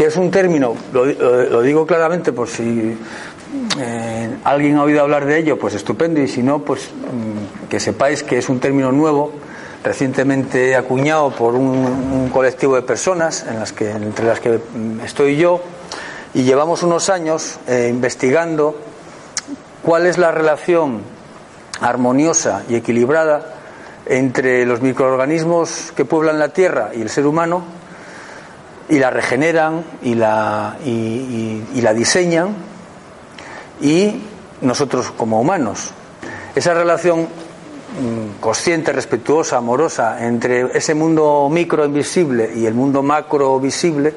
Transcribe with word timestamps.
que 0.00 0.06
es 0.06 0.16
un 0.16 0.30
término, 0.30 0.74
lo, 0.94 1.60
digo 1.60 1.84
claramente 1.84 2.32
por 2.32 2.48
si 2.48 2.96
eh, 3.78 4.30
alguien 4.44 4.78
ha 4.78 4.84
oído 4.84 5.02
hablar 5.02 5.26
de 5.26 5.36
ello, 5.36 5.58
pues 5.58 5.74
estupendo, 5.74 6.22
y 6.22 6.26
si 6.26 6.42
no, 6.42 6.60
pues 6.60 6.88
mm, 6.88 7.68
que 7.68 7.78
sepáis 7.78 8.22
que 8.22 8.38
es 8.38 8.48
un 8.48 8.60
término 8.60 8.92
nuevo, 8.92 9.30
recientemente 9.84 10.74
acuñado 10.74 11.32
por 11.32 11.54
un, 11.54 12.30
colectivo 12.32 12.76
de 12.76 12.80
personas, 12.80 13.44
entre 13.46 14.24
las 14.24 14.40
que 14.40 14.58
mm, 14.58 15.00
estoy 15.04 15.36
yo, 15.36 15.60
y 16.32 16.44
llevamos 16.44 16.82
unos 16.82 17.10
años 17.10 17.58
eh, 17.68 17.88
investigando 17.90 18.76
cuál 19.82 20.06
es 20.06 20.16
la 20.16 20.30
relación 20.30 21.02
armoniosa 21.82 22.62
y 22.70 22.76
equilibrada 22.76 23.52
entre 24.06 24.64
los 24.64 24.80
microorganismos 24.80 25.92
que 25.94 26.06
pueblan 26.06 26.38
la 26.38 26.48
Tierra 26.48 26.92
y 26.94 27.02
el 27.02 27.10
ser 27.10 27.26
humano, 27.26 27.79
y 28.90 28.98
la 28.98 29.10
regeneran 29.10 29.84
y 30.02 30.14
la, 30.14 30.76
y, 30.84 31.80
la 31.80 31.94
diseñan, 31.94 32.54
y 33.80 34.20
nosotros 34.60 35.12
como 35.16 35.40
humanos. 35.40 35.92
Esa 36.54 36.74
relación 36.74 37.20
mm, 37.22 38.40
consciente, 38.40 38.92
respetuosa, 38.92 39.56
amorosa 39.56 40.26
entre 40.26 40.76
ese 40.76 40.94
mundo 40.94 41.48
micro 41.50 41.84
invisible 41.84 42.50
y 42.54 42.66
el 42.66 42.74
mundo 42.74 43.02
macro 43.02 43.60
visible, 43.60 44.12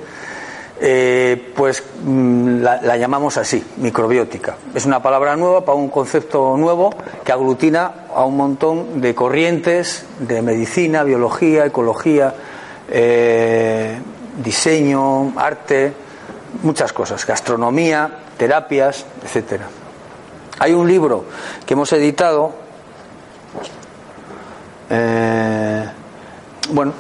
eh, 0.82 1.54
pues 1.56 1.84
mm, 2.04 2.62
la, 2.62 2.82
la 2.82 2.98
llamamos 2.98 3.38
así, 3.38 3.64
microbiótica. 3.78 4.58
Es 4.74 4.88
una 4.88 5.04
palabra 5.04 5.36
nueva 5.36 5.64
para 5.64 5.78
un 5.78 5.90
concepto 5.90 6.58
nuevo 6.58 6.90
que 7.24 7.32
aglutina 7.32 8.08
a 8.14 8.26
un 8.26 8.36
montón 8.36 9.00
de 9.00 9.14
corrientes 9.14 10.04
de 10.20 10.42
medicina, 10.42 11.04
biología, 11.04 11.68
ecología, 11.68 12.34
eh, 12.90 14.00
diseño, 14.38 15.34
arte, 15.38 15.94
muchas 16.64 16.94
cosas, 16.94 17.26
gastronomía, 17.26 18.10
terapias, 18.38 19.06
etcétera. 19.24 19.68
Hay 20.60 20.74
un 20.74 20.88
libro 20.88 21.26
que 21.66 21.74
hemos 21.74 21.92
editado. 21.94 22.54
eh, 24.90 25.86
bueno, 26.70 26.94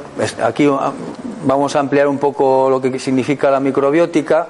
aquí 0.43 0.67
ah, 0.69 0.91
vamos 1.45 1.75
a 1.75 1.79
ampliar 1.79 2.07
un 2.07 2.17
poco 2.17 2.69
lo 2.69 2.81
que 2.81 2.99
significa 2.99 3.49
la 3.49 3.59
microbiótica. 3.59 4.47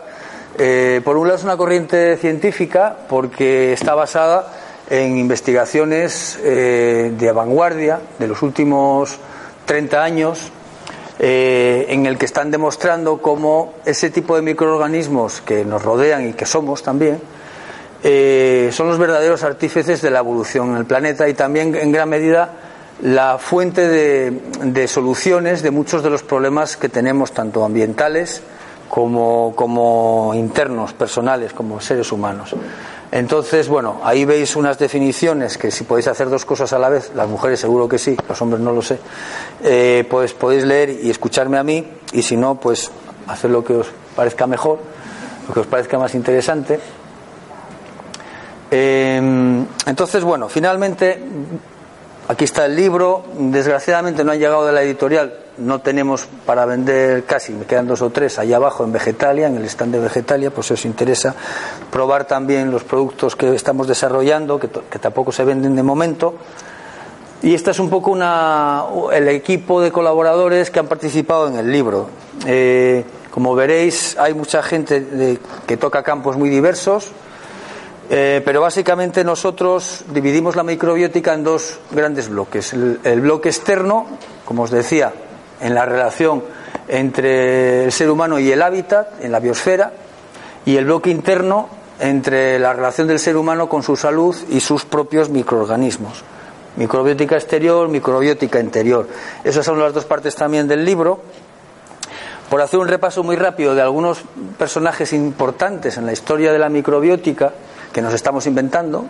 Eh, 0.57 1.01
por 1.03 1.17
un 1.17 1.27
lado 1.27 1.37
es 1.37 1.43
una 1.43 1.57
corriente 1.57 2.17
científica 2.17 2.95
porque 3.09 3.73
está 3.73 3.95
basada 3.95 4.47
en 4.89 5.17
investigaciones 5.17 6.39
eh, 6.43 7.13
de 7.17 7.31
vanguardia 7.31 7.99
de 8.19 8.27
los 8.27 8.41
últimos 8.41 9.17
30 9.65 10.03
años 10.03 10.51
eh, 11.19 11.85
en 11.89 12.05
el 12.05 12.17
que 12.17 12.25
están 12.25 12.49
demostrando 12.49 13.21
cómo 13.21 13.73
ese 13.85 14.09
tipo 14.09 14.35
de 14.35 14.41
microorganismos 14.41 15.41
que 15.41 15.63
nos 15.63 15.83
rodean 15.83 16.27
y 16.27 16.33
que 16.33 16.45
somos 16.45 16.81
también 16.81 17.19
eh, 18.03 18.69
son 18.73 18.87
los 18.87 18.97
verdaderos 18.97 19.43
artífices 19.43 20.01
de 20.01 20.09
la 20.09 20.19
evolución 20.19 20.71
en 20.71 20.77
el 20.77 20.85
planeta 20.85 21.29
y 21.29 21.33
también 21.33 21.75
en 21.75 21.91
gran 21.91 22.09
medida 22.09 22.49
la 23.01 23.37
fuente 23.37 23.87
de, 23.87 24.87
soluciones 24.87 25.61
de 25.61 25.71
muchos 25.71 26.03
de 26.03 26.09
los 26.09 26.23
problemas 26.23 26.77
que 26.77 26.89
tenemos 26.89 27.31
tanto 27.31 27.63
ambientales 27.63 28.41
como 28.89 30.31
internos, 30.35 30.93
personales, 30.93 31.53
como 31.53 31.81
seres 31.81 32.11
humanos. 32.11 32.55
Entonces, 33.15 33.67
bueno, 33.67 34.01
ahí 34.03 34.25
veis 34.25 34.55
unas 34.55 34.79
definiciones 34.79 35.59
que 35.59 35.69
si 35.69 35.83
podéis 35.83 36.07
hacer 36.07 36.31
dos 36.31 36.45
cosas 36.45 36.73
a 36.73 36.79
la 36.79 36.89
vez, 36.89 37.11
las 37.13 37.29
mujeres 37.29 37.59
seguro 37.59 37.87
que 37.87 37.99
sí, 37.99 38.17
los 38.27 38.41
hombres 38.41 38.59
no 38.59 38.71
lo 38.71 38.81
sé, 38.81 38.97
eh, 39.63 40.03
pues 40.09 40.33
podéis 40.33 40.63
leer 40.63 40.89
y 40.89 41.11
escucharme 41.11 41.59
a 41.59 41.63
mí 41.63 41.87
y 42.11 42.23
si 42.23 42.35
no, 42.35 42.55
pues 42.55 42.89
hacer 43.27 43.51
lo 43.51 43.63
que 43.63 43.75
os 43.75 43.87
parezca 44.15 44.47
mejor, 44.47 44.79
lo 45.47 45.53
que 45.53 45.59
os 45.59 45.67
parezca 45.67 45.99
más 45.99 46.15
interesante. 46.15 46.79
Eh, 48.71 49.63
entonces, 49.85 50.23
bueno, 50.23 50.49
finalmente, 50.49 51.21
aquí 52.29 52.45
está 52.45 52.65
el 52.65 52.75
libro. 52.75 53.25
Desgraciadamente 53.37 54.23
no 54.23 54.31
han 54.31 54.39
llegado 54.39 54.65
de 54.65 54.71
la 54.71 54.81
editorial. 54.81 55.42
No 55.57 55.81
tenemos 55.81 56.27
para 56.45 56.65
vender 56.65 57.25
casi, 57.25 57.53
me 57.53 57.65
quedan 57.65 57.87
dos 57.87 58.01
o 58.01 58.09
tres 58.09 58.39
allá 58.39 58.55
abajo 58.55 58.83
en 58.83 58.91
Vegetalia, 58.91 59.47
en 59.47 59.57
el 59.57 59.65
stand 59.65 59.93
de 59.93 59.99
Vegetalia, 59.99 60.51
pues 60.51 60.67
si 60.67 60.73
os 60.73 60.85
interesa 60.85 61.35
probar 61.91 62.25
también 62.25 62.71
los 62.71 62.83
productos 62.83 63.35
que 63.35 63.53
estamos 63.53 63.87
desarrollando, 63.87 64.59
que, 64.59 64.67
que 64.69 64.99
tampoco 64.99 65.31
se 65.31 65.43
venden 65.43 65.75
de 65.75 65.83
momento. 65.83 66.35
Y 67.43 67.53
este 67.53 67.71
es 67.71 67.79
un 67.79 67.89
poco 67.89 68.09
una, 68.09 68.83
el 69.11 69.27
equipo 69.27 69.81
de 69.81 69.91
colaboradores 69.91 70.71
que 70.71 70.79
han 70.79 70.87
participado 70.87 71.49
en 71.49 71.57
el 71.57 71.71
libro. 71.71 72.07
Eh, 72.47 73.03
como 73.29 73.53
veréis, 73.53 74.17
hay 74.17 74.33
mucha 74.33 74.63
gente 74.63 75.37
que 75.67 75.77
toca 75.77 76.03
campos 76.03 76.37
muy 76.37 76.49
diversos. 76.49 77.11
Eh, 78.09 78.41
pero 78.45 78.61
básicamente 78.61 79.23
nosotros 79.23 80.05
dividimos 80.13 80.55
la 80.55 80.63
microbiótica 80.63 81.33
en 81.33 81.43
dos 81.43 81.79
grandes 81.91 82.29
bloques. 82.29 82.73
El 82.73 83.21
bloque 83.21 83.49
externo, 83.49 84.05
como 84.45 84.63
os 84.63 84.71
decía, 84.71 85.13
en 85.63 85.73
la 85.73 85.85
relación 85.85 86.43
entre 86.87 87.85
el 87.85 87.91
ser 87.91 88.11
humano 88.11 88.37
y 88.37 88.51
el 88.51 88.61
hábitat, 88.61 89.23
en 89.23 89.31
la 89.31 89.39
biosfera, 89.39 89.93
y 90.65 90.75
el 90.75 90.85
bloque 90.85 91.09
interno 91.09 91.69
entre 91.99 92.59
la 92.59 92.73
relación 92.73 93.07
del 93.07 93.19
ser 93.19 93.37
humano 93.37 93.69
con 93.69 93.81
su 93.81 93.95
salud 93.95 94.35
y 94.49 94.59
sus 94.59 94.83
propios 94.85 95.29
microorganismos. 95.29 96.23
Microbiótica 96.75 97.35
exterior, 97.35 97.87
microbiótica 97.87 98.59
interior. 98.59 99.07
Esas 99.43 99.65
son 99.65 99.79
las 99.79 99.93
dos 99.93 100.05
partes 100.05 100.35
también 100.35 100.67
del 100.67 100.83
libro. 100.83 101.21
Por 102.49 102.61
hacer 102.61 102.79
un 102.79 102.87
repaso 102.87 103.23
muy 103.23 103.35
rápido 103.35 103.73
de 103.73 103.81
algunos 103.81 104.21
personajes 104.57 105.13
importantes 105.13 105.97
en 105.97 106.05
la 106.05 106.11
historia 106.11 106.51
de 106.51 106.59
la 106.59 106.69
microbiótica 106.69 107.53
que 107.93 108.01
nos 108.01 108.13
estamos 108.13 108.45
inventando, 108.47 109.05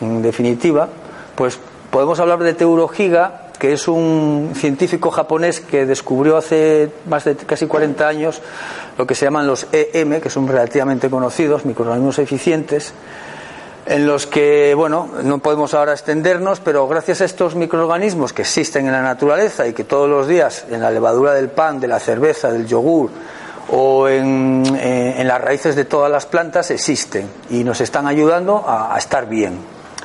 en 0.00 0.22
definitiva, 0.22 0.88
pues 1.36 1.58
podemos 1.90 2.18
hablar 2.18 2.40
de 2.40 2.54
Teuro 2.54 2.90
Higa, 2.96 3.48
que 3.58 3.72
es 3.72 3.88
un 3.88 4.52
científico 4.54 5.10
japonés 5.10 5.60
que 5.60 5.86
descubrió 5.86 6.36
hace 6.36 6.90
más 7.08 7.24
de 7.24 7.36
casi 7.36 7.66
40 7.66 8.06
años 8.06 8.42
lo 8.98 9.06
que 9.06 9.14
se 9.14 9.24
llaman 9.24 9.46
los 9.46 9.66
EM, 9.72 10.20
que 10.20 10.30
son 10.30 10.46
relativamente 10.46 11.10
conocidos, 11.10 11.64
microorganismos 11.64 12.18
eficientes, 12.18 12.92
en 13.86 14.06
los 14.06 14.26
que, 14.26 14.74
bueno, 14.74 15.08
no 15.22 15.38
podemos 15.38 15.74
ahora 15.74 15.92
extendernos, 15.92 16.60
pero 16.60 16.88
gracias 16.88 17.20
a 17.20 17.24
estos 17.26 17.54
microorganismos 17.54 18.32
que 18.32 18.42
existen 18.42 18.86
en 18.86 18.92
la 18.92 19.02
naturaleza 19.02 19.66
y 19.66 19.72
que 19.72 19.84
todos 19.84 20.08
los 20.08 20.26
días 20.26 20.64
en 20.70 20.80
la 20.80 20.90
levadura 20.90 21.34
del 21.34 21.48
pan, 21.48 21.80
de 21.80 21.88
la 21.88 22.00
cerveza, 22.00 22.50
del 22.50 22.66
yogur 22.66 23.10
o 23.70 24.08
en, 24.08 24.64
eh, 24.76 25.16
en 25.18 25.28
las 25.28 25.40
raíces 25.40 25.76
de 25.76 25.84
todas 25.84 26.10
las 26.10 26.26
plantas 26.26 26.70
existen 26.70 27.28
y 27.50 27.64
nos 27.64 27.80
están 27.80 28.06
ayudando 28.06 28.64
a, 28.66 28.94
a 28.94 28.98
estar 28.98 29.28
bien, 29.28 29.58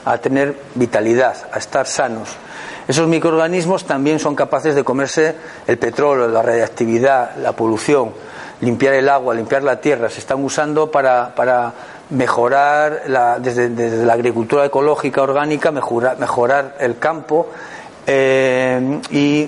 a 0.05 0.17
tener 0.17 0.57
vitalidad, 0.75 1.35
a 1.51 1.57
estar 1.57 1.85
sanos. 1.85 2.29
Esos 2.89 3.07
microorganismos 3.07 3.85
también 3.85 4.17
son 4.19 4.35
capaces 4.35 4.73
de 4.73 4.83
comerse 4.83 5.35
el 5.67 5.77
petróleo, 5.77 6.27
la 6.27 6.41
radiactividad, 6.41 7.35
la 7.37 7.51
polución, 7.51 8.11
limpiar 8.61 8.95
el 8.95 9.07
agua, 9.07 9.35
limpiar 9.35 9.61
la 9.61 9.79
tierra. 9.79 10.09
Se 10.09 10.17
están 10.19 10.43
usando 10.43 10.89
para, 10.89 11.35
para 11.35 11.71
mejorar 12.09 13.03
la- 13.07 13.37
desde, 13.37 13.69
desde 13.69 14.03
la 14.05 14.13
agricultura 14.13 14.65
ecológica 14.65 15.21
orgánica, 15.21 15.71
mejorar, 15.71 16.17
mejorar 16.17 16.75
el 16.79 16.97
campo 16.97 17.49
eh, 18.11 18.99
y 19.11 19.47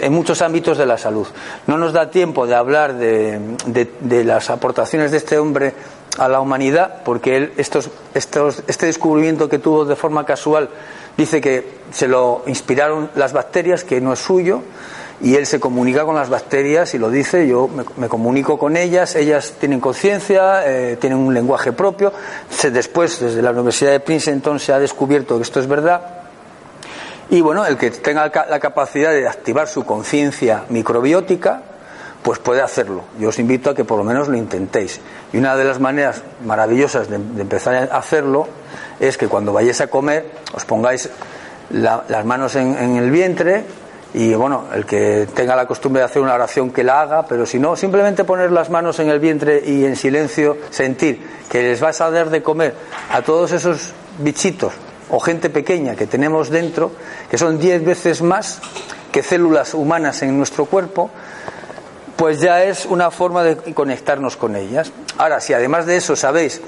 en 0.00 0.12
muchos 0.12 0.40
ámbitos 0.40 0.78
de 0.78 0.86
la 0.86 0.96
salud. 0.96 1.26
No 1.66 1.76
nos 1.76 1.92
da 1.92 2.10
tiempo 2.10 2.46
de 2.46 2.54
hablar 2.54 2.94
de, 2.94 3.40
de- 3.66 4.24
las 4.24 4.50
aportaciones 4.50 5.10
de 5.10 5.16
este 5.16 5.36
hombre 5.36 5.74
a 6.16 6.28
la 6.28 6.38
humanidad, 6.38 7.02
porque 7.04 7.36
él, 7.36 7.52
estos, 7.56 7.90
estos, 8.14 8.62
este 8.68 8.86
descubrimiento 8.86 9.48
que 9.48 9.58
tuvo 9.58 9.84
de 9.84 9.96
forma 9.96 10.24
casual, 10.24 10.68
dice 11.16 11.40
que 11.40 11.80
se 11.90 12.06
lo 12.06 12.44
inspiraron 12.46 13.10
las 13.16 13.32
bacterias, 13.32 13.82
que 13.82 14.00
no 14.00 14.12
es 14.12 14.20
suyo, 14.20 14.62
y 15.20 15.34
él 15.34 15.46
se 15.46 15.58
comunica 15.58 16.04
con 16.04 16.14
las 16.14 16.28
bacterias 16.28 16.94
y 16.94 16.98
lo 16.98 17.10
dice, 17.10 17.48
yo 17.48 17.68
me, 17.96 18.08
comunico 18.08 18.58
con 18.58 18.76
ellas, 18.76 19.16
ellas 19.16 19.54
tienen 19.58 19.80
conciencia, 19.80 20.62
eh, 20.68 20.96
tienen 21.00 21.18
un 21.18 21.34
lenguaje 21.34 21.72
propio. 21.72 22.12
después, 22.72 23.18
desde 23.18 23.42
la 23.42 23.50
Universidad 23.50 23.90
de 23.90 24.00
Princeton, 24.00 24.60
se 24.60 24.72
ha 24.72 24.78
descubierto 24.78 25.36
que 25.36 25.42
esto 25.42 25.58
es 25.58 25.66
verdad. 25.66 26.21
Y 27.32 27.40
bueno, 27.40 27.64
el 27.64 27.78
que 27.78 27.90
tenga 27.90 28.30
la 28.50 28.60
capacidad 28.60 29.10
de 29.10 29.26
activar 29.26 29.66
su 29.66 29.86
conciencia 29.86 30.64
microbiótica, 30.68 31.62
pues 32.22 32.38
puede 32.38 32.60
hacerlo. 32.60 33.04
Yo 33.18 33.30
os 33.30 33.38
invito 33.38 33.70
a 33.70 33.74
que 33.74 33.86
por 33.86 33.96
lo 33.96 34.04
menos 34.04 34.28
lo 34.28 34.36
intentéis. 34.36 35.00
Y 35.32 35.38
una 35.38 35.56
de 35.56 35.64
las 35.64 35.80
maneras 35.80 36.22
maravillosas 36.44 37.08
de, 37.08 37.16
empezar 37.16 37.88
a 37.90 37.96
hacerlo 37.96 38.48
es 39.00 39.16
que 39.16 39.28
cuando 39.28 39.50
vayáis 39.50 39.80
a 39.80 39.86
comer 39.86 40.26
os 40.52 40.66
pongáis 40.66 41.08
las 41.70 42.24
manos 42.26 42.54
en, 42.54 42.96
el 42.96 43.10
vientre 43.10 43.64
y 44.12 44.34
bueno, 44.34 44.66
el 44.74 44.84
que 44.84 45.26
tenga 45.32 45.56
la 45.56 45.64
costumbre 45.64 46.00
de 46.00 46.04
hacer 46.04 46.20
una 46.20 46.34
oración 46.34 46.70
que 46.70 46.84
la 46.84 47.00
haga, 47.00 47.26
pero 47.26 47.46
si 47.46 47.58
no, 47.58 47.76
simplemente 47.76 48.24
poner 48.24 48.52
las 48.52 48.68
manos 48.68 49.00
en 49.00 49.08
el 49.08 49.20
vientre 49.20 49.62
y 49.64 49.86
en 49.86 49.96
silencio 49.96 50.58
sentir 50.68 51.26
que 51.48 51.62
les 51.62 51.80
vas 51.80 51.98
a 52.02 52.10
dar 52.10 52.28
de 52.28 52.42
comer 52.42 52.74
a 53.10 53.22
todos 53.22 53.52
esos 53.52 53.94
bichitos 54.18 54.74
o 55.10 55.20
gente 55.20 55.50
pequeña 55.50 55.94
que 55.94 56.06
tenemos 56.06 56.50
dentro, 56.50 56.92
que 57.30 57.38
son 57.38 57.58
diez 57.58 57.84
veces 57.84 58.22
más 58.22 58.60
que 59.10 59.22
células 59.22 59.74
humanas 59.74 60.22
en 60.22 60.36
nuestro 60.36 60.64
cuerpo, 60.64 61.10
pues 62.16 62.40
ya 62.40 62.62
es 62.64 62.86
una 62.86 63.10
forma 63.10 63.42
de 63.42 63.56
conectarnos 63.74 64.36
con 64.36 64.56
ellas. 64.56 64.92
Ahora, 65.18 65.40
si 65.40 65.54
además 65.54 65.86
de 65.86 65.96
eso 65.96 66.16
sabéis 66.16 66.60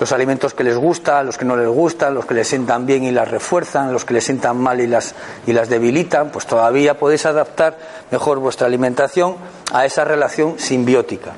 los 0.00 0.12
alimentos 0.12 0.54
que 0.54 0.64
les 0.64 0.76
gustan, 0.76 1.26
los 1.26 1.36
que 1.36 1.44
no 1.44 1.56
les 1.56 1.68
gustan, 1.68 2.14
los 2.14 2.24
que 2.24 2.32
les 2.32 2.48
sientan 2.48 2.86
bien 2.86 3.04
y 3.04 3.10
las 3.10 3.30
refuerzan, 3.30 3.92
los 3.92 4.06
que 4.06 4.14
les 4.14 4.24
sientan 4.24 4.56
mal 4.56 4.80
y 4.80 4.86
las, 4.86 5.14
y 5.46 5.52
las 5.52 5.68
debilitan, 5.68 6.30
pues 6.30 6.46
todavía 6.46 6.98
podéis 6.98 7.26
adaptar 7.26 7.76
mejor 8.10 8.38
vuestra 8.38 8.66
alimentación 8.66 9.36
a 9.72 9.84
esa 9.84 10.04
relación 10.04 10.58
simbiótica 10.58 11.32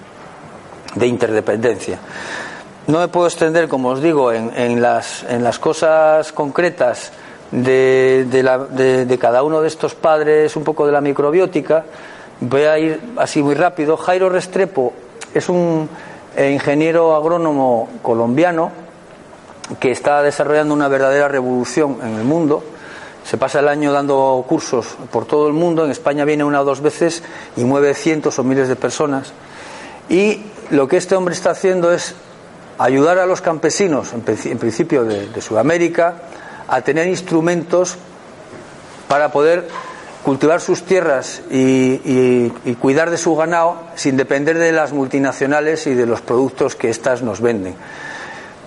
de 0.95 1.07
interdependencia. 1.07 1.99
No 2.87 2.99
me 2.99 3.08
puedo 3.08 3.26
extender, 3.26 3.69
como 3.69 3.90
os 3.90 4.02
digo, 4.02 4.32
en, 4.32 4.82
las, 4.82 5.25
cosas 5.61 6.32
concretas 6.32 7.12
de, 7.50 8.25
de 8.25 9.19
cada 9.19 9.43
uno 9.43 9.61
de 9.61 9.69
estos 9.69 9.94
padres, 9.94 10.56
un 10.56 10.64
poco 10.64 10.87
de 10.87 10.93
la 10.93 11.00
microbiótica, 11.00 11.84
Voy 12.44 12.62
a 12.62 12.76
ir 12.76 13.00
así 13.19 13.40
muy 13.40 13.55
rápido. 13.55 13.96
Jairo 13.96 14.29
Restrepo 14.29 14.93
es 15.32 15.49
un 15.49 15.88
eh, 16.37 16.50
ingeniero 16.50 17.14
agrónomo 17.14 17.88
colombiano 18.02 18.73
que 19.79 19.93
está 19.93 20.23
desarrollando 20.23 20.75
una 20.75 20.88
verdadera 20.88 21.29
revolución 21.29 21.99
en 22.02 22.17
el 22.17 22.25
mundo. 22.25 22.64
Se 23.25 23.37
pasa 23.37 23.61
el 23.61 23.69
año 23.69 23.93
dando 23.93 24.44
cursos 24.49 24.88
por 25.12 25.25
todo 25.25 25.46
el 25.46 25.52
mundo. 25.52 25.84
En 25.84 25.93
España 25.93 26.25
viene 26.25 26.43
una 26.43 26.62
o 26.62 26.64
dos 26.64 26.81
veces 26.81 27.23
y 27.56 27.62
mueve 27.62 27.94
cientos 27.94 28.40
o 28.40 28.43
miles 28.43 28.67
de 28.67 28.75
personas. 28.75 29.32
Y 30.08 30.43
lo 30.70 30.88
que 30.88 30.96
este 30.96 31.14
hombre 31.14 31.34
está 31.34 31.50
haciendo 31.50 31.93
es 31.93 32.17
ayudar 32.79 33.19
a 33.19 33.27
los 33.27 33.41
campesinos, 33.41 34.13
en, 34.13 34.23
principio 34.59 35.05
de 35.05 35.41
Sudamérica, 35.41 36.15
a 36.69 36.81
tener 36.81 37.07
instrumentos 37.07 37.97
para 39.09 39.31
poder 39.31 39.69
cultivar 40.23 40.61
sus 40.61 40.83
tierras 40.85 41.43
y, 41.51 42.49
cuidar 42.81 43.11
de 43.11 43.19
su 43.19 43.35
ganado 43.37 43.77
sin 43.95 44.17
depender 44.17 44.59
de 44.59 44.73
las 44.73 44.93
multinacionales 44.93 45.87
y 45.87 45.95
de 45.95 46.07
los 46.07 46.21
productos 46.21 46.77
que 46.77 46.91
éstas 46.91 47.23
nos 47.23 47.41
venden. 47.41 47.75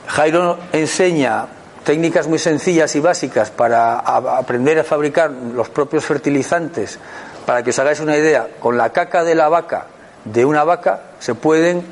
Jairo 0.08 0.60
enseña 0.72 1.48
técnicas 1.84 2.28
muy 2.28 2.40
sencillas 2.40 2.96
y 2.96 3.00
básicas 3.00 3.51
para 3.51 4.00
aprender 4.00 4.80
a 4.80 4.84
fabricar 4.84 5.31
los 5.31 5.69
propios 5.69 6.06
fertilizantes. 6.06 7.00
Para 7.46 7.63
que 7.63 7.69
os 7.69 7.80
hagáis 7.80 8.00
una 8.00 8.18
idea, 8.18 8.48
con 8.60 8.78
la 8.78 8.92
caca 8.92 9.24
de 9.24 9.36
la 9.36 9.50
vaca, 9.50 9.86
de 10.25 10.46
una 10.46 10.63
vaca, 10.63 11.01
se 11.19 11.36
pueden, 11.36 11.84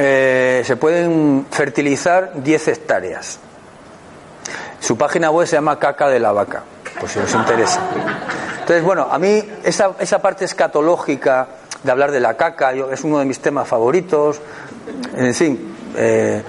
eh, 0.00 0.62
se 0.64 0.76
pueden 0.76 1.46
fertilizar 1.50 2.30
10 2.40 2.68
hectáreas. 2.68 3.40
Su 4.78 4.96
página 4.96 5.32
web 5.32 5.44
se 5.48 5.56
llama 5.56 5.76
Caca 5.80 6.08
de 6.08 6.20
la 6.20 6.30
Vaca, 6.30 6.62
por 7.00 7.08
si 7.08 7.18
os 7.18 7.34
interesa. 7.34 7.80
Entonces, 8.60 8.84
bueno, 8.84 9.08
a 9.10 9.18
mí 9.18 9.42
esa, 9.64 9.96
esa 9.98 10.22
parte 10.22 10.44
escatológica 10.44 11.48
de 11.82 11.90
hablar 11.90 12.12
de 12.12 12.20
la 12.20 12.36
caca 12.36 12.72
es 12.72 13.02
uno 13.02 13.18
de 13.18 13.24
mis 13.24 13.40
temas 13.40 13.66
favoritos. 13.66 14.40
En 15.16 15.34
fin, 15.34 15.74
eh, 15.96 16.42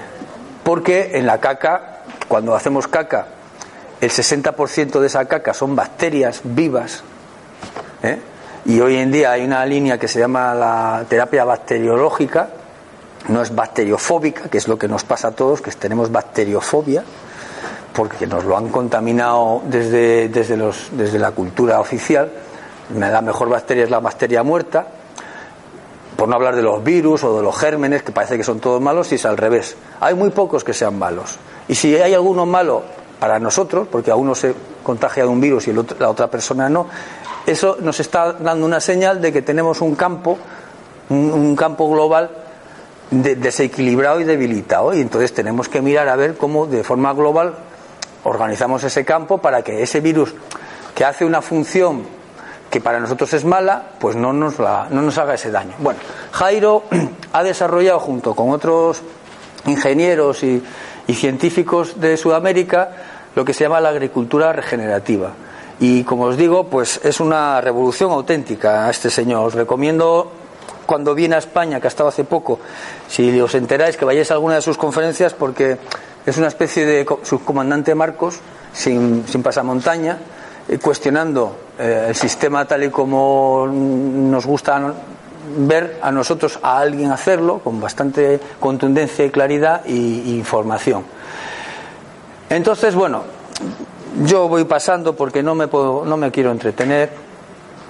porque 0.64 1.18
en 1.18 1.26
la 1.26 1.40
caca, 1.40 2.02
cuando 2.28 2.54
hacemos 2.56 2.88
caca, 2.88 3.26
el 4.00 4.12
60% 4.12 5.00
de 5.00 5.08
esa 5.08 5.26
caca 5.26 5.56
son 5.56 5.76
bacterias 5.76 6.42
vivas. 6.44 7.04
¿eh? 8.04 8.20
Y 8.66 8.80
hoy 8.80 8.98
en 8.98 9.12
día 9.12 9.32
hay 9.32 9.44
una 9.44 9.66
línea 9.66 9.98
que 9.98 10.08
se 10.08 10.20
llama 10.20 10.54
la 10.54 11.04
terapia 11.10 11.46
bacteriológica, 11.46 12.50
no 13.28 13.42
es 13.42 13.54
bacteriofóbica, 13.54 14.50
que 14.50 14.58
es 14.58 14.68
lo 14.68 14.78
que 14.78 14.88
nos 14.88 15.04
pasa 15.04 15.30
a 15.30 15.32
todos, 15.32 15.62
que 15.62 15.72
tenemos 15.72 16.12
bacteriofobia 16.12 17.04
porque 17.94 18.28
nos 18.28 18.46
lo 18.46 18.56
han 18.56 18.70
contaminado 18.70 19.62
desde, 19.66 20.30
desde, 20.30 20.56
los, 20.56 20.90
desde 20.92 21.20
la 21.20 21.32
cultura 21.32 21.80
oficial. 21.80 22.32
La 22.96 23.22
mejor 23.22 23.50
bacteria 23.50 23.84
es 23.84 23.90
la 23.90 24.00
bacteria 24.00 24.42
muerta, 24.42 24.88
por 26.16 26.30
no 26.30 26.36
hablar 26.36 26.56
de 26.56 26.62
los 26.62 26.84
virus 26.84 27.24
o 27.24 27.38
de 27.38 27.44
los 27.44 27.58
gérmenes, 27.58 28.04
que 28.04 28.12
parece 28.12 28.38
que 28.38 28.44
son 28.44 28.60
todos 28.60 28.82
malos, 28.82 29.12
y 29.12 29.16
es 29.16 29.26
al 29.26 29.38
revés. 29.38 29.76
Hay 30.00 30.16
muy 30.16 30.30
pocos 30.30 30.64
que 30.64 30.74
sean 30.74 30.98
malos. 30.98 31.38
Y 31.68 31.76
si 31.76 31.96
hay 31.96 32.14
alguno 32.14 32.46
malo 32.46 32.84
para 33.20 33.38
nosotros, 33.38 33.88
porque 33.92 34.12
a 34.12 34.16
uno 34.16 34.34
se 34.34 34.54
contagia 34.82 35.24
de 35.24 35.30
un 35.30 35.42
virus 35.42 35.68
y 35.68 35.74
la 35.74 36.10
otra 36.10 36.28
persona 36.28 36.70
no, 36.70 36.88
eso 37.46 37.78
nos 37.82 38.00
está 38.00 38.34
dando 38.34 38.66
una 38.66 38.80
señal 38.80 39.22
de 39.22 39.34
que 39.34 39.42
tenemos 39.42 39.82
un 39.82 39.96
campo, 39.96 40.38
un, 41.10 41.56
campo 41.56 41.90
global 41.90 42.30
desequilibrado 43.12 44.20
y 44.20 44.24
debilitado. 44.24 44.94
Y 44.94 45.02
entonces 45.02 45.34
tenemos 45.34 45.70
que 45.70 45.82
mirar 45.82 46.10
a 46.10 46.16
ver 46.16 46.38
cómo 46.38 46.68
de 46.68 46.84
forma 46.84 47.14
global 47.14 47.56
organizamos 48.24 48.84
ese 48.84 49.06
campo 49.06 49.40
para 49.40 49.62
que 49.62 49.82
ese 49.82 50.02
virus 50.02 50.34
que 50.96 51.06
hace 51.06 51.26
una 51.26 51.42
función 51.42 52.04
que 52.70 52.82
para 52.82 53.00
nosotros 53.00 53.34
es 53.34 53.46
mala, 53.46 53.92
pues 54.00 54.16
no 54.16 54.32
nos, 54.32 54.60
no 54.60 55.02
nos 55.02 55.18
haga 55.18 55.34
ese 55.34 55.50
daño. 55.50 55.74
Bueno, 55.80 56.00
Jairo 56.32 56.84
ha 57.34 57.44
desarrollado 57.44 58.00
junto 58.00 58.36
con 58.36 58.52
otros 58.52 59.02
ingenieros 59.66 60.44
y, 60.44 60.64
y 61.08 61.14
científicos 61.14 62.00
de 62.00 62.16
Sudamérica 62.18 62.92
lo 63.36 63.46
que 63.46 63.54
se 63.54 63.64
llama 63.64 63.82
la 63.82 63.90
agricultura 63.90 64.54
regenerativa. 64.54 65.32
Y 65.80 66.04
como 66.04 66.26
os 66.26 66.38
digo, 66.38 66.66
pues 66.66 67.00
es 67.04 67.20
una 67.20 67.62
revolución 67.62 68.12
auténtica 68.12 68.86
a 68.86 68.90
este 68.90 69.10
señor. 69.10 69.48
Os 69.48 69.54
recomiendo 69.54 70.32
cuando 70.90 71.14
viene 71.14 71.36
a 71.36 71.38
España, 71.38 71.80
que 71.80 71.86
ha 71.86 71.94
estado 71.94 72.10
hace 72.10 72.24
poco, 72.24 72.58
si 73.08 73.40
os 73.40 73.54
enteráis 73.54 73.96
que 73.96 74.06
vayáis 74.06 74.32
a 74.32 74.34
alguna 74.34 74.56
de 74.56 74.64
sus 74.64 74.76
conferencias, 74.76 75.36
porque 75.36 75.78
es 76.26 76.36
una 76.40 76.48
especie 76.48 76.84
de 76.84 77.06
subcomandante 77.22 77.94
Marcos 77.94 78.40
sin, 78.74 79.24
sin 79.28 79.44
pasamontaña, 79.44 80.18
eh, 80.68 80.80
cuestionando 80.80 81.56
eh, 81.78 82.08
el 82.10 82.16
sistema 82.16 82.66
tal 82.66 82.86
y 82.86 82.90
como 82.90 83.68
nos 83.72 84.48
gusta 84.48 84.96
ver 85.60 86.00
a 86.02 86.12
nosotros 86.12 86.58
a 86.64 86.80
alguien 86.80 87.12
hacerlo, 87.12 87.60
con 87.60 87.80
bastante 87.80 88.40
contundencia 88.60 89.24
y 89.24 89.30
claridad 89.30 89.86
y, 89.86 90.36
información. 90.40 91.04
Entonces, 92.50 92.96
bueno, 92.96 93.26
yo 94.26 94.48
voy 94.48 94.64
pasando 94.64 95.16
porque 95.16 95.44
no 95.44 95.54
me, 95.54 95.68
puedo, 95.68 96.04
no 96.04 96.18
me 96.18 96.32
quiero 96.32 96.50
entretener. 96.50 97.12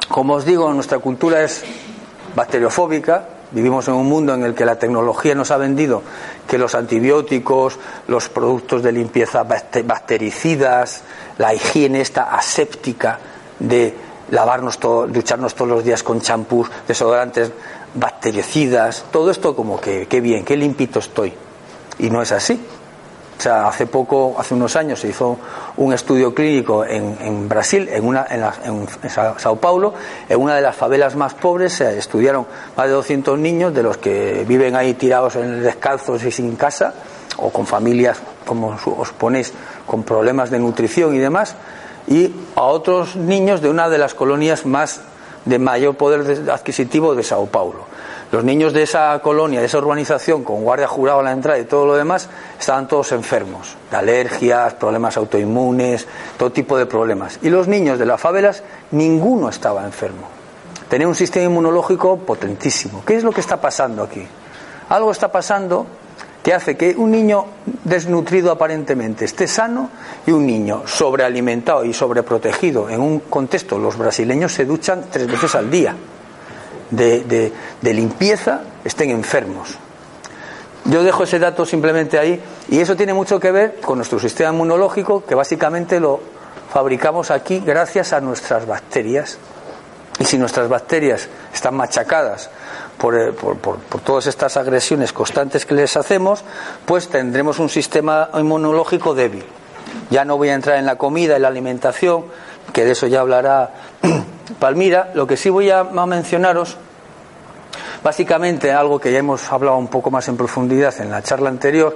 Como 0.10 0.34
os 0.34 0.44
digo, 0.44 0.74
nuestra 0.74 1.00
cultura 1.00 1.42
es 1.42 1.64
bacteriofóbica, 2.36 3.28
Vivimos 3.52 3.88
en 3.88 3.96
un 3.96 4.08
mundo 4.08 4.36
en 4.36 4.44
el 4.44 4.54
que 4.54 4.64
la 4.64 4.78
tecnología 4.78 5.34
nos 5.34 5.50
ha 5.50 5.58
vendido 5.58 6.04
que 6.48 6.60
los 6.60 6.76
antibióticos, 6.76 7.80
los 8.08 8.30
productos 8.30 8.84
de 8.84 8.92
limpieza 8.92 9.44
bactericidas, 9.44 11.02
la 11.40 11.56
higiene 11.56 12.02
esta 12.02 12.36
aséptica 12.36 13.18
de 13.58 13.96
lavarnos, 14.30 14.78
todo, 14.78 15.08
ducharnos 15.08 15.56
todos 15.56 15.72
los 15.72 15.84
días 15.84 16.04
con 16.04 16.22
champús, 16.22 16.70
desodorantes 16.88 17.52
bactericidas, 17.96 19.06
todo 19.12 19.32
esto 19.32 19.56
como 19.56 19.82
que 19.82 20.08
qué 20.08 20.22
bien, 20.22 20.46
qué 20.46 20.56
limpito 20.56 21.00
estoy. 21.00 21.34
Y 21.98 22.12
no 22.12 22.22
es 22.22 22.32
así. 22.32 22.64
O 23.40 23.42
sea, 23.42 23.70
hace 23.70 23.88
poco, 23.88 24.36
hace 24.38 24.54
unos 24.54 24.76
años, 24.76 25.00
se 25.00 25.08
hizo 25.08 25.40
un 25.78 25.94
estudio 25.94 26.36
clínico 26.36 26.84
en, 26.84 27.48
Brasil, 27.48 27.88
en, 27.90 28.06
una, 28.06 28.28
en, 28.30 28.86
Sao 29.38 29.56
Paulo, 29.56 29.94
en 30.28 30.42
una 30.42 30.58
de 30.58 30.62
las 30.62 30.76
favelas 30.76 31.16
más 31.16 31.36
pobres, 31.36 31.72
se 31.72 31.98
estudiaron 31.98 32.46
más 32.76 32.88
de 32.88 32.92
200 32.92 33.40
niños, 33.40 33.74
de 33.74 33.82
los 33.82 33.96
que 33.96 34.44
viven 34.46 34.76
ahí 34.76 34.94
tirados 34.94 35.38
en 35.38 35.64
descalzos 35.64 36.22
y 36.26 36.32
sin 36.32 36.58
casa, 36.58 36.94
o 37.38 37.50
con 37.50 37.66
familias, 37.66 38.20
como 38.46 38.78
os 38.98 39.12
ponéis, 39.14 39.54
con 39.88 40.04
problemas 40.04 40.50
de 40.50 40.60
nutrición 40.60 41.16
y 41.16 41.20
demás, 41.20 41.56
y 42.08 42.36
a 42.58 42.64
otros 42.64 43.16
niños 43.16 43.62
de 43.62 43.70
una 43.70 43.88
de 43.88 44.00
las 44.00 44.16
colonias 44.16 44.66
más 44.66 45.00
de 45.46 45.60
mayor 45.60 45.96
poder 45.96 46.50
adquisitivo 46.52 47.16
de 47.16 47.24
Sao 47.24 47.46
Paulo. 47.46 47.89
Los 48.32 48.44
niños 48.44 48.74
de 48.74 48.84
esa 48.84 49.18
colonia, 49.24 49.60
de 49.60 49.66
esa 49.66 49.80
urbanización, 49.80 50.44
con 50.44 50.64
guardia 50.64 50.88
jurado 50.88 51.22
a 51.22 51.24
la 51.24 51.32
entrada 51.32 51.58
y 51.58 51.64
todo 51.64 51.88
lo 51.88 51.96
demás, 51.96 52.30
estaban 52.60 52.88
todos 52.88 53.12
enfermos, 53.12 53.76
de 53.90 53.98
alergias, 53.98 54.76
problemas 54.76 55.18
autoinmunes, 55.18 56.08
todo 56.38 56.52
tipo 56.52 56.78
de 56.78 56.86
problemas. 56.86 57.40
Y 57.42 57.50
los 57.50 57.68
niños 57.68 57.98
de 57.98 58.06
las 58.06 58.22
favelas, 58.22 58.62
ninguno 58.92 59.50
estaba 59.50 59.84
enfermo. 59.84 60.28
Tenía 60.88 61.08
un 61.08 61.16
sistema 61.16 61.46
inmunológico 61.46 62.18
potentísimo. 62.18 63.02
¿Qué 63.04 63.16
es 63.16 63.24
lo 63.24 63.32
que 63.32 63.42
está 63.42 63.60
pasando 63.60 64.04
aquí? 64.04 64.26
Algo 64.90 65.10
está 65.10 65.32
pasando 65.32 65.88
que 66.44 66.54
hace 66.54 66.78
que 66.78 66.96
un 66.96 67.10
niño 67.10 67.46
desnutrido 67.84 68.52
aparentemente 68.52 69.26
esté 69.26 69.48
sano 69.48 69.90
y 70.28 70.32
un 70.32 70.46
niño 70.46 70.84
sobrealimentado 70.86 71.84
y 71.84 71.94
sobreprotegido 71.94 72.90
en 72.90 73.02
un 73.02 73.20
contexto, 73.22 73.80
los 73.80 73.98
brasileños 73.98 74.54
se 74.54 74.66
duchan 74.66 75.06
tres 75.12 75.28
veces 75.28 75.56
al 75.56 75.70
día 75.70 75.96
de, 76.92 77.52
limpieza, 77.82 78.62
estén 78.84 79.12
enfermos. 79.12 79.78
Yo 80.86 81.04
dejo 81.04 81.24
ese 81.24 81.40
dato 81.40 81.66
simplemente 81.66 82.18
ahí 82.18 82.42
y 82.70 82.80
eso 82.80 82.96
tiene 82.96 83.14
mucho 83.14 83.40
que 83.40 83.52
ver 83.52 83.80
con 83.82 83.98
nuestro 83.98 84.20
sistema 84.20 84.52
inmunológico 84.52 85.24
que 85.26 85.36
básicamente 85.36 86.00
lo 86.00 86.20
fabricamos 86.72 87.32
aquí 87.32 87.62
gracias 87.64 88.14
a 88.14 88.22
nuestras 88.22 88.66
bacterias. 88.66 89.38
Y 90.20 90.26
si 90.26 90.38
nuestras 90.38 90.68
bacterias 90.68 91.30
están 91.54 91.76
machacadas 91.76 92.48
eh, 92.48 92.50
por, 93.00 93.58
por, 93.58 94.02
todas 94.02 94.28
estas 94.28 94.58
agresiones 94.58 95.14
constantes 95.14 95.66
que 95.66 95.74
les 95.74 95.96
hacemos, 95.96 96.44
pues 96.86 97.08
tendremos 97.08 97.60
un 97.60 97.70
sistema 97.70 98.30
inmunológico 98.34 99.16
débil. 99.16 99.46
Ya 100.10 100.26
no 100.26 100.38
voy 100.38 100.50
a 100.50 100.56
entrar 100.56 100.78
en 100.78 100.86
la 100.86 100.98
comida 100.98 101.38
y 101.38 101.40
la 101.40 101.48
alimentación, 101.48 102.26
que 102.74 102.84
de 102.84 102.92
eso 102.92 103.08
ya 103.08 103.22
hablará 103.22 103.72
Palmira. 104.58 105.12
Lo 105.14 105.28
que 105.28 105.38
sí 105.38 105.50
voy 105.50 105.70
a 105.70 105.84
mencionaros, 105.84 106.78
básicamente 108.04 108.72
algo 108.72 109.00
que 109.00 109.12
ya 109.12 109.20
hemos 109.20 109.52
hablado 109.52 109.78
un 109.78 109.88
poco 109.88 110.12
más 110.12 110.28
en 110.28 110.38
profundidad 110.38 110.94
en 111.00 111.12
la 111.12 111.22
charla 111.22 111.50
anterior, 111.50 111.96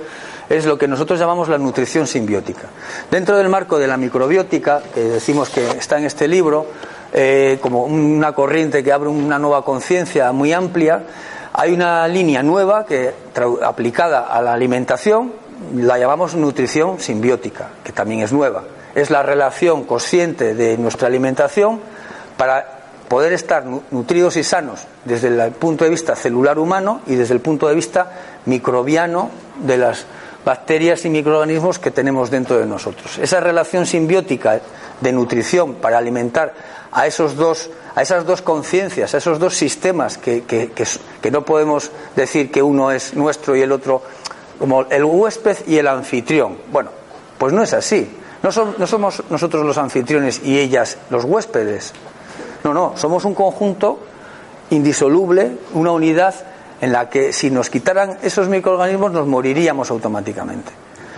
es 0.49 0.65
lo 0.65 0.77
que 0.77 0.87
nosotros 0.87 1.19
llamamos 1.19 1.49
la 1.49 1.57
nutrición 1.57 2.07
simbiótica. 2.07 2.67
Dentro 3.09 3.37
del 3.37 3.49
marco 3.49 3.79
de 3.79 3.87
la 3.87 3.97
microbiótica, 3.97 4.81
que 4.93 5.01
decimos 5.01 5.49
que 5.49 5.65
está 5.71 5.97
en 5.97 6.05
este 6.05 6.27
libro, 6.27 6.67
eh, 7.15 7.59
como 7.61 7.83
una 7.83 8.33
corriente 8.33 8.83
que 8.83 8.91
abre 8.91 9.07
una 9.07 9.37
nueva 9.37 9.63
conciencia 9.63 10.31
muy 10.31 10.51
amplia. 10.51 11.03
Hay 11.53 11.71
una 11.71 12.07
línea 12.07 12.41
nueva 12.41 12.85
que, 12.85 13.13
aplicada 13.63 14.21
a 14.21 14.41
la 14.41 14.53
alimentación, 14.53 15.31
la 15.75 15.99
llamamos 15.99 16.33
nutrición 16.33 16.99
simbiótica, 16.99 17.69
que 17.83 17.91
también 17.91 18.21
es 18.21 18.33
nueva. 18.33 18.63
Es 18.95 19.11
la 19.11 19.21
relación 19.21 19.83
consciente 19.83 20.55
de 20.55 20.77
nuestra 20.77 21.07
alimentación 21.07 21.79
para 22.37 22.83
poder 23.07 23.33
estar 23.33 23.63
nutridos 23.91 24.37
y 24.37 24.43
sanos 24.43 24.87
desde 25.05 25.27
el 25.27 25.51
punto 25.51 25.83
de 25.83 25.89
vista 25.89 26.15
celular 26.15 26.57
humano 26.57 27.01
y 27.05 27.15
desde 27.15 27.33
el 27.33 27.41
punto 27.41 27.67
de 27.67 27.75
vista 27.75 28.11
microbiano 28.45 29.29
de 29.61 29.77
las 29.77 30.05
bacterias 30.45 31.05
y 31.05 31.09
microorganismos 31.09 31.79
que 31.79 31.91
tenemos 31.91 32.29
dentro 32.29 32.57
de 32.57 32.65
nosotros. 32.65 33.17
Esa 33.19 33.39
relación 33.39 33.85
simbiótica 33.85 34.59
de 34.99 35.11
nutrición 35.11 35.75
para 35.75 35.97
alimentar 35.97 36.53
a 36.91 37.07
esos 37.07 37.35
dos 37.35 37.69
a 37.95 38.01
esas 38.01 38.25
dos 38.25 38.41
conciencias, 38.41 39.13
a 39.13 39.19
esos 39.19 39.37
dos 39.37 39.55
sistemas 39.55 40.17
que, 40.17 40.43
que, 40.43 40.71
que, 40.71 41.31
no 41.31 41.45
podemos 41.45 41.91
decir 42.15 42.51
que 42.51 42.63
uno 42.63 42.91
es 42.91 43.13
nuestro 43.13 43.55
y 43.55 43.61
el 43.61 43.71
otro 43.71 44.01
como 44.57 44.81
el 44.89 45.03
huésped 45.03 45.57
y 45.67 45.77
el 45.77 45.87
anfitrión. 45.87 46.57
Bueno, 46.71 46.89
pues 47.37 47.53
no 47.53 47.61
es 47.61 47.73
así. 47.73 48.09
No, 48.41 48.49
no 48.77 48.87
somos 48.87 49.23
nosotros 49.29 49.63
los 49.63 49.77
anfitriones 49.77 50.41
y 50.43 50.57
ellas 50.57 50.97
los 51.11 51.23
huéspedes. 51.23 51.93
No, 52.63 52.73
no, 52.73 52.93
somos 52.95 53.25
un 53.25 53.33
conjunto 53.33 53.99
indisoluble, 54.69 55.57
una 55.73 55.91
unidad 55.91 56.33
en 56.81 56.91
la 56.91 57.09
que 57.09 57.31
si 57.31 57.49
nos 57.49 57.69
quitaran 57.69 58.17
esos 58.23 58.49
microorganismos 58.49 59.11
nos 59.11 59.27
moriríamos 59.27 59.89
automáticamente, 59.91 60.71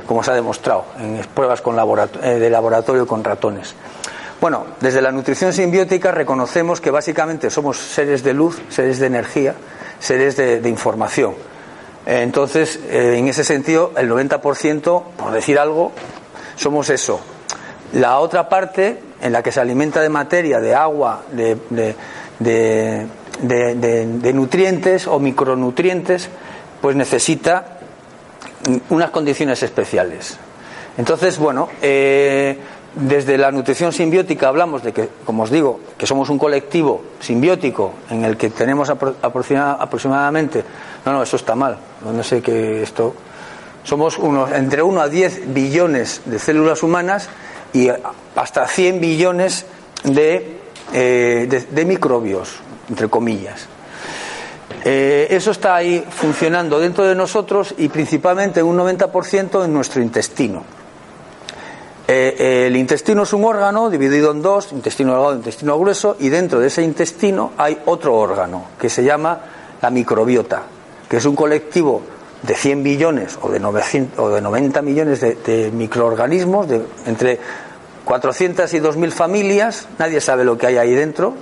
como 0.05 0.23
se 0.23 0.31
ha 0.31 0.35
demostrado 0.35 0.85
en 0.99 1.19
pruebas 1.33 1.63
eh, 2.21 2.39
de 2.39 2.49
laboratorio 2.49 3.07
con 3.07 3.23
ratones. 3.23 3.75
Bueno, 4.41 4.65
desde 4.79 5.01
la 5.01 5.11
nutrición 5.11 5.53
simbiótica 5.53 6.11
reconocemos 6.11 6.81
que 6.81 6.91
básicamente 6.91 7.49
somos 7.49 7.77
seres 7.77 8.23
de 8.23 8.33
luz, 8.33 8.61
seres 8.69 8.99
de 8.99 9.07
energía, 9.07 9.55
seres 9.99 10.35
de, 10.35 10.69
información. 10.69 11.33
Entonces, 12.05 12.79
eh, 12.87 13.15
en 13.17 13.27
ese 13.27 13.43
sentido, 13.43 13.91
el 13.97 14.07
90%, 14.07 15.03
por 15.17 15.31
decir 15.31 15.57
algo, 15.57 15.93
somos 16.55 16.89
eso. 16.91 17.19
La 17.93 18.19
otra 18.19 18.49
parte, 18.49 19.01
en 19.25 19.33
la 19.33 19.41
que 19.41 19.51
se 19.51 19.59
alimenta 19.59 20.01
de 20.01 20.09
materia, 20.09 20.59
de 20.59 20.75
agua, 20.75 21.23
de, 21.31 21.57
de, 22.39 24.33
nutrientes 24.33 25.07
o 25.07 25.17
micronutrientes, 25.19 26.29
pues 26.79 26.95
necesita 26.95 27.79
unas 28.89 29.09
condiciones 29.09 29.63
especiales. 29.63 30.37
Entonces, 30.97 31.39
bueno, 31.39 31.69
eh, 31.81 32.55
desde 32.93 33.39
la 33.39 33.51
nutrición 33.51 33.91
simbiótica 33.91 34.47
hablamos 34.47 34.83
de 34.83 34.93
que, 34.93 35.09
como 35.25 35.41
os 35.43 35.49
digo, 35.49 35.79
que 35.97 36.05
somos 36.05 36.29
un 36.29 36.37
colectivo 36.37 37.03
simbiótico 37.19 37.93
en 38.11 38.25
el 38.25 38.37
que 38.37 38.51
tenemos 38.51 38.91
aproximadamente, 38.91 40.63
no, 41.03 41.13
no, 41.13 41.23
eso 41.23 41.35
está 41.35 41.55
mal, 41.55 41.79
no 42.05 42.23
sé 42.23 42.43
qué 42.43 42.83
esto, 42.83 43.15
somos 43.83 44.19
unos, 44.19 44.51
entre 44.51 44.83
1 44.83 45.01
a 45.01 45.09
10 45.09 45.51
billones 45.51 46.21
de 46.25 46.37
células 46.37 46.83
humanas 46.83 47.27
y 47.75 47.89
hasta 48.35 48.67
100 48.67 48.99
billones 48.99 49.65
de, 50.03 50.59
eh, 50.93 51.65
de 51.69 51.85
microbios 51.85 52.65
entre 52.89 53.09
comillas. 53.09 53.67
Eh, 54.83 55.27
eso 55.31 55.51
está 55.51 55.75
ahí 55.75 56.05
funcionando 56.09 56.79
dentro 56.79 57.05
de 57.05 57.15
nosotros 57.15 57.73
y 57.77 57.89
principalmente 57.89 58.61
un 58.61 58.77
90% 58.77 59.65
en 59.65 59.73
nuestro 59.73 60.01
intestino. 60.01 60.63
Eh, 62.07 62.65
el 62.67 62.75
intestino 62.75 63.23
es 63.23 63.33
un 63.33 63.43
órgano 63.43 63.89
dividido 63.89 64.31
en 64.31 64.43
dos, 64.43 64.71
intestino 64.71 65.13
delgado 65.13 65.35
intestino 65.35 65.79
grueso, 65.79 66.17
y 66.19 66.29
dentro 66.29 66.59
de 66.59 66.67
ese 66.67 66.83
intestino 66.83 67.53
hay 67.57 67.79
otro 67.85 68.15
órgano 68.15 68.65
que 68.79 68.89
se 68.89 69.03
llama 69.03 69.41
la 69.81 69.89
microbiota, 69.89 70.63
que 71.09 71.17
es 71.17 71.25
un 71.25 71.35
colectivo 71.35 72.03
de 72.43 72.55
100 72.55 72.83
billones 72.83 73.37
o 73.41 73.49
de, 73.49 73.59
900, 73.59 74.19
o 74.19 74.29
de 74.29 74.41
90 74.41 74.81
millones 74.81 75.21
de, 75.21 75.71
microorganismos, 75.73 76.67
de, 76.67 76.81
entre 77.05 77.39
400 78.03 78.73
y 78.73 78.79
2.000 78.79 79.11
familias, 79.11 79.87
nadie 79.97 80.21
sabe 80.21 80.43
lo 80.43 80.57
que 80.57 80.67
hay 80.67 80.77
ahí 80.77 80.93
dentro, 80.93 81.33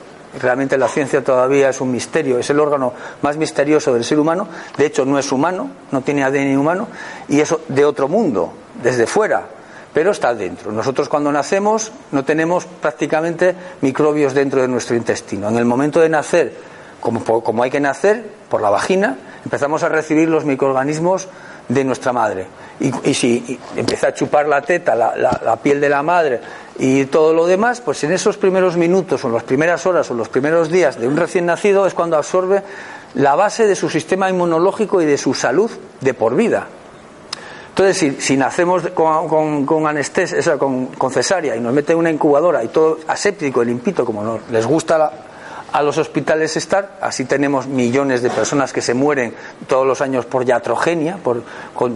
realmente 0.41 0.77
la 0.77 0.87
ciencia 0.87 1.23
todavía 1.23 1.69
es 1.69 1.81
un 1.81 1.91
misterio, 1.91 2.39
es 2.39 2.49
el 2.49 2.59
órgano 2.59 2.93
más 3.21 3.37
misterioso 3.37 3.93
del 3.93 4.03
ser 4.03 4.19
humano, 4.19 4.47
de 4.77 4.85
hecho 4.85 5.05
no 5.05 5.19
es 5.19 5.31
humano, 5.31 5.69
no 5.91 6.01
tiene 6.01 6.23
ADN 6.23 6.57
humano, 6.57 6.87
y 7.27 7.39
es 7.39 7.53
de 7.67 7.85
otro 7.85 8.07
mundo, 8.07 8.53
desde 8.81 9.05
fuera, 9.05 9.45
pero 9.93 10.11
está 10.11 10.33
dentro. 10.33 10.71
Nosotros 10.71 11.07
cuando 11.09 11.31
nacemos 11.31 11.91
no 12.11 12.23
tenemos 12.23 12.65
prácticamente 12.65 13.55
microbios 13.81 14.33
dentro 14.33 14.61
de 14.61 14.67
nuestro 14.67 14.95
intestino. 14.95 15.49
En 15.49 15.57
el 15.57 15.65
momento 15.65 15.99
de 15.99 16.09
nacer, 16.09 16.53
como, 16.99 17.23
como 17.43 17.63
hay 17.63 17.69
que 17.69 17.79
nacer, 17.79 18.25
por 18.49 18.61
la 18.61 18.69
vagina, 18.69 19.17
empezamos 19.43 19.83
a 19.83 19.89
recibir 19.89 20.29
los 20.29 20.45
microorganismos 20.45 21.27
de 21.67 21.83
nuestra 21.83 22.13
madre. 22.13 22.47
Y, 22.79 23.13
si 23.13 23.59
empieza 23.75 24.07
a 24.07 24.13
chupar 24.13 24.47
la 24.47 24.61
teta, 24.61 24.95
la, 24.95 25.55
piel 25.61 25.79
de 25.79 25.89
la 25.89 26.03
madre 26.03 26.41
y 26.77 27.05
todo 27.05 27.33
lo 27.33 27.45
demás, 27.45 27.81
pues 27.81 28.03
en 28.03 28.11
esos 28.11 28.37
primeros 28.37 28.75
minutos 28.77 29.23
o 29.23 29.27
en 29.27 29.33
las 29.33 29.43
primeras 29.43 29.85
horas 29.85 30.09
o 30.11 30.13
los 30.13 30.29
primeros 30.29 30.69
días 30.69 30.99
de 30.99 31.07
un 31.07 31.15
recién 31.15 31.45
nacido 31.45 31.85
es 31.85 31.93
cuando 31.93 32.17
absorbe 32.17 32.63
la 33.15 33.35
base 33.35 33.67
de 33.67 33.75
su 33.75 33.89
sistema 33.89 34.29
inmunológico 34.29 35.01
y 35.01 35.05
de 35.05 35.17
su 35.17 35.33
salud 35.33 35.71
de 36.01 36.13
por 36.13 36.35
vida. 36.35 36.67
Entonces, 37.69 38.15
si, 38.19 38.37
nacemos 38.37 38.83
con, 38.89 39.87
anestesia, 39.87 40.57
con, 40.57 40.87
con, 40.87 41.11
cesárea 41.11 41.55
y 41.55 41.59
nos 41.59 41.73
mete 41.73 41.95
una 41.95 42.11
incubadora 42.11 42.63
y 42.63 42.67
todo 42.67 42.99
aséptico 43.07 43.63
limpito, 43.63 44.05
como 44.05 44.39
les 44.51 44.65
gusta 44.67 44.97
la, 44.97 45.11
a 45.73 45.81
los 45.81 45.97
hospitales 45.97 46.55
estar, 46.55 46.97
así 47.01 47.25
tenemos 47.25 47.65
millones 47.65 48.21
de 48.21 48.29
personas 48.29 48.71
que 48.71 48.81
se 48.81 48.93
mueren 48.93 49.33
todos 49.67 49.87
los 49.87 50.01
años 50.01 50.25
por 50.25 50.47
iatrogenia, 50.47 51.17
por, 51.17 51.41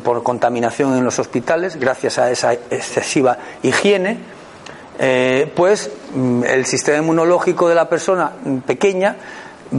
por 0.03 0.24
contaminación 0.24 0.98
en 0.98 1.03
los 1.03 1.19
hospitales, 1.19 1.75
gracias 1.75 2.17
a 2.17 2.31
esa 2.31 2.53
excesiva 2.53 3.38
higiene, 3.62 4.17
eh, 4.98 5.51
pues 5.55 5.91
mm, 6.15 6.43
el 6.46 6.65
sistema 6.65 6.98
inmunológico 6.98 7.69
de 7.69 7.75
la 7.75 7.88
persona 7.88 8.31
pequeña 8.65 9.15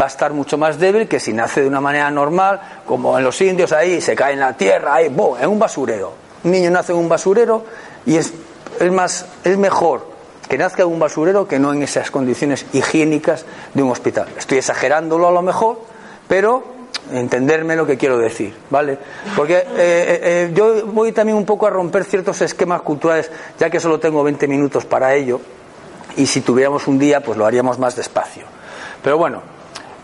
va 0.01 0.05
a 0.05 0.09
estar 0.09 0.33
mucho 0.33 0.57
más 0.57 0.79
débil 0.79 1.09
que 1.09 1.19
si 1.19 1.33
nace 1.33 1.63
de 1.63 1.67
una 1.67 1.81
manera 1.81 2.09
normal, 2.09 2.61
como 2.87 3.19
en 3.19 3.25
los 3.25 3.41
indios 3.41 3.73
ahí, 3.73 4.01
se 4.01 4.15
cae 4.15 4.35
en 4.35 4.41
la 4.41 4.53
tierra, 4.53 4.95
ahí, 4.95 5.07
en 5.07 5.49
un 5.49 5.59
basurero. 5.59 6.13
Un 6.45 6.53
niño 6.53 6.71
nace 6.71 6.93
en 6.93 6.99
un 6.99 7.09
basurero 7.09 7.65
y 8.07 8.17
es, 8.17 8.33
es, 8.79 8.93
más, 8.93 9.27
es 9.43 9.59
mejor 9.59 10.18
que 10.49 10.59
nazca 10.59 10.87
un 10.87 10.99
basurero 10.99 11.47
que 11.47 11.59
no 11.59 11.73
en 11.73 11.83
esas 11.83 12.11
condiciones 12.11 12.67
higiénicas 12.73 13.45
de 13.75 13.83
un 13.83 13.91
hospital. 13.91 14.29
Estoy 14.37 14.59
exagerándolo 14.59 15.29
a 15.29 15.33
lo 15.33 15.43
mejor, 15.43 15.81
pero 16.27 16.65
entenderme 17.13 17.77
lo 17.77 17.87
que 17.87 17.97
quiero 17.97 18.19
decir, 18.19 18.55
¿vale? 18.71 18.99
Porque 19.37 19.59
eh, 19.59 19.65
eh, 19.67 20.21
eh, 20.23 20.53
yo 20.55 20.87
voy 20.87 21.13
también 21.13 21.37
un 21.37 21.45
poco 21.45 21.67
a 21.67 21.71
romper 21.71 22.05
ciertos 22.05 22.41
esquemas 22.43 22.83
culturales, 22.83 23.31
ya 23.59 23.71
que 23.71 23.81
solo 23.81 23.99
tengo 24.01 24.23
20 24.23 24.49
minutos 24.49 24.85
para 24.85 25.15
ello, 25.15 25.41
y 26.17 26.27
si 26.27 26.41
tuviéramos 26.41 26.87
un 26.87 26.99
día, 26.99 27.23
pues 27.23 27.39
lo 27.39 27.47
haríamos 27.47 27.79
más 27.79 27.95
despacio. 27.97 28.45
Pero 29.03 29.19
bueno, 29.19 29.43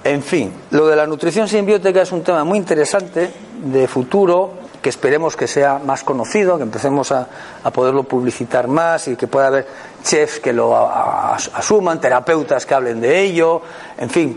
En 0.05 0.23
fin, 0.23 0.53
lo 0.71 0.87
de 0.87 0.97
la 0.97 1.07
nutrición 1.07 1.49
simbiótica 1.49 2.03
es 2.03 2.13
un 2.13 2.23
tema 2.23 2.45
muy 2.45 2.59
interesante 2.59 3.31
de 3.65 3.89
futuro 3.89 4.53
que 4.85 4.91
esperemos 4.91 5.35
que 5.35 5.47
sea 5.49 5.79
más 5.83 6.05
conocido, 6.05 6.59
que 6.59 6.63
empecemos 6.65 7.11
a, 7.11 7.27
a 7.65 7.71
poderlo 7.71 8.03
publicitar 8.03 8.69
más 8.69 9.09
y 9.09 9.17
que 9.17 9.27
pueda 9.27 9.47
haber 9.47 9.67
chefs 10.03 10.41
que 10.41 10.53
lo 10.53 10.77
asuman, 10.77 11.99
terapeutas 12.03 12.67
que 12.67 12.75
hablen 12.75 13.01
de 13.01 13.21
ello, 13.23 13.63
en 13.97 14.11
fin, 14.11 14.37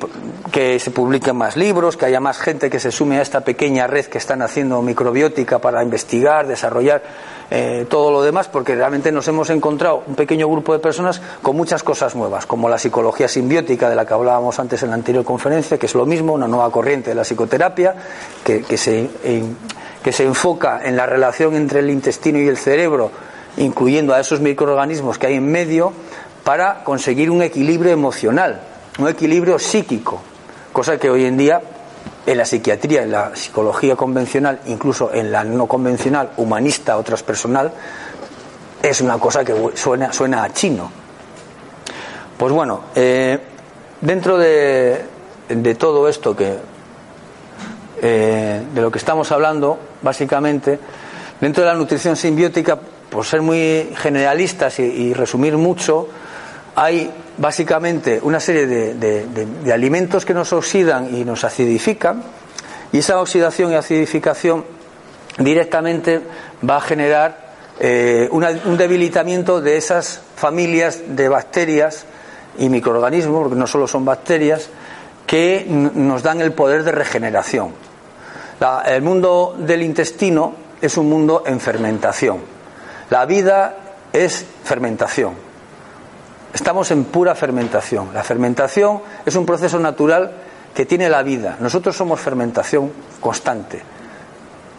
que 0.49 0.79
se 0.79 0.91
publiquen 0.91 1.35
más 1.35 1.57
libros, 1.57 1.97
que 1.97 2.05
haya 2.05 2.21
más 2.21 2.37
gente 2.37 2.69
que 2.69 2.79
se 2.79 2.93
sume 2.93 3.19
a 3.19 3.21
esta 3.21 3.41
pequeña 3.41 3.87
red 3.87 4.05
que 4.05 4.17
están 4.19 4.41
haciendo 4.41 4.81
microbiótica 4.81 5.59
para 5.59 5.83
investigar, 5.83 6.47
desarrollar 6.47 7.03
eh, 7.51 7.85
todo 7.89 8.09
lo 8.09 8.21
demás, 8.21 8.47
porque 8.47 8.73
realmente 8.73 9.11
nos 9.11 9.27
hemos 9.27 9.49
encontrado 9.49 10.03
un 10.07 10.15
pequeño 10.15 10.47
grupo 10.47 10.71
de 10.71 10.79
personas 10.79 11.21
con 11.41 11.57
muchas 11.57 11.83
cosas 11.83 12.15
nuevas, 12.15 12.45
como 12.45 12.69
la 12.69 12.77
psicología 12.77 13.27
simbiótica 13.27 13.89
de 13.89 13.95
la 13.95 14.05
que 14.05 14.13
hablábamos 14.13 14.57
antes 14.59 14.81
en 14.83 14.89
la 14.91 14.95
anterior 14.95 15.25
conferencia, 15.25 15.77
que 15.77 15.87
es 15.87 15.95
lo 15.95 16.05
mismo, 16.05 16.31
una 16.31 16.47
nueva 16.47 16.71
corriente 16.71 17.09
de 17.09 17.15
la 17.15 17.23
psicoterapia, 17.23 17.93
que, 18.45 18.61
que 18.63 18.77
se, 18.77 19.09
en- 19.25 19.57
que 20.03 20.11
se 20.11 20.23
enfoca 20.23 20.81
en 20.83 20.95
la 20.95 21.05
relación 21.05 21.55
entre 21.55 21.79
el 21.79 21.89
intestino 21.89 22.39
y 22.39 22.47
el 22.47 22.57
cerebro, 22.57 23.11
incluyendo 23.57 24.13
a 24.13 24.19
esos 24.19 24.39
microorganismos 24.39 25.17
que 25.17 25.27
hay 25.27 25.35
en 25.35 25.51
medio, 25.51 25.93
para 26.43 26.83
conseguir 26.83 27.29
un 27.29 27.41
equilibrio 27.41 27.91
emocional, 27.91 28.61
un 28.99 29.07
equilibrio 29.07 29.59
psíquico, 29.59 30.21
cosa 30.71 30.97
que 30.97 31.09
hoy 31.09 31.25
en 31.25 31.37
día 31.37 31.61
en 32.25 32.37
la 32.37 32.45
psiquiatría, 32.45 33.03
en 33.03 33.11
la 33.11 33.35
psicología 33.35 33.95
convencional, 33.95 34.59
incluso 34.67 35.13
en 35.13 35.31
la 35.31 35.45
no 35.45 35.65
convencional, 35.65 36.31
humanista 36.37 36.97
o 36.97 37.03
transpersonal, 37.03 37.71
es 38.83 39.01
una 39.01 39.17
cosa 39.17 39.45
que 39.45 39.55
suena, 39.75 40.11
suena 40.11 40.43
a 40.43 40.53
chino. 40.53 40.91
Pues 42.37 42.51
bueno, 42.51 42.81
eh, 42.95 43.39
dentro 44.01 44.37
de, 44.37 45.05
de 45.47 45.75
todo 45.75 46.07
esto 46.09 46.35
que 46.35 46.57
eh, 48.01 48.61
de 48.73 48.81
lo 48.81 48.91
que 48.91 48.97
estamos 48.99 49.31
hablando, 49.31 49.77
básicamente, 50.01 50.79
dentro 51.41 51.63
de 51.63 51.69
la 51.69 51.75
nutrición 51.75 52.15
simbiótica, 52.15 52.77
por 53.09 53.25
ser 53.25 53.41
muy 53.41 53.89
generalistas 53.95 54.79
y, 54.79 55.13
resumir 55.13 55.55
mucho, 55.57 56.07
hay 56.75 57.09
básicamente 57.37 58.19
una 58.21 58.39
serie 58.39 58.67
de, 58.67 59.71
alimentos 59.73 60.25
que 60.25 60.33
nos 60.33 60.51
oxidan 60.53 61.15
y 61.15 61.23
nos 61.23 61.43
acidifican, 61.43 62.21
y 62.91 62.99
esa 62.99 63.19
oxidación 63.19 63.71
y 63.71 63.75
acidificación 63.75 64.65
directamente 65.37 66.21
va 66.67 66.77
a 66.77 66.81
generar 66.81 67.47
eh, 67.79 68.27
una- 68.31 68.57
un 68.65 68.75
debilitamiento 68.75 69.61
de 69.61 69.77
esas 69.77 70.21
familias 70.35 70.99
de 71.09 71.29
bacterias 71.29 72.05
y 72.57 72.69
microorganismos, 72.69 73.43
porque 73.43 73.55
no 73.55 73.67
solo 73.67 73.87
son 73.87 74.03
bacterias, 74.03 74.69
que 75.27 75.65
nos 75.69 76.23
dan 76.23 76.41
el 76.41 76.53
poder 76.53 76.83
de 76.83 76.91
regeneración. 76.91 77.73
El 78.59 79.01
mundo 79.03 79.55
del 79.57 79.83
intestino 79.83 80.53
es 80.81 80.97
un 80.97 81.09
mundo 81.09 81.43
en 81.45 81.59
fermentación. 81.59 82.39
La 83.09 83.25
vida 83.25 83.75
es 84.11 84.45
fermentación. 84.63 85.33
Estamos 86.53 86.89
en 86.91 87.05
pura 87.05 87.35
fermentación. 87.35 88.13
La 88.13 88.23
fermentación 88.23 89.01
es 89.25 89.35
un 89.35 89.45
proceso 89.45 89.77
natural 89.79 90.31
que 90.73 90.85
tiene 90.85 91.09
la 91.09 91.21
vida. 91.23 91.57
Nosotros 91.59 91.95
somos 91.95 92.19
fermentación 92.19 92.91
constante. 93.21 93.81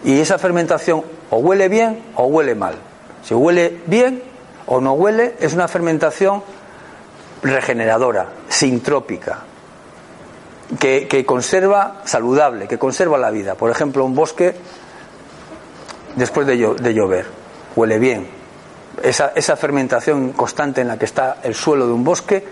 Y 0.04 0.18
esa 0.20 0.38
fermentación 0.38 1.04
o 1.30 1.38
huele 1.38 1.68
bien 1.68 2.02
o 2.16 2.24
huele 2.26 2.54
mal. 2.54 2.74
Si 3.22 3.34
huele 3.34 3.80
bien 3.86 4.22
o 4.66 4.80
no 4.80 4.92
huele, 4.94 5.36
es 5.40 5.54
una 5.54 5.68
fermentación 5.68 6.42
regeneradora, 7.42 8.26
sintrópica, 8.48 9.44
que, 10.78 11.24
conserva 11.24 12.02
saludable, 12.04 12.68
que 12.68 12.78
conserva 12.78 13.16
la 13.18 13.30
vida. 13.30 13.54
Por 13.54 13.70
ejemplo, 13.70 14.04
un 14.04 14.14
bosque 14.14 14.54
después 16.16 16.46
de, 16.46 16.58
llo- 16.58 16.76
de 16.76 16.94
llover, 16.94 17.26
huele 17.76 17.98
bien. 17.98 18.26
Esa, 19.02 19.32
esa 19.34 19.56
fermentación 19.56 20.32
constante 20.32 20.80
en 20.80 20.88
la 20.88 20.98
que 20.98 21.04
está 21.04 21.38
el 21.42 21.54
suelo 21.54 21.86
de 21.86 21.92
un 21.92 22.04
bosque, 22.04 22.44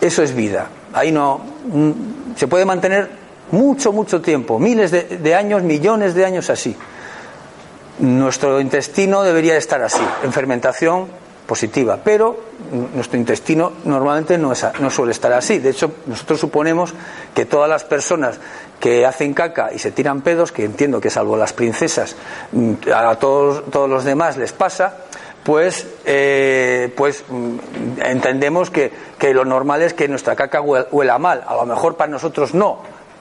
eso 0.00 0.22
es 0.22 0.34
vida. 0.34 0.68
Ahí 0.94 1.12
no 1.12 1.40
mm, 1.72 1.90
se 2.36 2.48
puede 2.48 2.64
mantener 2.64 3.10
mucho, 3.52 3.92
mucho 3.92 4.20
tiempo, 4.22 4.58
miles 4.58 4.90
de, 4.90 5.02
de 5.02 5.34
años, 5.34 5.62
millones 5.62 6.14
de 6.14 6.24
años 6.24 6.48
así. 6.50 6.74
Nuestro 7.98 8.60
intestino 8.60 9.22
debería 9.22 9.56
estar 9.56 9.80
así, 9.82 10.02
en 10.24 10.32
fermentación 10.32 11.06
positiva, 11.46 11.98
pero 12.02 12.40
nuestro 12.94 13.18
intestino 13.18 13.72
normalmente 13.84 14.38
no, 14.38 14.52
no 14.80 14.90
suele 14.90 15.12
estar 15.12 15.32
así. 15.32 15.58
De 15.58 15.70
hecho, 15.70 15.92
nosotros 16.06 16.40
suponemos 16.40 16.94
que 17.34 17.44
todas 17.46 17.68
las 17.68 17.84
personas 17.84 18.38
que 18.80 19.06
hacen 19.06 19.34
caca 19.34 19.70
y 19.72 19.78
se 19.78 19.92
tiran 19.92 20.20
pedos, 20.22 20.52
que 20.52 20.64
entiendo 20.64 21.00
que 21.00 21.10
salvo 21.10 21.36
las 21.36 21.52
princesas, 21.52 22.16
mm, 22.52 22.72
a 22.94 23.14
todos, 23.16 23.62
los 23.88 24.04
demás 24.04 24.36
les 24.36 24.52
pasa, 24.52 24.96
pues, 25.42 25.86
eh, 26.04 26.92
pues 26.96 27.24
mm, 27.28 27.56
entendemos 28.02 28.70
que, 28.70 28.92
que 29.18 29.32
lo 29.34 29.44
normal 29.44 29.82
es 29.82 29.94
que 29.94 30.08
nuestra 30.08 30.34
caca 30.36 30.60
hue- 30.62 30.86
huela 30.90 31.18
mal. 31.18 31.44
A 31.46 31.54
lo 31.54 31.66
mejor 31.66 31.96
para 31.96 32.10
nosotros 32.10 32.54
no, 32.54 32.78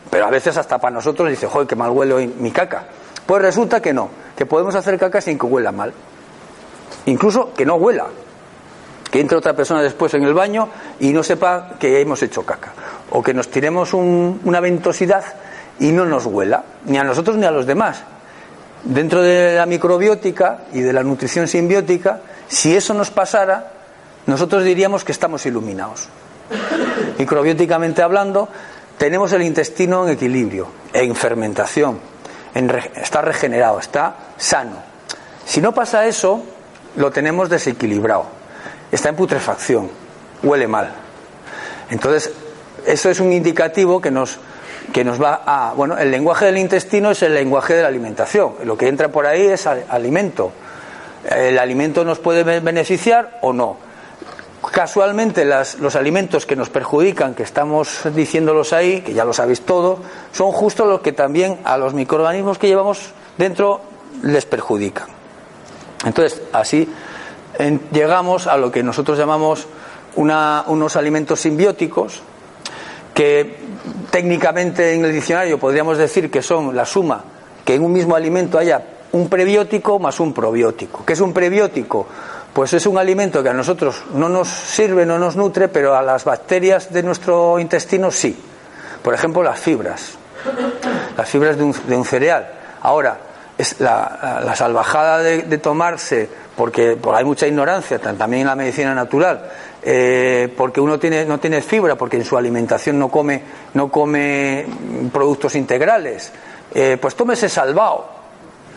pero 0.09 0.25
a 0.25 0.29
veces 0.29 0.57
hasta 0.57 0.79
para 0.79 0.93
nosotros 0.95 1.29
dice, 1.29 1.47
joder, 1.47 1.67
qué 1.67 1.75
mal 1.75 1.91
huele 1.91 2.13
hoy 2.13 2.27
mi 2.27 2.51
caca. 2.51 2.85
Pues 3.25 3.41
resulta 3.41 3.81
que 3.81 3.93
no, 3.93 4.09
que 4.37 4.45
podemos 4.45 4.75
hacer 4.75 4.97
caca 4.99 5.21
sin 5.21 5.37
que 5.37 5.45
huela 5.45 5.71
mal. 5.71 5.93
Incluso 7.05 7.53
que 7.53 7.65
no 7.65 7.75
huela. 7.75 8.07
Que 9.13 9.19
entre 9.21 9.37
otra 9.37 9.53
persona 9.53 9.83
después 9.83 10.11
en 10.15 10.23
el 10.23 10.33
baño 10.33 10.69
y 10.99 11.13
no 11.13 11.21
sepa 11.21 11.75
que 11.79 12.01
hemos 12.01 12.23
hecho 12.23 12.43
caca. 12.43 12.73
O 13.11 13.21
que 13.21 13.31
nos 13.31 13.47
tiremos 13.49 13.93
un- 13.93 14.41
una 14.43 14.59
ventosidad 14.59 15.23
y 15.79 15.91
no 15.91 16.03
nos 16.05 16.25
huela, 16.25 16.63
ni 16.85 16.97
a 16.97 17.03
nosotros 17.03 17.37
ni 17.37 17.45
a 17.45 17.51
los 17.51 17.67
demás. 17.67 18.01
Dentro 18.83 19.21
de 19.21 19.55
la 19.55 19.67
microbiótica 19.67 20.61
y 20.73 20.81
de 20.81 20.91
la 20.91 21.03
nutrición 21.03 21.47
simbiótica, 21.47 22.21
si 22.47 22.75
eso 22.75 22.95
nos 22.95 23.11
pasara, 23.11 23.71
nosotros 24.25 24.63
diríamos 24.63 25.03
que 25.03 25.11
estamos 25.11 25.45
iluminados. 25.45 26.09
Microbióticamente 27.19 28.01
hablando, 28.01 28.49
tenemos 28.97 29.31
el 29.33 29.43
intestino 29.43 30.07
en 30.07 30.13
equilibrio, 30.13 30.67
en 30.91 31.15
fermentación, 31.15 31.99
está 32.95 33.21
regenerado, 33.21 33.77
está 33.79 34.15
sano. 34.37 34.77
Si 35.45 35.61
no 35.61 35.71
pasa 35.71 36.05
eso, 36.07 36.41
lo 36.95 37.11
tenemos 37.11 37.49
desequilibrado, 37.49 38.25
está 38.93 39.09
en 39.09 39.15
putrefacción, 39.15 39.89
huele 40.43 40.67
mal. 40.67 40.91
Entonces, 41.89 42.31
eso 42.85 43.09
es 43.09 43.19
un 43.19 43.31
indicativo 43.33 44.01
que 44.01 44.11
nos, 44.11 44.37
que 44.91 45.03
nos 45.03 45.21
va 45.21 45.41
a... 45.45 45.73
Bueno, 45.73 45.97
el 45.97 46.11
lenguaje 46.11 46.45
del 46.45 46.57
intestino 46.57 47.11
es 47.11 47.21
el 47.23 47.33
lenguaje 47.33 47.73
de 47.75 47.81
la 47.81 47.87
alimentación. 47.87 48.53
Lo 48.63 48.77
que 48.77 48.87
entra 48.87 49.09
por 49.09 49.25
ahí 49.25 49.47
es 49.47 49.67
al- 49.67 49.85
alimento. 49.89 50.51
El 51.29 51.57
alimento 51.59 52.03
nos 52.03 52.19
puede 52.19 52.43
be- 52.43 52.59
beneficiar 52.59 53.39
o 53.41 53.53
no. 53.53 53.77
Casualmente 54.71 55.43
los 55.45 55.95
alimentos 55.95 56.45
que 56.45 56.55
nos 56.55 56.69
perjudican, 56.69 57.33
que 57.35 57.43
estamos 57.43 57.99
diciéndolos 58.15 58.71
ahí, 58.71 59.01
que 59.01 59.13
ya 59.13 59.25
lo 59.25 59.33
sabéis 59.33 59.61
todo, 59.61 59.99
son 60.31 60.51
justo 60.53 60.85
los 60.85 61.01
que 61.01 61.11
también 61.11 61.59
a 61.65 61.77
los 61.77 61.93
microorganismos 61.93 62.57
que 62.57 62.67
llevamos 62.67 63.11
dentro 63.37 63.81
les 64.21 64.45
perjudican. 64.45 65.07
Entonces, 66.05 66.41
así 66.53 66.87
en- 67.59 67.81
llegamos 67.91 68.47
a 68.47 68.57
lo 68.57 68.71
que 68.71 68.83
nosotros 68.83 69.17
llamamos 69.17 69.67
una- 70.15 70.63
unos 70.67 70.95
alimentos 70.95 71.39
simbióticos, 71.41 72.21
que 73.13 73.57
técnicamente 74.11 74.93
en 74.93 75.05
el 75.05 75.13
diccionario 75.13 75.59
podríamos 75.59 75.97
decir 75.97 76.31
que 76.31 76.41
son 76.41 76.75
la 76.75 76.85
suma, 76.85 77.23
que 77.65 77.75
en 77.75 77.83
un 77.83 77.91
mismo 77.93 78.15
alimento 78.15 78.57
haya 78.57 78.83
un 79.11 79.29
prebiótico 79.29 79.99
más 79.99 80.19
un 80.19 80.33
probiótico. 80.33 81.05
¿Qué 81.05 81.13
es 81.13 81.19
un 81.21 81.33
prebiótico? 81.33 82.07
Pues 82.53 82.73
es 82.73 82.85
un 82.85 82.97
alimento 82.97 83.41
que 83.43 83.49
a 83.49 83.53
nosotros 83.53 84.03
no 84.13 84.29
nos 84.29 84.47
sirve, 84.47 85.05
no 85.05 85.17
nos 85.19 85.35
nutre, 85.35 85.67
pero 85.67 85.95
a 85.95 86.01
las 86.01 86.23
bacterias 86.25 86.91
de 86.91 87.03
nuestro 87.03 87.59
intestino 87.59 88.09
sí. 88.11 88.35
Por 89.03 89.13
ejemplo, 89.13 89.43
las 89.43 89.59
fibras, 89.59 90.13
las 91.17 91.29
fibras 91.29 91.57
de 91.57 91.63
un, 91.63 91.75
de 91.87 91.95
un 91.95 92.05
cereal. 92.05 92.49
Ahora, 92.81 93.17
es 93.57 93.79
la, 93.79 94.41
la- 94.45 94.55
salvajada 94.55 95.19
de, 95.19 95.57
tomarse, 95.57 96.29
porque, 96.55 96.97
porque 96.99 97.19
hay 97.19 97.25
mucha 97.25 97.47
ignorancia, 97.47 97.99
también 97.99 98.41
en 98.41 98.47
la 98.47 98.55
medicina 98.55 98.93
natural, 98.95 99.49
eh, 99.81 100.53
porque 100.57 100.79
uno 100.81 100.97
tiene, 100.99 101.25
no 101.25 101.39
tiene 101.39 101.61
fibra, 101.61 101.95
porque 101.95 102.17
en 102.17 102.25
su 102.25 102.37
alimentación 102.37 102.97
no 102.99 103.09
come, 103.09 103.43
no 103.73 103.89
come 103.89 104.65
productos 105.11 105.55
integrales, 105.55 106.31
eh, 106.73 106.97
pues 107.01 107.15
tómese 107.15 107.49
salvado. 107.49 108.07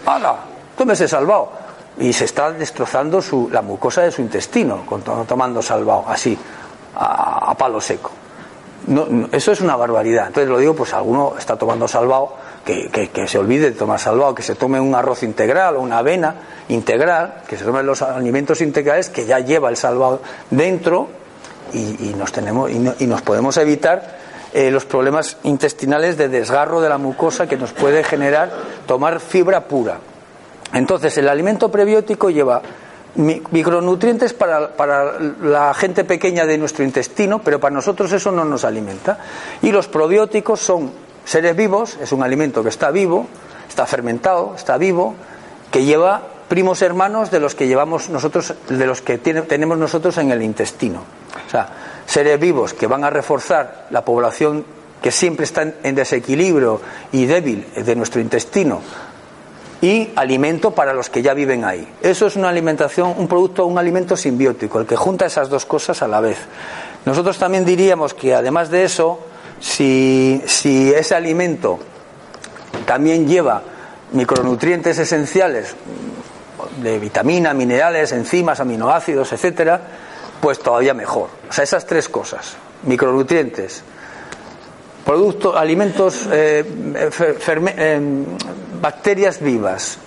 ¡Hala! 0.05 0.37
Tómese 0.77 1.09
salvado. 1.09 1.51
Y 1.99 2.13
se 2.13 2.27
está 2.27 2.53
destrozando 2.53 3.23
su, 3.23 3.49
la 3.51 3.63
mucosa 3.63 4.03
de 4.03 4.11
su 4.11 4.21
intestino, 4.21 4.85
con, 4.85 5.01
to- 5.03 5.25
tomando 5.27 5.63
salvado, 5.63 6.05
así, 6.09 6.37
a, 6.95 7.51
a 7.51 7.55
palo 7.57 7.81
seco. 7.81 8.11
No, 8.89 9.07
no, 9.09 9.29
eso 9.33 9.51
es 9.53 9.61
una 9.63 9.75
barbaridad. 9.77 10.27
Entonces 10.29 10.49
lo 10.51 10.59
digo, 10.59 10.75
pues 10.75 10.93
alguno 10.93 11.35
está 11.39 11.57
tomando 11.57 11.89
salvado, 11.89 12.35
que, 12.67 13.29
se 13.29 13.39
olvide 13.39 13.71
de 13.71 13.77
tomar 13.77 14.01
salvado, 14.01 14.35
que 14.35 14.43
se 14.43 14.57
tome 14.57 14.81
un 14.81 14.95
arroz 14.95 15.23
integral 15.23 15.77
o 15.77 15.81
una 15.81 15.99
avena 15.99 16.35
integral, 16.69 17.43
que 17.49 17.57
se 17.57 17.65
tome 17.65 17.83
los 17.85 18.03
alimentos 18.03 18.61
integrales 18.61 19.09
que 19.09 19.25
ya 19.25 19.39
lleva 19.39 19.71
el 19.71 19.77
salvado 19.77 20.21
dentro 20.51 21.09
y, 21.73 22.15
nos 22.17 22.33
tenemos 22.33 22.71
y 22.71 23.07
nos 23.07 23.23
podemos 23.23 23.57
evitar 23.59 24.17
eh, 24.53 24.71
los 24.71 24.85
problemas 24.85 25.37
intestinales 25.45 26.17
de 26.17 26.29
desgarro 26.29 26.81
de 26.81 26.89
la 26.89 26.99
mucosa 26.99 27.47
que 27.47 27.57
nos 27.57 27.73
puede 27.73 28.03
generar 28.03 28.51
tomar 28.87 29.21
fibra 29.21 29.69
pura. 29.69 29.99
Entonces, 30.73 31.17
el 31.19 31.29
alimento 31.29 31.71
prebiótico 31.71 32.31
lleva 32.31 32.63
micronutrientes 33.17 34.35
para, 34.35 34.77
para, 34.77 35.21
la 35.43 35.73
gente 35.75 36.05
pequeña 36.05 36.47
de 36.47 36.59
nuestro 36.59 36.85
intestino, 36.85 37.41
pero 37.41 37.61
para 37.61 37.75
nosotros 37.75 38.13
eso 38.13 38.33
no 38.33 38.45
nos 38.45 38.65
alimenta. 38.65 39.19
Y 39.63 39.73
los 39.73 39.89
probióticos 39.89 40.61
son 40.61 41.06
seres 41.27 41.55
vivos, 41.55 41.99
es 42.01 42.13
un 42.13 42.23
alimento 42.23 42.63
que 42.63 42.71
está 42.71 42.91
vivo, 42.91 43.27
está 43.69 43.85
fermentado, 43.85 44.55
está 44.57 44.79
vivo, 44.79 45.15
que 45.71 45.85
lleva 45.85 46.23
primos 46.49 46.81
hermanos 46.81 47.31
de 47.31 47.41
los 47.41 47.55
que 47.55 47.67
llevamos 47.67 48.09
nosotros, 48.09 48.55
de 48.69 48.87
los 48.87 49.03
que 49.03 49.19
tenemos 49.19 49.77
nosotros 49.77 50.17
en 50.17 50.31
el 50.31 50.43
intestino. 50.43 51.03
O 51.47 51.51
sea, 51.51 51.69
seres 52.07 52.41
vivos 52.41 52.73
que 52.73 52.87
van 52.87 53.05
a 53.05 53.11
reforzar 53.11 53.89
la 53.91 54.05
población 54.05 54.65
que 55.03 55.11
siempre 55.11 55.45
está 55.45 55.63
en 55.83 55.95
desequilibrio 55.95 56.81
y 57.13 57.27
débil 57.27 57.67
de 57.77 57.97
nuestro 57.97 58.21
intestino 58.21 58.81
y 59.81 60.11
alimento 60.17 60.71
para 60.71 60.95
los 60.95 61.11
que 61.11 61.23
ya 61.23 61.35
viven 61.35 61.65
ahí. 61.65 61.87
Eso 62.01 62.27
es 62.27 62.37
una 62.37 62.49
alimentación, 62.49 63.15
un 63.17 63.29
producto, 63.29 63.67
un 63.67 63.79
alimento 63.79 64.17
simbiótico, 64.17 64.81
el 64.81 64.87
que 64.87 64.97
junta 64.97 65.27
esas 65.27 65.49
dos 65.49 65.67
cosas 65.67 66.03
a 66.03 66.09
la 66.09 66.21
vez. 66.21 66.39
Nosotros 67.05 67.39
también 67.39 67.65
diríamos 67.65 68.15
que 68.15 68.35
además 68.35 68.71
de 68.71 68.85
eso, 68.85 69.21
si, 69.61 70.43
ese 70.95 71.15
alimento 71.15 71.79
también 72.85 73.27
lleva 73.27 73.63
micronutrientes 74.13 74.99
esenciales 74.99 75.75
de 76.83 76.99
vitamina, 76.99 77.55
minerales, 77.55 78.13
enzimas, 78.13 78.61
aminoácidos, 78.61 79.33
etcétera, 79.33 79.81
pues 80.41 80.59
todavía 80.59 80.95
mejor. 80.95 81.31
O 81.49 81.53
sea, 81.53 81.65
esas 81.65 81.87
tres 81.87 82.09
cosas, 82.09 82.57
micronutrientes, 82.85 83.83
productos, 85.05 85.57
alimentos, 85.57 86.29
eh, 86.31 86.65
eh, 86.67 88.25
bacterias 88.81 89.41
vivas 89.41 89.99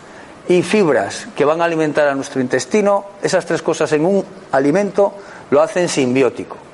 y 0.48 0.62
fibras 0.64 1.28
que 1.36 1.46
van 1.46 1.62
a 1.62 1.66
alimentar 1.66 2.08
a 2.08 2.16
nuestro 2.16 2.42
intestino, 2.42 3.06
esas 3.22 3.46
tres 3.46 3.62
cosas 3.62 3.92
en 3.94 4.06
un 4.06 4.26
alimento 4.52 5.14
lo 5.50 5.62
hacen 5.62 5.90
simbiótico. 5.90 6.69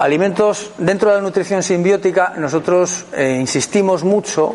Alimentos, 0.00 0.70
dentro 0.78 1.10
de 1.10 1.16
la 1.16 1.20
nutrición 1.20 1.62
simbiótica, 1.62 2.32
nosotros 2.38 3.04
eh, 3.12 3.36
insistimos 3.38 4.02
mucho, 4.02 4.54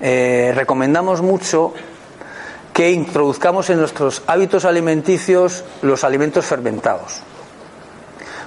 recomendamos 0.00 1.20
mucho 1.20 1.74
que 2.72 2.90
introduzcamos 2.90 3.68
en 3.68 3.78
nuestros 3.78 4.22
hábitos 4.26 4.64
alimenticios 4.64 5.62
los 5.82 6.04
alimentos 6.04 6.46
fermentados. 6.46 7.20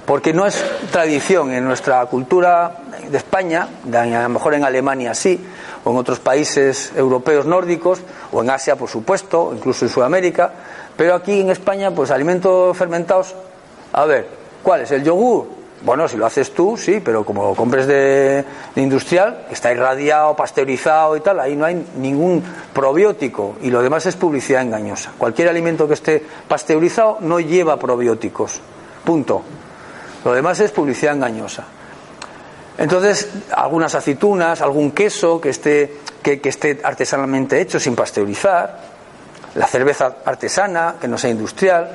Porque 0.04 0.32
no 0.32 0.46
es 0.46 0.64
tradición 0.90 1.52
en 1.52 1.64
nuestra 1.64 2.04
cultura 2.06 2.76
de 3.08 3.18
España, 3.18 3.68
a 3.94 4.04
lo 4.04 4.28
mejor 4.28 4.54
en 4.54 4.64
Alemania 4.64 5.14
sí, 5.14 5.40
o 5.84 5.92
en 5.92 5.96
otros 5.96 6.18
países 6.18 6.90
europeos 6.96 7.46
nórdicos, 7.46 8.00
o 8.32 8.42
en 8.42 8.50
Asia, 8.50 8.74
por 8.74 8.88
supuesto, 8.88 9.52
incluso 9.54 9.84
en 9.84 9.92
Sudamérica, 9.92 10.50
pero 10.96 11.14
aquí 11.14 11.40
en 11.40 11.50
España, 11.50 11.92
pues 11.92 12.10
alimentos 12.10 12.76
fermentados, 12.76 13.32
a 13.92 14.04
ver, 14.06 14.26
¿cuál 14.64 14.80
es? 14.80 14.90
El 14.90 15.04
yogur, 15.04 15.55
bueno, 15.82 16.08
si 16.08 16.16
lo 16.16 16.26
haces 16.26 16.52
tú, 16.52 16.76
sí, 16.76 17.00
pero 17.04 17.24
como 17.24 17.44
lo 17.44 17.54
compres 17.54 17.86
de, 17.86 18.44
industrial, 18.76 19.46
está 19.50 19.72
irradiado, 19.72 20.34
pasteurizado 20.34 21.16
y 21.16 21.20
tal, 21.20 21.38
ahí 21.38 21.54
no 21.54 21.66
hay 21.66 21.86
ningún 21.96 22.42
probiótico 22.72 23.56
y 23.62 23.70
lo 23.70 23.82
demás 23.82 24.06
es 24.06 24.16
publicidad 24.16 24.62
engañosa. 24.62 25.12
Cualquier 25.16 25.48
alimento 25.48 25.86
que 25.86 25.94
esté 25.94 26.22
pasteurizado 26.48 27.18
no 27.20 27.40
lleva 27.40 27.78
probióticos. 27.78 28.60
Punto. 29.04 29.42
Lo 30.24 30.32
demás 30.32 30.58
es 30.60 30.72
publicidad 30.72 31.14
engañosa. 31.14 31.64
Entonces, 32.78 33.28
algunas 33.52 33.94
aceitunas, 33.94 34.60
algún 34.60 34.90
queso 34.90 35.40
que 35.40 35.50
esté, 35.50 35.98
que, 36.22 36.40
que 36.40 36.48
esté 36.48 36.80
artesanalmente 36.82 37.60
hecho 37.60 37.78
sin 37.78 37.94
pasteurizar, 37.94 38.78
la 39.54 39.66
cerveza 39.66 40.16
artesana, 40.24 40.96
que 41.00 41.08
no 41.08 41.16
sea 41.16 41.30
industrial, 41.30 41.90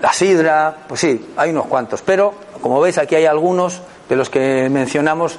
la 0.00 0.12
sidra, 0.12 0.74
pues 0.86 1.00
sí, 1.00 1.32
hay 1.36 1.50
unos 1.50 1.66
cuantos, 1.66 2.02
pero 2.02 2.32
como 2.60 2.80
veis, 2.80 2.98
aquí 2.98 3.14
hay 3.14 3.26
algunos 3.26 3.80
de 4.08 4.16
los 4.16 4.30
que 4.30 4.68
mencionamos, 4.70 5.38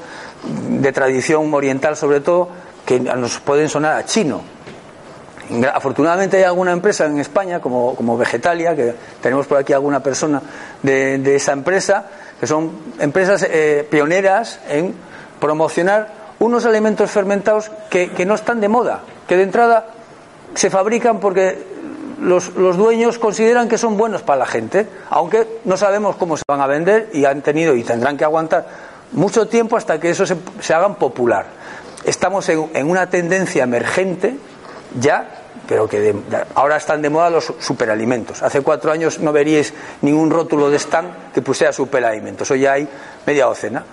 de 0.69 0.91
tradición 0.91 1.53
oriental 1.53 1.95
sobre 1.95 2.21
todo, 2.21 2.49
que 2.85 2.99
nos 2.99 3.39
pueden 3.39 3.69
sonar 3.69 3.93
a 3.93 4.05
chino. 4.05 4.41
Afortunadamente 5.73 6.37
hay 6.37 6.43
alguna 6.43 6.71
empresa 6.71 7.05
en 7.05 7.19
España, 7.19 7.59
como, 7.59 7.95
como 7.95 8.17
Vegetalia, 8.17 8.75
que 8.75 8.93
tenemos 9.21 9.47
por 9.47 9.57
aquí 9.57 9.73
alguna 9.73 10.01
persona 10.01 10.41
de, 10.83 11.35
esa 11.35 11.53
empresa, 11.53 12.05
que 12.39 12.45
son 12.45 12.71
empresas 12.99 13.45
eh, 13.49 13.87
pioneras 13.89 14.59
en 14.69 14.93
promocionar 15.39 16.19
unos 16.37 16.65
alimentos 16.65 17.09
fermentados 17.09 17.71
que, 17.89 18.11
que 18.11 18.25
no 18.25 18.35
están 18.35 18.61
de 18.61 18.67
moda, 18.67 19.01
que 19.27 19.35
de 19.37 19.43
entrada 19.43 19.87
se 20.53 20.69
fabrican 20.69 21.19
porque 21.19 21.65
los, 22.21 22.53
dueños 22.53 23.17
consideran 23.17 23.67
que 23.69 23.77
son 23.77 23.97
buenos 23.97 24.21
para 24.21 24.39
la 24.39 24.45
gente, 24.45 24.87
aunque 25.09 25.59
no 25.65 25.77
sabemos 25.77 26.15
cómo 26.15 26.37
se 26.37 26.43
van 26.47 26.61
a 26.61 26.67
vender 26.67 27.09
y 27.13 27.25
han 27.25 27.41
tenido 27.41 27.75
y 27.75 27.83
tendrán 27.83 28.17
que 28.17 28.23
aguantar 28.23 28.67
mucho 29.11 29.47
tiempo 29.47 29.77
hasta 29.77 29.99
que 29.99 30.09
eso 30.09 30.25
se, 30.25 30.35
se 30.59 30.73
hagan 30.73 30.95
popular. 30.95 31.45
Estamos 32.03 32.47
en, 32.49 32.89
una 32.89 33.09
tendencia 33.09 33.63
emergente 33.63 34.37
ya, 34.99 35.29
pero 35.67 35.87
que 35.87 36.15
ahora 36.55 36.77
están 36.77 37.01
de 37.01 37.09
moda 37.09 37.29
los 37.29 37.53
superalimentos. 37.59 38.41
Hace 38.41 38.61
cuatro 38.61 38.91
años 38.91 39.19
no 39.19 39.31
veríais 39.31 39.73
ningún 40.01 40.29
rótulo 40.29 40.69
de 40.69 40.77
stand 40.77 41.33
que 41.33 41.41
pusiera 41.41 41.73
superalimentos, 41.73 42.49
hoy 42.51 42.61
ya 42.61 42.73
hay 42.73 42.87
media 43.25 43.45
docena. 43.45 43.83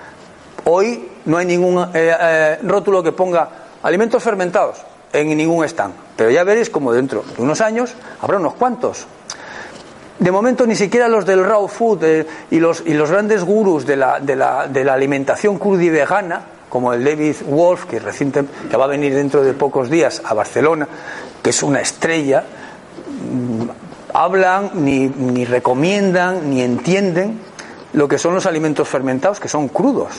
Hoy 0.65 1.09
no 1.27 1.37
hay 1.37 1.47
ningún 1.47 1.79
eh, 1.95 2.17
eh, 2.19 2.59
rótulo 2.63 3.03
que 3.03 3.13
ponga 3.13 3.49
alimentos 3.83 4.23
fermentados 4.23 4.79
en 5.21 5.37
ningún 5.37 5.65
stand. 5.65 5.95
Pero 6.17 6.31
ya 6.31 6.45
veréis 6.45 6.71
como 6.71 6.93
dentro 6.93 7.25
de 7.37 7.43
unos 7.43 7.61
años 7.61 7.95
habrá 8.21 8.39
unos 8.39 8.55
cuantos. 8.55 9.07
De 10.19 10.31
momento 10.31 10.67
ni 10.67 10.75
siquiera 10.75 11.09
los 11.09 11.27
del 11.27 11.45
raw 11.45 11.69
food 11.69 12.05
eh, 12.05 12.27
y, 12.51 12.59
los, 12.59 12.83
y 12.87 12.95
los 12.95 13.11
grandes 13.11 13.45
gurús 13.45 13.85
de 13.85 13.97
la, 13.97 14.19
de 14.19 14.35
la, 14.35 14.67
de 14.67 14.83
la 14.83 14.95
alimentación 14.95 15.61
y 15.63 15.91
vegana, 15.91 16.41
como 16.71 16.93
el 16.93 17.05
David 17.05 17.37
Wolf, 17.47 17.85
que, 17.85 17.99
reciente, 17.99 18.43
va 18.79 18.85
a 18.85 18.89
venir 18.89 19.15
dentro 19.15 19.43
de 19.43 19.53
pocos 19.53 19.91
días 19.91 20.23
a 20.25 20.33
Barcelona, 20.33 20.89
que 21.43 21.51
es 21.51 21.63
una 21.63 21.81
estrella, 21.81 22.43
mm, 22.43 23.69
hablan, 24.15 24.71
ni, 24.75 25.09
ni 25.09 25.45
recomiendan, 25.45 26.49
ni 26.49 26.63
entienden 26.63 27.41
lo 27.93 28.09
que 28.09 28.19
son 28.19 28.35
los 28.35 28.47
alimentos 28.47 28.89
fermentados, 28.89 29.39
que 29.39 29.49
son 29.49 29.69
crudos. 29.69 30.15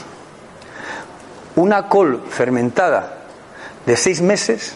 Una 1.56 1.88
col 1.88 2.22
fermentada 2.30 3.18
de 3.88 3.96
seis 3.96 4.22
meses, 4.22 4.76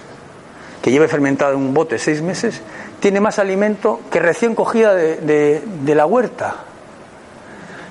que 0.82 0.92
lleve 0.92 1.08
fermentado 1.08 1.54
en 1.54 1.60
un 1.60 1.74
bote 1.74 2.00
seis 2.00 2.22
meses, 2.22 2.62
tiene 3.00 3.20
más 3.20 3.40
alimento 3.40 4.02
que 4.10 4.20
recién 4.20 4.56
cogida 4.56 4.94
de, 4.94 5.62
la 5.86 6.06
huerta. 6.06 6.56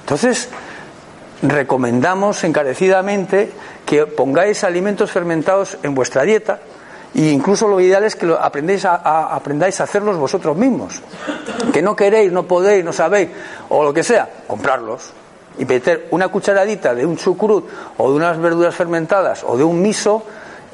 Entonces, 0.01 0.49
recomendamos 1.43 2.43
encarecidamente 2.45 3.53
que 3.87 4.07
pongáis 4.07 4.65
alimentos 4.65 5.11
fermentados 5.11 5.79
en 5.83 5.95
vuestra 5.95 6.23
dieta 6.23 6.61
e 7.15 7.31
incluso 7.31 7.67
lo 7.67 7.81
ideal 7.81 8.05
es 8.05 8.15
que 8.15 8.27
lo 8.27 8.39
a, 8.39 9.35
aprendáis 9.35 9.81
a 9.81 9.85
hacerlos 9.85 10.17
vosotros 10.17 10.57
mismos. 10.57 11.03
Que 11.73 11.83
no 11.83 11.97
queréis, 11.97 12.31
no 12.31 12.47
podéis, 12.47 12.85
no 12.85 12.93
sabéis, 12.93 13.31
o 13.69 13.83
lo 13.83 13.93
que 13.93 14.03
sea, 14.03 14.29
comprarlos 14.47 15.13
y 15.59 15.65
meter 15.65 16.07
una 16.11 16.29
cucharadita 16.29 16.95
de 16.95 17.05
un 17.05 17.17
chucrut 17.17 17.69
o 17.99 18.11
de 18.11 18.17
unas 18.17 18.39
verduras 18.39 18.75
fermentadas 18.75 19.45
o 19.45 19.57
de 19.57 19.65
un 19.65 19.83
miso 19.83 20.25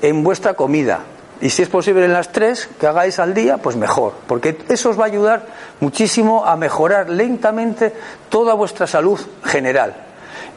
en 0.03 0.23
vuestra 0.23 0.55
comida. 0.55 1.01
Y 1.41 1.51
si 1.51 1.63
es 1.63 1.69
posible 1.69 2.05
en 2.05 2.13
las 2.13 2.33
tres 2.33 2.69
que 2.81 2.87
hagáis 2.87 3.19
al 3.19 3.35
día, 3.35 3.59
pues 3.59 3.77
mejor, 3.77 4.15
porque 4.27 4.59
eso 4.69 4.91
os 4.91 4.99
va 4.99 5.05
a 5.05 5.07
ayudar 5.09 5.47
muchísimo 5.81 6.47
a 6.47 6.57
mejorar 6.57 7.11
lentamente 7.11 7.93
toda 8.31 8.55
vuestra 8.55 8.87
salud 8.87 9.21
general. 9.45 9.95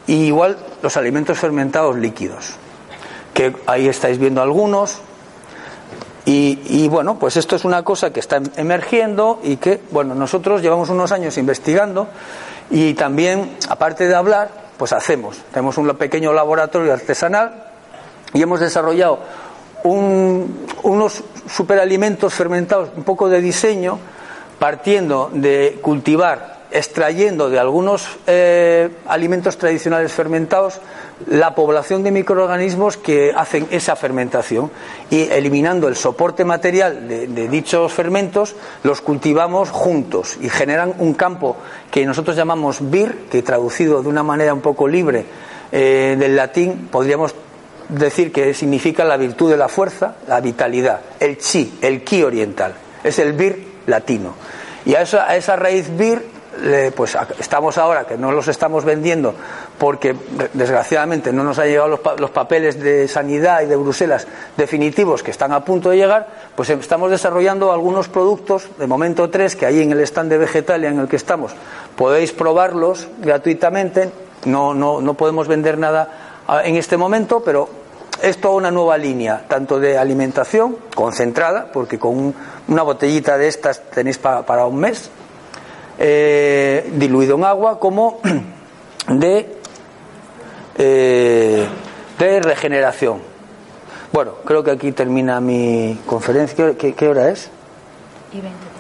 Y 0.08 0.26
igual 0.26 0.58
los 0.82 0.96
alimentos 0.96 1.38
fermentados 1.38 1.98
líquidos, 1.98 2.54
que 3.34 3.56
ahí 3.68 3.88
estáis 3.88 4.18
viendo 4.18 4.42
algunos. 4.42 5.00
Y, 6.26 6.60
y, 6.66 6.88
bueno, 6.88 7.18
pues 7.18 7.38
esto 7.38 7.56
es 7.56 7.66
una 7.66 7.84
cosa 7.84 8.14
que 8.14 8.20
está 8.20 8.40
emergiendo 8.56 9.40
y 9.44 9.58
que, 9.58 9.82
bueno, 9.92 10.14
nosotros 10.14 10.62
llevamos 10.62 10.90
unos 10.90 11.12
años 11.12 11.38
investigando 11.38 12.08
y 12.70 12.94
también, 12.94 13.58
aparte 13.68 14.08
de 14.08 14.16
hablar, 14.16 14.50
pues 14.78 14.94
hacemos. 14.94 15.38
Tenemos 15.52 15.78
un 15.78 15.88
pequeño 15.96 16.32
laboratorio 16.32 16.94
artesanal 16.94 17.66
y 18.34 18.42
hemos 18.42 18.60
desarrollado 18.60 19.20
unos 19.84 21.24
superalimentos 21.50 22.34
fermentados, 22.34 22.90
un 22.96 23.04
poco 23.04 23.30
de 23.30 23.42
diseño, 23.42 24.00
partiendo 24.60 25.30
de 25.34 25.80
cultivar, 25.82 26.60
extrayendo 26.72 27.50
de 27.50 27.60
algunos 27.60 28.08
eh, 28.28 28.90
alimentos 29.08 29.58
tradicionales 29.58 30.12
fermentados 30.12 30.80
la 31.28 31.54
población 31.54 32.04
de 32.04 32.12
microorganismos 32.12 32.98
que 32.98 33.34
hacen 33.36 33.68
esa 33.72 33.96
fermentación. 33.96 34.72
Y 35.10 35.24
eliminando 35.24 35.88
el 35.88 35.96
soporte 35.96 36.46
material 36.46 37.08
de, 37.08 37.48
dichos 37.48 37.92
fermentos, 37.92 38.56
los 38.84 39.02
cultivamos 39.02 39.70
juntos 39.70 40.38
y 40.42 40.50
generan 40.50 40.94
un 41.00 41.14
campo 41.14 41.58
que 41.92 42.06
nosotros 42.06 42.36
llamamos 42.36 42.78
BIR, 42.90 43.26
que 43.30 43.42
traducido 43.42 44.02
de 44.02 44.10
una 44.10 44.24
manera 44.24 44.54
un 44.54 44.62
poco 44.62 44.88
libre 44.88 45.26
eh, 45.72 46.16
del 46.18 46.36
latín 46.36 46.88
podríamos 46.92 47.36
decir 47.90 48.32
que 48.32 48.54
significa 48.54 49.04
la 49.04 49.18
virtud 49.18 49.52
de 49.52 49.58
la 49.58 49.68
fuerza, 49.68 50.16
la 50.28 50.40
vitalidad, 50.40 51.02
el 51.20 51.38
chi, 51.38 51.80
el 51.82 52.04
ki 52.04 52.24
oriental, 52.24 52.74
es 53.04 53.20
el 53.20 53.34
vir 53.34 53.68
latino. 53.88 54.36
Y 54.86 54.96
a 54.96 55.02
esa, 55.02 55.30
a 55.30 55.36
esa 55.36 55.56
raíz 55.56 55.90
vir 55.96 56.40
pues 56.96 57.18
estamos 57.40 57.78
ahora 57.78 58.06
que 58.06 58.18
no 58.18 58.32
los 58.32 58.48
estamos 58.48 58.84
vendiendo 58.84 59.34
porque 59.78 60.16
desgraciadamente 60.54 61.32
no 61.32 61.44
nos 61.44 61.58
han 61.60 61.68
llegado 61.68 62.00
los, 62.18 62.32
papeles 62.32 62.82
de 62.82 63.08
sanidad 63.08 63.62
y 63.62 63.66
de 63.68 63.76
Bruselas 63.76 64.28
definitivos 64.58 65.24
que 65.24 65.32
están 65.32 65.54
a 65.54 65.64
punto 65.64 65.90
de 65.90 65.98
llegar, 65.98 66.28
pues 66.56 66.70
estamos 66.70 67.12
desarrollando 67.12 67.72
algunos 67.72 68.10
productos, 68.10 68.68
de 68.78 68.88
momento 68.88 69.30
tres, 69.30 69.56
que 69.56 69.66
ahí 69.66 69.82
en 69.82 69.92
el 69.92 70.02
stand 70.02 70.32
de 70.32 70.38
Vegetalia 70.38 70.90
en 70.90 71.00
el 71.00 71.08
que 71.08 71.16
estamos 71.16 71.54
podéis 71.96 72.32
probarlos 72.34 73.08
gratuitamente, 73.20 74.10
no, 74.46 74.74
no, 74.74 75.02
no 75.02 75.14
podemos 75.14 75.48
vender 75.48 75.78
nada 75.78 76.44
ah, 76.48 76.62
en 76.64 76.76
este 76.76 76.98
momento, 76.98 77.42
pero 77.44 77.70
es 78.22 78.38
toda 78.40 78.56
una 78.56 78.72
nueva 78.72 78.98
línea, 78.98 79.46
tanto 79.48 79.80
de 79.80 79.98
alimentación 79.98 80.78
concentrada, 80.96 81.72
porque 81.72 81.98
con 81.98 82.34
una 82.68 82.84
botellita 82.84 83.38
de 83.38 83.48
estas 83.48 83.82
tenéis 83.92 84.18
para 84.18 84.66
un 84.66 84.78
mes, 84.78 85.10
eh, 85.98 86.90
diluido 86.96 87.36
en 87.36 87.44
agua 87.44 87.80
como 87.80 88.20
de, 89.08 89.58
eh, 90.78 91.68
de 92.18 92.40
regeneración. 92.40 93.20
Bueno, 94.12 94.36
creo 94.46 94.64
que 94.64 94.72
aquí 94.72 94.92
termina 94.92 95.40
mi 95.40 96.00
conferencia. 96.06 96.74
¿Qué, 96.76 97.08
hora 97.08 97.30
es? 97.30 97.50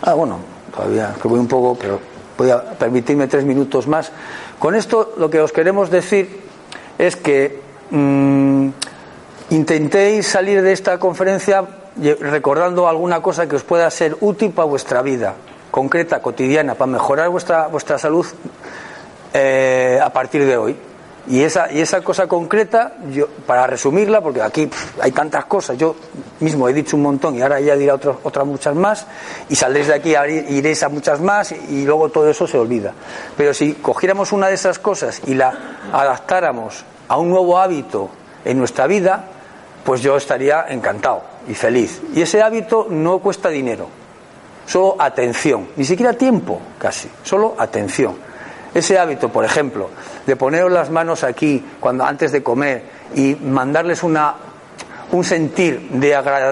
Ah, 0.01 0.13
bueno, 0.13 0.39
todavía 0.75 1.13
que 1.21 1.27
voy 1.27 1.39
un 1.39 1.47
poco, 1.47 1.77
pero 1.79 1.99
voy 2.37 2.49
a 2.49 2.61
permitirme 2.71 3.27
tres 3.27 3.43
minutos 3.43 3.87
más. 3.87 4.11
Con 4.57 4.75
esto 4.75 5.13
lo 5.17 5.29
que 5.29 5.39
os 5.39 5.51
queremos 5.51 5.91
decir 5.91 6.41
es 6.97 7.15
que 7.15 7.59
mm, 7.91 8.69
intentéis 9.49 10.27
salir 10.27 10.61
de 10.61 10.71
esta 10.71 10.97
conferencia 10.97 11.65
recordando 12.19 12.87
alguna 12.87 13.21
cosa 13.21 13.47
que 13.47 13.55
os 13.55 13.63
pueda 13.63 13.89
ser 13.89 14.15
útil 14.21 14.51
para 14.51 14.65
vuestra 14.65 15.01
vida 15.01 15.35
concreta, 15.71 16.21
cotidiana, 16.21 16.75
para 16.75 16.91
mejorar 16.91 17.29
vuestra, 17.29 17.67
vuestra 17.67 17.97
salud 17.97 18.25
eh, 19.33 19.99
a 20.01 20.09
partir 20.11 20.45
de 20.45 20.57
hoy. 20.57 20.75
Y 21.27 21.43
esa, 21.43 21.71
y 21.71 21.79
esa 21.79 22.01
cosa 22.01 22.27
concreta, 22.27 22.93
yo, 23.11 23.27
para 23.45 23.67
resumirla, 23.67 24.19
porque 24.19 24.41
aquí 24.41 24.67
hay 24.99 25.11
tantas 25.11 25.45
cosas, 25.45 25.77
yo 25.77 25.95
mismo 26.39 26.67
he 26.67 26.73
dicho 26.73 26.95
un 26.95 27.03
montón 27.03 27.35
y 27.35 27.41
ahora 27.41 27.59
ya 27.59 27.75
diré 27.75 27.91
otras, 27.91 28.17
otras 28.23 28.47
muchas 28.47 28.73
más, 28.73 29.05
y 29.47 29.55
saldréis 29.55 29.87
de 29.87 29.93
aquí, 29.93 30.15
iréis 30.49 30.81
a 30.81 30.89
muchas 30.89 31.21
más 31.21 31.51
y, 31.51 31.85
luego 31.85 32.09
todo 32.09 32.27
eso 32.29 32.47
se 32.47 32.57
olvida. 32.57 32.93
Pero 33.37 33.53
si 33.53 33.73
cogiéramos 33.73 34.31
una 34.31 34.47
de 34.47 34.55
esas 34.55 34.79
cosas 34.79 35.21
y 35.27 35.35
la 35.35 35.53
adaptáramos 35.93 36.83
a 37.07 37.17
un 37.17 37.29
nuevo 37.29 37.59
hábito 37.59 38.09
en 38.43 38.57
nuestra 38.57 38.87
vida, 38.87 39.25
pues 39.89 40.03
yo 40.03 40.15
estaría 40.17 40.67
encantado 40.69 41.23
y 41.47 41.55
feliz. 41.55 41.99
Y 42.13 42.21
ese 42.21 42.43
hábito 42.43 42.85
no 42.91 43.17
cuesta 43.17 43.49
dinero 43.49 43.87
solo 44.67 44.95
atención, 44.99 45.69
ni 45.77 45.83
siquiera 45.83 46.13
tiempo 46.13 46.61
casi, 46.77 47.09
solo 47.23 47.55
atención. 47.57 48.15
Ese 48.71 48.99
hábito, 48.99 49.29
por 49.29 49.45
ejemplo, 49.45 49.89
de 50.27 50.35
poneros 50.35 50.71
las 50.71 50.91
manos 50.91 51.23
aquí 51.23 51.65
cuando 51.79 52.05
antes 52.05 52.31
de 52.31 52.43
comer 52.43 52.83
y 53.15 53.33
mandarles 53.33 54.03
una 54.03 54.35
un 55.11 55.23
sentir 55.23 55.89
de 55.89 56.09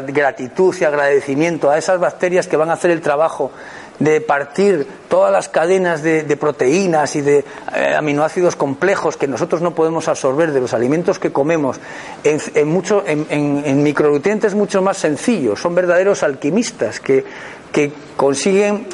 gratitud 0.07 0.75
y 0.81 0.83
agradecimiento 0.83 1.69
a 1.69 1.77
esas 1.77 1.99
bacterias 1.99 2.47
que 2.47 2.57
van 2.57 2.71
a 2.71 2.73
hacer 2.73 2.89
el 2.89 3.01
trabajo 3.01 3.51
de 3.99 4.21
partir 4.21 4.87
todas 5.09 5.31
las 5.31 5.49
cadenas 5.49 6.03
de, 6.03 6.23
proteínas 6.37 7.15
y 7.15 7.21
de 7.21 7.39
eh, 7.75 7.95
aminoácidos 7.97 8.55
complejos 8.55 9.17
que 9.17 9.27
nosotros 9.27 9.61
no 9.61 9.73
podemos 9.73 10.07
absorber 10.07 10.51
de 10.51 10.61
los 10.61 10.73
alimentos 10.73 11.19
que 11.19 11.31
comemos 11.31 11.79
en, 12.23 12.67
mucho, 12.67 13.03
en 13.07 13.83
micronutrientes 13.83 14.53
mucho 14.53 14.81
más 14.81 14.97
sencillos. 14.97 15.59
Son 15.59 15.73
verdaderos 15.73 16.23
alquimistas 16.23 16.99
que 16.99 17.25
que 17.71 17.91
consiguen 18.15 18.87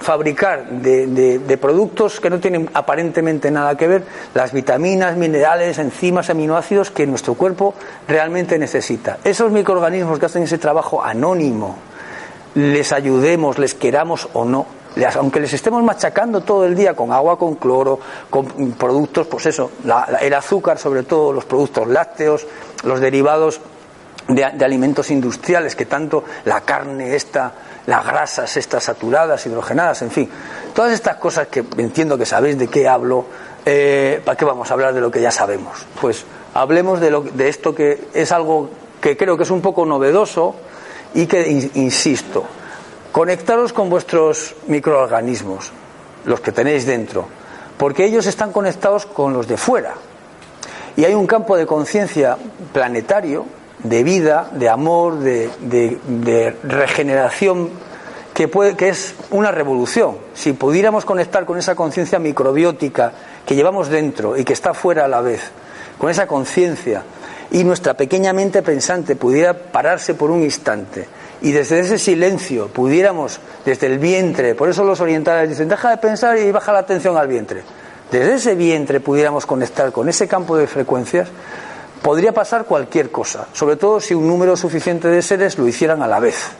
fabricar 0.00 0.70
de, 0.70 1.58
productos 1.60 2.20
que 2.20 2.30
no 2.30 2.40
tienen 2.40 2.70
aparentemente 2.72 3.50
nada 3.50 3.76
que 3.76 3.86
ver 3.86 4.04
las 4.34 4.52
vitaminas, 4.52 5.16
minerales, 5.16 5.78
enzimas, 5.78 6.30
aminoácidos 6.30 6.90
que 6.90 7.06
nuestro 7.06 7.34
cuerpo 7.34 7.74
realmente 8.08 8.58
necesita. 8.58 9.18
Esos 9.24 9.52
microorganismos 9.52 10.18
que 10.18 10.26
hacen 10.26 10.44
ese 10.44 10.58
trabajo 10.58 11.02
anónimo, 11.02 11.76
les 12.54 12.92
ayudemos, 12.92 13.58
les 13.58 13.74
queramos 13.74 14.28
o 14.32 14.44
no, 14.44 14.66
aunque 15.16 15.40
les 15.40 15.52
estemos 15.52 15.82
machacando 15.82 16.40
todo 16.40 16.64
el 16.64 16.74
día 16.74 16.94
con 16.94 17.12
agua, 17.12 17.38
con 17.38 17.54
cloro, 17.54 18.00
con 18.28 18.46
productos, 18.72 19.26
pues 19.26 19.46
eso, 19.46 19.70
el 20.20 20.34
azúcar 20.34 20.78
sobre 20.78 21.04
todo, 21.04 21.32
los 21.32 21.44
productos 21.44 21.86
lácteos, 21.86 22.46
los 22.82 23.00
derivados 23.00 23.60
de, 24.28 24.50
de 24.54 24.64
alimentos 24.64 25.10
industriales, 25.10 25.76
que 25.76 25.86
tanto 25.86 26.24
la 26.44 26.60
carne 26.62 27.14
esta 27.14 27.52
las 27.86 28.06
grasas 28.06 28.56
estas 28.56 28.84
saturadas, 28.84 29.44
hidrogenadas, 29.46 30.02
en 30.02 30.10
fin. 30.10 30.30
Todas 30.74 30.92
estas 30.92 31.16
cosas 31.16 31.48
que 31.48 31.64
entiendo 31.78 32.16
que 32.18 32.26
sabéis 32.26 32.58
de 32.58 32.68
qué 32.68 32.88
hablo, 32.88 33.24
eh, 33.64 34.20
¿para 34.24 34.36
qué 34.36 34.44
vamos 34.44 34.70
a 34.70 34.74
hablar 34.74 34.94
de 34.94 35.00
lo 35.00 35.10
que 35.10 35.20
ya 35.20 35.30
sabemos? 35.30 35.86
Pues 36.00 36.24
hablemos 36.54 37.00
de, 37.00 37.10
lo, 37.10 37.22
de 37.22 37.48
esto 37.48 37.74
que 37.74 38.08
es 38.14 38.32
algo 38.32 38.70
que 39.00 39.16
creo 39.16 39.36
que 39.36 39.44
es 39.44 39.50
un 39.50 39.62
poco 39.62 39.86
novedoso 39.86 40.54
y 41.14 41.26
que, 41.26 41.70
insisto, 41.74 42.44
conectaros 43.12 43.72
con 43.72 43.90
vuestros 43.90 44.54
microorganismos, 44.66 45.70
los 46.24 46.40
que 46.40 46.52
tenéis 46.52 46.86
dentro, 46.86 47.26
porque 47.76 48.04
ellos 48.04 48.26
están 48.26 48.52
conectados 48.52 49.06
con 49.06 49.32
los 49.32 49.48
de 49.48 49.56
fuera. 49.56 49.94
Y 50.96 51.04
hay 51.04 51.14
un 51.14 51.26
campo 51.26 51.56
de 51.56 51.66
conciencia 51.66 52.36
planetario 52.72 53.46
de 53.82 54.02
vida, 54.02 54.50
de 54.52 54.68
amor, 54.68 55.18
de, 55.20 55.50
de, 55.60 56.56
regeneración, 56.62 57.70
que, 58.34 58.48
puede, 58.48 58.76
que 58.76 58.90
es 58.90 59.14
una 59.30 59.50
revolución. 59.50 60.18
Si 60.34 60.52
pudiéramos 60.52 61.04
conectar 61.04 61.44
con 61.44 61.58
esa 61.58 61.74
conciencia 61.74 62.18
microbiótica 62.18 63.12
que 63.46 63.54
llevamos 63.54 63.88
dentro 63.88 64.36
y 64.36 64.44
que 64.44 64.52
está 64.52 64.74
fuera 64.74 65.06
a 65.06 65.08
la 65.08 65.20
vez, 65.20 65.50
con 65.98 66.10
esa 66.10 66.26
conciencia, 66.26 67.02
y 67.52 67.64
nuestra 67.64 67.94
pequeña 67.94 68.32
mente 68.32 68.62
pensante 68.62 69.16
pudiera 69.16 69.54
pararse 69.54 70.14
por 70.14 70.30
un 70.30 70.42
instante 70.42 71.08
y 71.42 71.52
desde 71.52 71.80
ese 71.80 71.98
silencio 71.98 72.68
pudiéramos, 72.68 73.40
desde 73.64 73.86
el 73.86 73.98
vientre, 73.98 74.54
por 74.54 74.68
eso 74.68 74.84
los 74.84 75.00
orientales 75.00 75.48
dicen, 75.48 75.68
deja 75.68 75.90
de 75.90 75.96
pensar 75.96 76.38
y 76.38 76.52
baja 76.52 76.72
la 76.72 76.80
atención 76.80 77.16
al 77.16 77.28
vientre, 77.28 77.62
desde 78.10 78.34
ese 78.34 78.54
vientre 78.54 79.00
pudiéramos 79.00 79.46
conectar 79.46 79.90
con 79.92 80.08
ese 80.08 80.28
campo 80.28 80.56
de 80.56 80.66
frecuencias, 80.66 81.28
podría 82.02 82.32
pasar 82.32 82.64
cualquier 82.64 83.10
cosa, 83.10 83.46
sobre 83.52 83.76
todo 83.76 84.00
si 84.00 84.14
un 84.14 84.26
número 84.26 84.56
suficiente 84.56 85.08
de 85.08 85.22
seres 85.22 85.58
lo 85.58 85.66
hicieran 85.66 86.02
a 86.02 86.06
la 86.06 86.20
vez. 86.20 86.50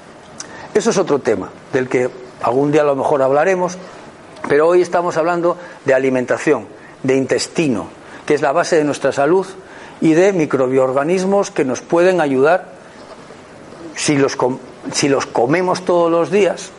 Eso 0.73 0.91
es 0.91 0.99
otro 0.99 1.19
tema, 1.19 1.51
del 1.73 1.89
que 1.89 2.09
algún 2.43 2.73
día 2.73 2.83
a 2.83 2.85
lo 2.85 2.97
mejor 2.97 3.23
hablaremos, 3.23 3.77
pero 4.49 4.69
hoy 4.69 4.83
estamos 4.83 5.17
hablando 5.17 5.57
de 5.85 5.95
alimentación, 5.95 6.67
de 7.03 7.17
intestino, 7.17 7.89
que 8.25 8.35
es 8.35 8.41
la 8.41 8.53
base 8.53 8.77
de 8.77 8.85
nuestra 8.85 9.13
salud, 9.13 9.47
y 10.01 10.15
de 10.15 10.33
microorganismos 10.33 11.51
que 11.51 11.65
nos 11.65 11.81
pueden 11.81 12.21
ayudar 12.21 12.67
si 13.95 14.17
los, 14.17 14.37
si 14.93 15.09
los 15.09 15.27
comemos 15.27 15.85
todos 15.85 16.11
los 16.11 16.31
días, 16.31 16.71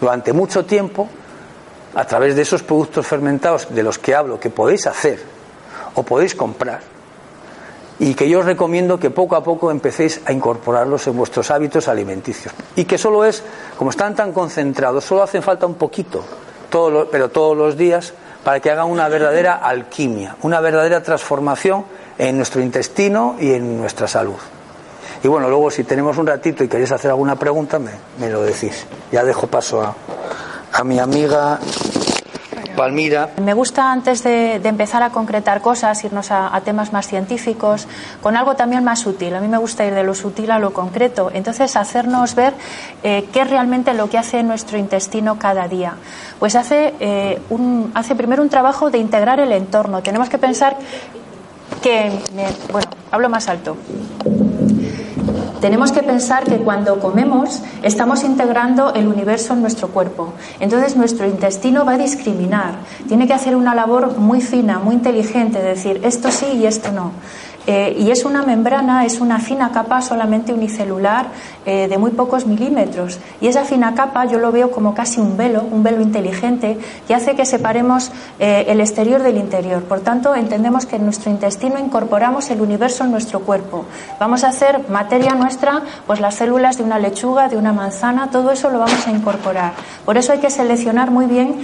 durante 0.00 0.32
mucho 0.32 0.64
tiempo, 0.64 1.08
a 1.94 2.04
través 2.04 2.36
de 2.36 2.42
esos 2.42 2.62
productos 2.62 3.06
fermentados 3.06 3.68
de 3.74 3.82
los 3.82 3.98
que 3.98 4.14
hablo, 4.14 4.38
que 4.38 4.50
podéis 4.50 4.86
hacer 4.86 5.20
o 5.94 6.02
podéis 6.02 6.34
comprar, 6.34 6.80
y 7.98 8.14
que 8.14 8.28
yo 8.28 8.40
os 8.40 8.44
recomiendo 8.44 8.98
que 8.98 9.08
poco 9.08 9.36
a 9.36 9.42
poco 9.42 9.70
empecéis 9.70 10.20
a 10.26 10.32
incorporarlos 10.32 11.06
en 11.06 11.16
vuestros 11.16 11.50
hábitos 11.50 11.88
alimenticios. 11.88 12.52
Y 12.74 12.84
que 12.84 12.98
solo 12.98 13.24
es, 13.24 13.42
como 13.78 13.90
están 13.90 14.14
tan 14.14 14.32
concentrados, 14.32 15.04
solo 15.04 15.22
hacen 15.22 15.42
falta 15.42 15.66
un 15.66 15.76
poquito, 15.76 16.22
pero 17.10 17.30
todos 17.30 17.56
los 17.56 17.76
días, 17.76 18.12
para 18.44 18.60
que 18.60 18.70
hagan 18.70 18.90
una 18.90 19.08
verdadera 19.08 19.54
alquimia, 19.54 20.36
una 20.42 20.60
verdadera 20.60 21.02
transformación 21.02 21.84
en 22.18 22.36
nuestro 22.36 22.62
intestino 22.62 23.36
y 23.38 23.52
en 23.52 23.78
nuestra 23.78 24.08
salud. 24.08 24.36
Y 25.22 25.28
bueno, 25.28 25.48
luego 25.48 25.70
si 25.70 25.84
tenemos 25.84 26.18
un 26.18 26.26
ratito 26.26 26.62
y 26.62 26.68
queréis 26.68 26.92
hacer 26.92 27.10
alguna 27.10 27.36
pregunta, 27.36 27.78
me, 27.78 27.92
me 28.20 28.30
lo 28.30 28.42
decís. 28.42 28.86
Ya 29.10 29.24
dejo 29.24 29.46
paso 29.46 29.82
a, 29.82 29.94
a 30.72 30.84
mi 30.84 30.98
amiga 30.98 31.58
Palmira. 32.76 33.30
Me 33.42 33.54
gusta 33.54 33.90
antes 33.90 34.22
de, 34.22 34.56
empezar 34.56 35.02
a 35.02 35.10
concretar 35.10 35.62
cosas, 35.62 36.04
irnos 36.04 36.30
a, 36.30 36.60
temas 36.64 36.92
más 36.92 37.08
científicos, 37.08 37.88
con 38.22 38.36
algo 38.36 38.54
también 38.54 38.84
más 38.84 39.00
sutil. 39.00 39.34
A 39.34 39.40
mí 39.40 39.48
me 39.48 39.56
gusta 39.56 39.84
ir 39.84 39.94
de 39.94 40.04
lo 40.04 40.14
sutil 40.14 40.50
a 40.50 40.58
lo 40.58 40.72
concreto. 40.72 41.30
Entonces, 41.32 41.74
hacernos 41.74 42.34
ver 42.34 42.52
eh, 43.02 43.28
qué 43.32 43.40
es 43.40 43.50
realmente 43.50 43.94
lo 43.94 44.08
que 44.10 44.18
hace 44.18 44.42
nuestro 44.42 44.78
intestino 44.78 45.38
cada 45.38 45.66
día. 45.66 45.94
Pues 46.38 46.54
hace, 46.54 46.94
eh, 47.00 47.40
un, 47.48 47.90
hace 47.94 48.14
primero 48.14 48.42
un 48.42 48.50
trabajo 48.50 48.90
de 48.90 48.98
integrar 48.98 49.40
el 49.40 49.52
entorno. 49.52 50.02
Tenemos 50.02 50.28
que 50.28 50.38
pensar 50.38 50.76
bueno, 52.72 52.88
hablo 53.10 53.28
más 53.28 53.48
alto 53.48 53.76
tenemos 55.60 55.90
que 55.90 56.02
pensar 56.02 56.44
que 56.44 56.58
cuando 56.58 57.00
comemos 57.00 57.62
estamos 57.82 58.22
integrando 58.24 58.94
el 58.94 59.08
universo 59.08 59.54
en 59.54 59.62
nuestro 59.62 59.88
cuerpo. 59.88 60.32
Entonces 60.60 60.96
nuestro 60.96 61.26
intestino 61.26 61.84
va 61.84 61.94
a 61.94 61.98
discriminar, 61.98 62.74
tiene 63.08 63.26
que 63.26 63.32
hacer 63.32 63.56
una 63.56 63.74
labor 63.74 64.18
muy 64.18 64.40
fina, 64.40 64.78
muy 64.78 64.94
inteligente, 64.94 65.60
decir 65.60 66.00
esto 66.04 66.30
sí 66.30 66.46
y 66.54 66.66
esto 66.66 66.92
no. 66.92 67.10
Eh, 67.66 67.96
y 67.98 68.10
es 68.10 68.24
una 68.24 68.42
membrana, 68.42 69.04
es 69.04 69.20
una 69.20 69.38
fina 69.38 69.72
capa 69.72 70.00
solamente 70.00 70.52
unicelular 70.52 71.26
eh, 71.64 71.88
de 71.88 71.98
muy 71.98 72.12
pocos 72.12 72.46
milímetros. 72.46 73.18
Y 73.40 73.48
esa 73.48 73.64
fina 73.64 73.94
capa 73.94 74.24
yo 74.24 74.38
lo 74.38 74.52
veo 74.52 74.70
como 74.70 74.94
casi 74.94 75.20
un 75.20 75.36
velo, 75.36 75.64
un 75.70 75.82
velo 75.82 76.00
inteligente, 76.00 76.78
que 77.08 77.14
hace 77.14 77.34
que 77.34 77.44
separemos 77.44 78.12
eh, 78.38 78.66
el 78.68 78.80
exterior 78.80 79.22
del 79.22 79.36
interior. 79.36 79.82
Por 79.82 80.00
tanto, 80.00 80.34
entendemos 80.34 80.86
que 80.86 80.96
en 80.96 81.04
nuestro 81.04 81.30
intestino 81.30 81.78
incorporamos 81.78 82.50
el 82.50 82.60
universo 82.60 83.04
en 83.04 83.10
nuestro 83.10 83.40
cuerpo. 83.40 83.84
Vamos 84.20 84.44
a 84.44 84.48
hacer 84.48 84.88
materia 84.88 85.34
nuestra, 85.34 85.82
pues 86.06 86.20
las 86.20 86.36
células 86.36 86.78
de 86.78 86.84
una 86.84 86.98
lechuga, 86.98 87.48
de 87.48 87.56
una 87.56 87.72
manzana, 87.72 88.30
todo 88.30 88.52
eso 88.52 88.70
lo 88.70 88.78
vamos 88.78 89.06
a 89.06 89.10
incorporar. 89.10 89.72
Por 90.04 90.16
eso 90.16 90.32
hay 90.32 90.38
que 90.38 90.50
seleccionar 90.50 91.10
muy 91.10 91.26
bien 91.26 91.56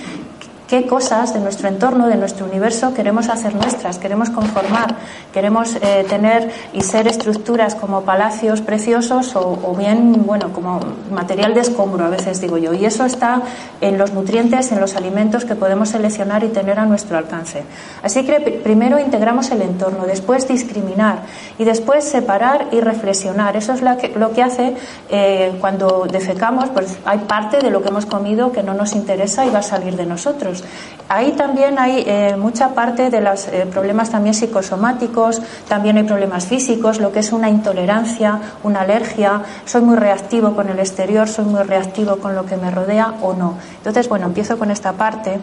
qué 0.69 0.87
cosas 0.87 1.35
de 1.35 1.41
nuestro 1.41 1.69
entorno, 1.69 2.09
de 2.09 2.17
nuestro 2.17 2.47
universo 2.47 2.95
queremos 2.95 3.29
hacer 3.29 3.55
nuestras, 3.55 3.99
queremos 3.99 4.31
conformar, 4.31 4.97
queremos 5.33 5.77
eh, 5.77 6.05
tener 6.09 6.51
y 6.73 6.81
ser 6.83 7.09
estructuras 7.09 7.75
como 7.75 8.03
palacios 8.03 8.61
preciosos 8.61 9.35
o, 9.37 9.75
bien, 9.77 10.25
bueno, 10.27 10.53
como 10.53 10.81
material 11.11 11.55
de 11.55 11.61
escombro, 11.61 12.05
a 12.05 12.09
veces 12.09 12.41
digo 12.41 12.59
yo. 12.59 12.73
Y 12.73 12.85
eso 12.85 13.05
está 13.05 13.43
en 13.81 13.99
los 13.99 14.13
nutrientes, 14.13 14.73
en 14.73 14.81
los 14.81 14.97
alimentos 14.97 15.45
que 15.45 15.55
podemos 15.55 15.91
seleccionar 15.91 16.45
y 16.45 16.49
tener 16.49 16.79
a 16.79 16.87
nuestro 16.87 17.19
alcance. 17.19 17.63
Así 18.03 18.25
que 18.25 18.61
primero 18.63 18.99
integramos 18.99 19.51
el 19.51 19.63
entorno, 19.63 20.07
después 20.07 20.49
discriminar 20.49 21.21
y 21.59 21.65
después 21.65 22.05
separar 22.05 22.69
y 22.73 22.81
reflexionar. 22.81 23.57
Eso 23.57 23.73
es 23.73 23.83
lo 23.83 24.33
que, 24.33 24.43
hace 24.43 24.75
eh, 25.11 25.55
cuando 25.61 26.07
defecamos, 26.11 26.69
pues 26.71 26.99
hay 27.05 27.19
parte 27.19 27.59
de 27.59 27.71
lo 27.71 27.83
que 27.83 27.89
hemos 27.89 28.07
comido 28.07 28.53
que 28.53 28.63
no 28.63 28.75
nos 28.75 28.95
interesa 28.95 29.47
y 29.47 29.51
va 29.51 29.61
a 29.61 29.63
salir 29.63 29.97
de 29.97 30.07
nosotros. 30.07 30.62
Ahí 31.09 31.33
también 31.33 31.79
hay 31.79 32.05
eh, 32.07 32.37
mucha 32.39 32.71
parte 32.71 33.11
de 33.11 33.21
los 33.21 33.47
eh, 33.49 33.67
problemas 33.71 34.09
también 34.09 34.35
psicosomáticos, 34.35 35.43
también 35.69 35.99
hay 35.99 36.05
problemas 36.05 36.47
físicos, 36.47 37.01
lo 37.01 37.13
que 37.13 37.19
es 37.19 37.33
una 37.33 37.51
intolerancia, 37.51 38.41
una 38.63 38.81
alergia, 38.81 39.43
soy 39.67 39.83
muy 39.83 39.97
reactivo 39.97 40.55
con 40.55 40.71
el 40.71 40.79
exterior, 40.79 41.29
soy 41.29 41.45
muy 41.45 41.65
reactivo 41.65 42.17
con 42.17 42.35
lo 42.35 42.47
que 42.47 42.57
me 42.57 42.71
rodea 42.71 43.15
o 43.21 43.35
no. 43.35 43.59
Entonces, 43.77 44.09
bueno, 44.09 44.25
empiezo 44.25 44.59
con 44.59 44.71
esta 44.71 44.93
parte. 44.93 45.39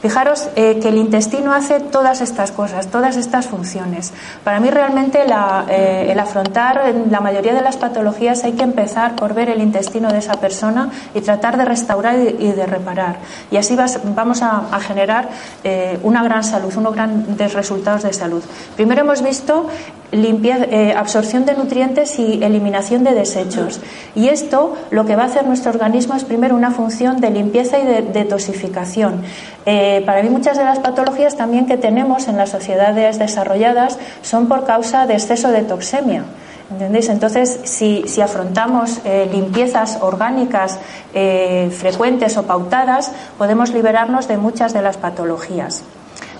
Fijaros 0.00 0.48
eh, 0.56 0.80
que 0.80 0.88
el 0.88 0.96
intestino 0.96 1.52
hace 1.52 1.78
todas 1.78 2.22
estas 2.22 2.50
cosas, 2.50 2.88
todas 2.88 3.16
estas 3.16 3.46
funciones. 3.46 4.12
Para 4.42 4.58
mí 4.58 4.68
realmente 4.68 5.20
el 5.22 6.18
afrontar 6.18 6.92
la 7.08 7.20
mayoría 7.20 7.54
de 7.54 7.60
las 7.60 7.76
patologías 7.76 8.42
hay 8.42 8.52
que 8.52 8.64
empezar 8.64 9.14
por 9.14 9.34
ver 9.34 9.48
el 9.48 9.60
intestino 9.60 10.10
de 10.10 10.18
esa 10.18 10.40
persona 10.40 10.90
y 11.14 11.20
tratar 11.20 11.56
de 11.56 11.66
restaurar 11.66 12.18
y 12.18 12.50
de 12.50 12.66
reparar. 12.66 13.18
Y 13.52 13.58
así 13.58 13.76
vamos 14.16 14.41
a 14.42 14.80
generar 14.80 15.28
eh, 15.64 15.98
una 16.02 16.22
gran 16.22 16.44
salud, 16.44 16.72
unos 16.76 16.94
grandes 16.94 17.52
resultados 17.52 18.02
de 18.02 18.12
salud. 18.12 18.42
Primero 18.76 19.02
hemos 19.02 19.22
visto 19.22 19.66
eh, 20.14 20.94
absorción 20.94 21.46
de 21.46 21.54
nutrientes 21.54 22.18
y 22.18 22.44
eliminación 22.44 23.02
de 23.02 23.14
desechos. 23.14 23.80
Y 24.14 24.28
esto 24.28 24.76
lo 24.90 25.06
que 25.06 25.16
va 25.16 25.22
a 25.22 25.26
hacer 25.26 25.46
nuestro 25.46 25.70
organismo 25.70 26.14
es 26.14 26.24
primero 26.24 26.54
una 26.54 26.70
función 26.70 27.18
de 27.18 27.30
limpieza 27.30 27.78
y 27.78 27.86
de 27.86 28.02
detoxificación. 28.02 29.22
Eh, 29.64 30.02
para 30.04 30.22
mí 30.22 30.28
muchas 30.28 30.58
de 30.58 30.64
las 30.64 30.80
patologías 30.80 31.36
también 31.36 31.66
que 31.66 31.78
tenemos 31.78 32.28
en 32.28 32.36
las 32.36 32.50
sociedades 32.50 33.18
desarrolladas 33.18 33.98
son 34.20 34.48
por 34.48 34.66
causa 34.66 35.06
de 35.06 35.14
exceso 35.14 35.50
de 35.50 35.62
toxemia. 35.62 36.24
¿Entendéis? 36.72 37.08
Entonces, 37.10 37.60
si, 37.64 38.04
afrontamos 38.22 39.00
eh, 39.04 39.28
limpiezas 39.30 39.98
orgánicas 40.00 40.78
eh, 41.12 41.70
frecuentes 41.70 42.36
o 42.38 42.44
pautadas, 42.44 43.12
podemos 43.36 43.72
liberarnos 43.72 44.26
de 44.26 44.38
muchas 44.38 44.72
de 44.72 44.80
las 44.80 44.96
patologías. 44.96 45.84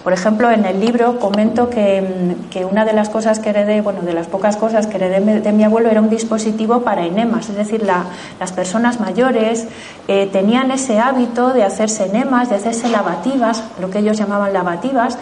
Por 0.02 0.12
ejemplo, 0.12 0.50
en 0.50 0.64
el 0.64 0.80
libro 0.80 1.20
comento 1.20 1.70
que, 1.70 2.66
una 2.68 2.84
de 2.84 2.92
las 2.92 3.08
cosas 3.08 3.38
que 3.38 3.50
heredé, 3.50 3.82
bueno, 3.82 4.00
de 4.02 4.12
las 4.12 4.26
pocas 4.26 4.56
cosas 4.56 4.88
que 4.88 4.96
heredé 4.96 5.40
de 5.40 5.52
mi 5.52 5.62
abuelo 5.62 5.90
era 5.90 6.00
un 6.00 6.10
dispositivo 6.10 6.80
para 6.80 7.06
enemas, 7.06 7.48
es 7.48 7.56
decir, 7.56 7.84
las 7.84 8.52
personas 8.52 8.98
mayores 8.98 9.68
eh, 10.08 10.28
tenían 10.32 10.72
ese 10.72 10.98
hábito 10.98 11.52
de 11.52 11.62
hacerse 11.62 12.06
enemas, 12.06 12.48
de 12.48 12.56
hacerse 12.56 12.88
lavativas, 12.88 13.62
lo 13.80 13.90
que 13.90 14.00
ellos 14.00 14.18
llamaban 14.18 14.52
lavativas, 14.52 15.18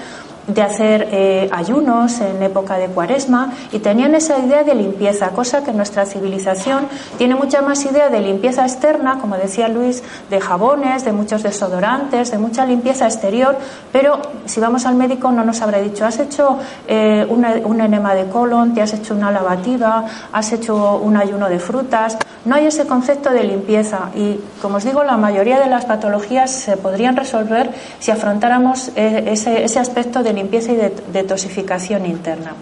de 0.47 0.63
hacer 0.63 1.09
eh, 1.13 1.49
ayunos 1.53 2.21
en 2.21 2.43
época 2.43 2.77
de 2.77 2.89
cuaresma 2.89 3.53
y 3.73 3.79
tenían 3.79 4.15
esa 4.15 4.39
idea 4.39 4.65
de 4.65 4.75
limpieza, 4.75 5.31
cosa 5.31 5.63
que 5.63 5.73
nuestra 5.73 6.07
civilización 6.07 6.89
tiene 7.19 7.35
mucha 7.35 7.63
más 7.63 7.85
idea 7.85 8.09
de 8.09 8.21
limpieza 8.21 8.63
externa, 8.63 9.19
como 9.21 9.37
decía 9.37 9.69
Luis, 9.69 10.03
de 10.29 10.41
jabones, 10.41 11.05
de 11.05 11.13
muchos 11.13 11.43
desodorantes, 11.43 12.31
de 12.31 12.39
mucha 12.39 12.67
limpieza 12.67 13.07
exterior, 13.07 13.57
pero 13.93 14.21
si 14.47 14.61
vamos 14.61 14.87
al 14.87 14.95
médico 14.95 15.31
no 15.31 15.45
nos 15.45 15.61
habrá 15.63 15.79
dicho, 15.79 16.05
has 16.05 16.19
hecho 16.19 16.59
eh, 16.89 17.27
un 17.29 17.81
enema 17.81 18.15
de 18.15 18.29
colon, 18.29 18.75
te 18.75 18.83
has 18.83 18.93
hecho 18.95 19.15
una 19.15 19.31
lavativa, 19.31 20.05
has 20.33 20.53
hecho 20.53 20.97
un 20.97 21.17
ayuno 21.17 21.49
de 21.49 21.59
frutas, 21.59 22.17
no 22.45 22.55
hay 22.55 22.67
ese 22.67 22.87
concepto 22.87 23.31
de 23.31 23.45
limpieza 23.45 24.11
y, 24.15 24.41
como 24.63 24.79
os 24.79 24.85
digo, 24.85 25.05
la 25.05 25.19
mayoría 25.19 25.61
de 25.61 25.69
las 25.69 25.85
patologías 25.85 26.51
se 26.51 26.79
podrían 26.79 27.15
resolver 27.15 27.71
si 27.99 28.11
afrontáramos 28.11 28.93
eh, 28.97 29.25
ese, 29.27 29.63
ese 29.65 29.79
aspecto 29.79 30.23
de 30.23 30.30
limpieza 30.33 30.73
y 30.73 30.77
de 30.77 30.93
detoxificación 31.13 32.07
interna. 32.07 32.55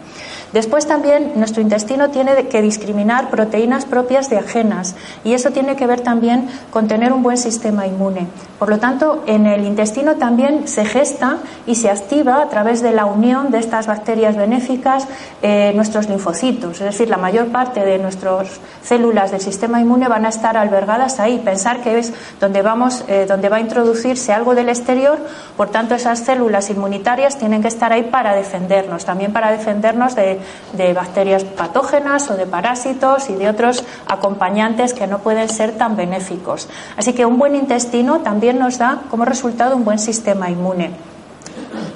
Después 0.52 0.87
también 0.87 1.32
nuestro 1.37 1.61
intestino 1.61 2.11
tiene 2.11 2.48
que 2.48 2.62
discriminar 2.62 3.28
proteínas 3.28 3.84
propias 3.84 4.30
de 4.30 4.38
ajenas 4.38 4.94
y 5.24 5.34
eso 5.34 5.50
tiene 5.50 5.76
que 5.76 5.87
ver 5.87 6.00
también 6.00 6.48
con 6.70 6.88
tener 6.88 7.12
un 7.12 7.22
buen 7.22 7.37
sistema 7.37 7.87
inmune. 7.87 8.26
Por 8.58 8.70
lo 8.70 8.78
tanto, 8.78 9.22
en 9.26 9.46
el 9.46 9.64
intestino 9.64 10.16
también 10.16 10.66
se 10.66 10.84
gesta 10.84 11.38
y 11.66 11.76
se 11.76 11.90
activa 11.90 12.42
a 12.42 12.48
través 12.48 12.82
de 12.82 12.92
la 12.92 13.04
unión 13.04 13.50
de 13.50 13.58
estas 13.58 13.87
bacterias 13.87 14.37
benéficas 14.37 15.06
eh, 15.42 15.72
nuestros 15.74 16.08
linfocitos. 16.08 16.80
Es 16.80 16.87
decir, 16.87 17.08
la 17.08 17.18
mayor 17.18 17.48
parte 17.48 17.84
de 17.84 17.98
nuestras 17.98 18.61
células 18.82 19.30
del 19.30 19.40
sistema 19.40 19.80
inmune 19.80 20.08
van 20.08 20.26
a 20.26 20.30
estar 20.30 20.56
albergadas 20.56 21.20
ahí. 21.20 21.40
Pensar 21.44 21.82
que 21.82 21.98
es 21.98 22.12
donde, 22.40 22.62
vamos, 22.62 23.04
eh, 23.06 23.26
donde 23.28 23.48
va 23.48 23.58
a 23.58 23.61
introducirse 23.61 24.32
algo 24.32 24.54
del 24.54 24.70
exterior, 24.70 25.18
por 25.56 25.68
tanto 25.68 25.94
esas 25.94 26.20
células 26.20 26.70
inmunitarias 26.70 27.38
tienen 27.38 27.62
que 27.62 27.68
estar 27.68 27.92
ahí 27.92 28.04
para 28.04 28.34
defendernos, 28.34 29.04
también 29.04 29.32
para 29.32 29.52
defendernos 29.52 30.16
de 30.16 30.38
de, 30.72 30.92
bacterias 30.92 31.44
patógenas 31.44 32.31
o 32.31 32.37
de 32.37 32.46
parásitos 32.46 33.31
y 33.31 33.35
de 33.35 33.48
otros 33.48 33.85
acompañantes 34.07 34.94
que 34.94 35.07
no 35.07 35.18
pueden 35.18 35.48
ser 35.48 35.72
tan 35.72 35.96
benéficos. 35.96 36.68
Así 36.96 37.12
que 37.12 37.27
un 37.27 37.38
buen 37.38 37.55
intestino 37.55 38.20
también 38.20 38.59
nos 38.59 38.79
da 38.79 39.03
como 39.11 39.24
resultado 39.24 39.77
un 39.77 39.85
buen 39.85 39.98
sistema 39.98 40.51
inmune 40.51 41.09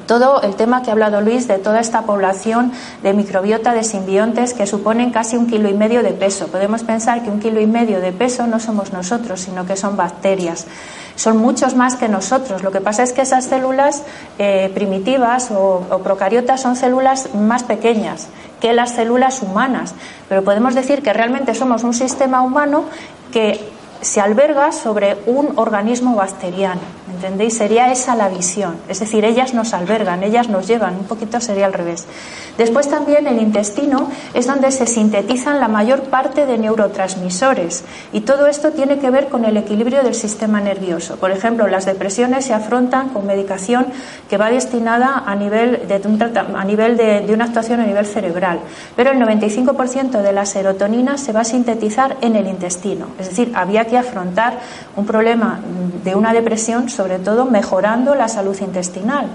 todo 0.06 0.42
el 0.42 0.56
tema 0.56 0.82
que 0.82 0.90
ha 0.90 0.92
hablado 0.92 1.20
Luis 1.20 1.48
de 1.48 1.58
toda 1.58 1.80
esta 1.80 2.02
población 2.02 2.72
de 3.02 3.12
microbiota 3.12 3.72
de 3.72 3.84
simbiontes 3.84 4.54
que 4.54 4.66
suponen 4.66 5.10
casi 5.10 5.36
un 5.36 5.46
kilo 5.46 5.68
y 5.68 5.74
medio 5.74 6.02
de 6.02 6.10
peso. 6.12 6.48
Podemos 6.48 6.82
pensar 6.82 7.22
que 7.22 7.30
un 7.30 7.40
kilo 7.40 7.60
y 7.60 7.66
medio 7.66 8.00
de 8.00 8.12
peso 8.12 8.46
no 8.46 8.60
somos 8.60 8.92
nosotros, 8.92 9.40
sino 9.40 9.66
que 9.66 9.76
son 9.76 9.96
bacterias. 9.96 10.66
Son 11.16 11.36
muchos 11.36 11.76
más 11.76 11.96
que 11.96 12.08
nosotros. 12.08 12.62
Lo 12.62 12.70
que 12.70 12.80
pasa 12.80 13.02
es 13.02 13.12
que 13.12 13.22
esas 13.22 13.44
células 13.44 14.02
eh, 14.38 14.70
primitivas 14.74 15.50
o, 15.50 15.82
o 15.90 15.98
procariotas 15.98 16.60
son 16.60 16.76
células 16.76 17.34
más 17.34 17.62
pequeñas 17.62 18.28
que 18.60 18.72
las 18.72 18.92
células 18.92 19.42
humanas. 19.42 19.94
Pero 20.28 20.44
podemos 20.44 20.74
decir 20.74 21.02
que 21.02 21.12
realmente 21.12 21.54
somos 21.54 21.84
un 21.84 21.94
sistema 21.94 22.42
humano 22.42 22.84
que 23.32 23.71
se 24.02 24.20
alberga 24.20 24.72
sobre 24.72 25.16
un 25.26 25.54
organismo 25.56 26.14
bacteriano. 26.16 26.80
¿Entendéis? 27.14 27.56
Sería 27.56 27.92
esa 27.92 28.16
la 28.16 28.28
visión. 28.28 28.76
Es 28.88 28.98
decir, 28.98 29.24
ellas 29.24 29.54
nos 29.54 29.74
albergan, 29.74 30.24
ellas 30.24 30.48
nos 30.48 30.66
llevan, 30.66 30.96
un 30.96 31.04
poquito 31.04 31.40
sería 31.40 31.66
al 31.66 31.72
revés. 31.72 32.06
Después 32.58 32.88
también 32.88 33.26
el 33.26 33.40
intestino 33.40 34.10
es 34.34 34.46
donde 34.46 34.70
se 34.72 34.86
sintetizan 34.86 35.60
la 35.60 35.68
mayor 35.68 36.02
parte 36.04 36.46
de 36.46 36.58
neurotransmisores 36.58 37.84
y 38.12 38.22
todo 38.22 38.46
esto 38.46 38.72
tiene 38.72 38.98
que 38.98 39.10
ver 39.10 39.28
con 39.28 39.44
el 39.44 39.56
equilibrio 39.56 40.02
del 40.02 40.14
sistema 40.14 40.60
nervioso. 40.60 41.16
Por 41.16 41.30
ejemplo, 41.30 41.68
las 41.68 41.86
depresiones 41.86 42.44
se 42.44 42.54
afrontan 42.54 43.10
con 43.10 43.26
medicación 43.26 43.86
que 44.28 44.36
va 44.36 44.50
destinada 44.50 45.22
a 45.24 45.34
nivel 45.34 45.86
de, 45.86 45.94
a 46.54 46.64
nivel 46.64 46.96
de, 46.96 47.32
una 47.32 47.44
actuación 47.44 47.80
a 47.80 47.86
nivel 47.86 48.06
cerebral, 48.06 48.58
pero 48.96 49.12
el 49.12 49.18
95% 49.18 50.22
de 50.22 50.32
la 50.32 50.44
serotonina 50.44 51.16
se 51.18 51.32
va 51.32 51.40
a 51.40 51.44
sintetizar 51.44 52.16
en 52.20 52.36
el 52.36 52.48
intestino. 52.48 53.06
Es 53.18 53.30
decir, 53.30 53.52
había 53.54 53.86
que 53.86 53.91
afrontar 53.96 54.58
un 54.96 55.06
problema 55.06 55.60
de 56.02 56.14
una 56.14 56.32
depresión 56.32 56.88
sobre 56.88 57.02
sobre 57.02 57.18
todo 57.18 57.44
mejorando 57.46 58.14
la 58.14 58.28
salud 58.28 58.56
intestinal. 58.60 59.26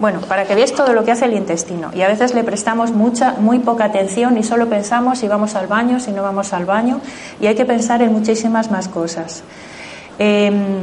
Bueno, 0.00 0.20
para 0.28 0.44
que 0.44 0.54
veáis 0.56 0.74
todo 0.74 0.92
lo 0.92 1.04
que 1.04 1.12
hace 1.12 1.26
el 1.26 1.32
intestino. 1.32 1.90
Y 1.94 2.02
a 2.02 2.08
veces 2.08 2.34
le 2.34 2.42
prestamos 2.42 2.90
mucha, 2.90 3.36
muy 3.38 3.60
poca 3.60 3.84
atención 3.84 4.36
y 4.36 4.42
solo 4.42 4.68
pensamos 4.68 5.20
si 5.20 5.28
vamos 5.28 5.54
al 5.54 5.68
baño, 5.68 6.00
si 6.00 6.10
no 6.10 6.22
vamos 6.22 6.52
al 6.52 6.64
baño, 6.64 7.00
y 7.40 7.46
hay 7.46 7.54
que 7.54 7.64
pensar 7.64 8.02
en 8.02 8.12
muchísimas 8.12 8.70
más 8.72 8.88
cosas. 8.88 9.44
Em, 10.18 10.80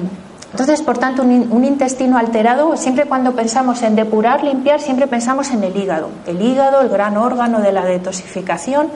entonces, 0.52 0.82
por 0.82 0.98
tanto, 0.98 1.22
un, 1.22 1.50
un, 1.52 1.66
intestino 1.66 2.18
alterado, 2.18 2.78
siempre 2.78 3.06
cuando 3.06 3.34
pensamos 3.34 3.82
en 3.84 3.96
depurar, 3.96 4.44
limpiar, 4.44 4.80
siempre 4.80 5.08
pensamos 5.08 5.52
en 5.52 5.64
el 5.66 5.76
hígado. 5.76 6.10
El 6.26 6.42
hígado, 6.42 6.82
el 6.82 6.90
gran 6.90 7.18
órgano 7.18 7.60
de 7.60 7.74
la 7.74 7.84
detoxificación, 7.84 8.88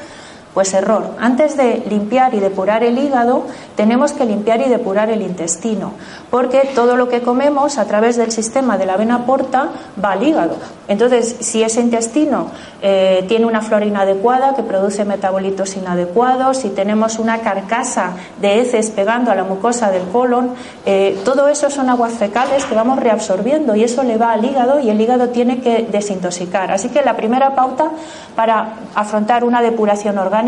Pues 0.56 0.74
error. 0.74 1.04
Antes 1.20 1.58
de 1.58 1.84
limpiar 1.90 2.34
y 2.34 2.40
depurar 2.40 2.82
el 2.82 2.98
hígado, 2.98 3.44
tenemos 3.76 4.14
que 4.14 4.24
limpiar 4.24 4.62
y 4.62 4.70
depurar 4.70 5.10
el 5.10 5.22
intestino, 5.22 5.92
porque 6.32 6.70
todo 6.74 6.96
lo 6.96 7.10
que 7.10 7.22
comemos 7.22 7.78
a 7.78 7.84
través 7.84 8.16
del 8.16 8.32
sistema 8.32 8.78
de 8.78 8.86
la 8.86 8.96
vena 8.96 9.26
porta 9.26 9.68
va 10.02 10.14
al 10.14 10.24
hígado. 10.24 10.56
Entonces, 10.88 11.36
si 11.42 11.62
ese 11.62 11.82
intestino 11.82 12.52
eh, 12.82 13.26
tiene 13.28 13.46
una 13.48 13.62
flora 13.62 13.86
inadecuada 13.86 14.56
que 14.56 14.64
produce 14.64 15.04
metabolitos 15.04 15.76
inadecuados, 15.76 16.60
si 16.60 16.70
tenemos 16.70 17.20
una 17.20 17.40
carcasa 17.40 18.12
de 18.40 18.62
heces 18.62 18.92
pegando 18.92 19.32
a 19.32 19.36
la 19.36 19.44
mucosa 19.44 19.92
del 19.92 20.04
colon, 20.04 20.52
eh, 20.86 21.20
todo 21.26 21.50
eso 21.50 21.70
son 21.70 21.90
aguas 21.90 22.14
fecales 22.14 22.64
que 22.64 22.76
vamos 22.76 23.00
reabsorbiendo 23.00 23.76
y 23.76 23.84
eso 23.84 24.04
le 24.04 24.16
va 24.16 24.32
al 24.32 24.46
hígado 24.46 24.80
y 24.80 24.90
el 24.90 25.02
hígado 25.02 25.30
tiene 25.30 25.60
que 25.60 25.86
desintoxicar. 25.92 26.72
Así 26.72 26.88
que 26.88 27.02
la 27.02 27.18
primera 27.18 27.56
pauta 27.56 27.92
para 28.38 28.76
afrontar 28.94 29.44
una 29.44 29.62
depuración 29.62 30.18
orgánica 30.18 30.45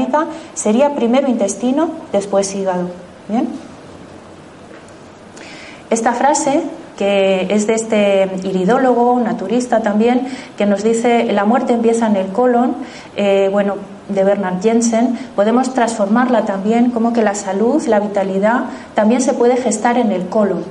sería 0.54 0.96
primero 0.96 1.28
intestino, 1.28 1.90
después 2.12 2.54
hígado. 2.56 2.90
¿Bien? 3.28 3.48
Esta 5.90 6.14
frase 6.14 6.64
que 6.98 7.48
es 7.52 7.68
de 7.68 7.76
este 7.76 8.32
iridólogo, 8.44 9.20
naturista 9.20 9.82
también, 9.82 10.28
que 10.58 10.66
nos 10.66 10.84
dice 10.84 11.32
la 11.32 11.46
muerte 11.46 11.74
empieza 11.74 12.08
en 12.08 12.16
el 12.16 12.28
colon, 12.30 12.76
eh, 13.16 13.50
bueno, 13.52 13.76
de 14.10 14.24
Bernard 14.24 14.62
Jensen, 14.62 15.18
podemos 15.36 15.74
transformarla 15.74 16.46
también 16.46 16.92
como 16.92 17.14
que 17.14 17.22
la 17.22 17.36
salud, 17.36 17.84
la 17.88 18.00
vitalidad, 18.00 18.66
también 18.96 19.22
se 19.22 19.34
puede 19.34 19.58
gestar 19.58 19.98
en 19.98 20.12
el 20.12 20.28
colon. 20.28 20.64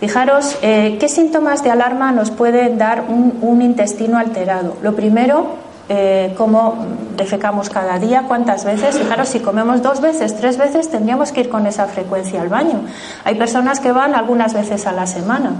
Fijaros, 0.00 0.56
eh, 0.62 0.96
¿qué 1.00 1.08
síntomas 1.08 1.64
de 1.64 1.72
alarma 1.72 2.12
nos 2.12 2.30
puede 2.30 2.74
dar 2.76 3.06
un, 3.08 3.62
intestino 3.62 4.16
alterado? 4.16 4.76
Lo 4.80 4.94
primero, 4.94 5.56
eh, 5.88 6.34
cómo 6.36 6.76
defecamos 7.16 7.70
cada 7.70 7.98
día, 7.98 8.24
cuántas 8.28 8.64
veces. 8.64 8.98
Fijaros, 8.98 9.28
si 9.28 9.40
comemos 9.40 9.82
dos 9.82 10.00
veces, 10.00 10.36
tres 10.36 10.58
veces, 10.58 10.90
tendríamos 10.90 11.32
que 11.32 11.40
ir 11.40 11.48
con 11.48 11.66
esa 11.66 11.86
frecuencia 11.86 12.42
al 12.42 12.48
baño. 12.48 12.80
Hay 13.24 13.36
personas 13.36 13.80
que 13.80 13.92
van 13.92 14.14
algunas 14.14 14.54
veces 14.54 14.86
a 14.86 14.92
la 14.92 15.06
semana. 15.06 15.52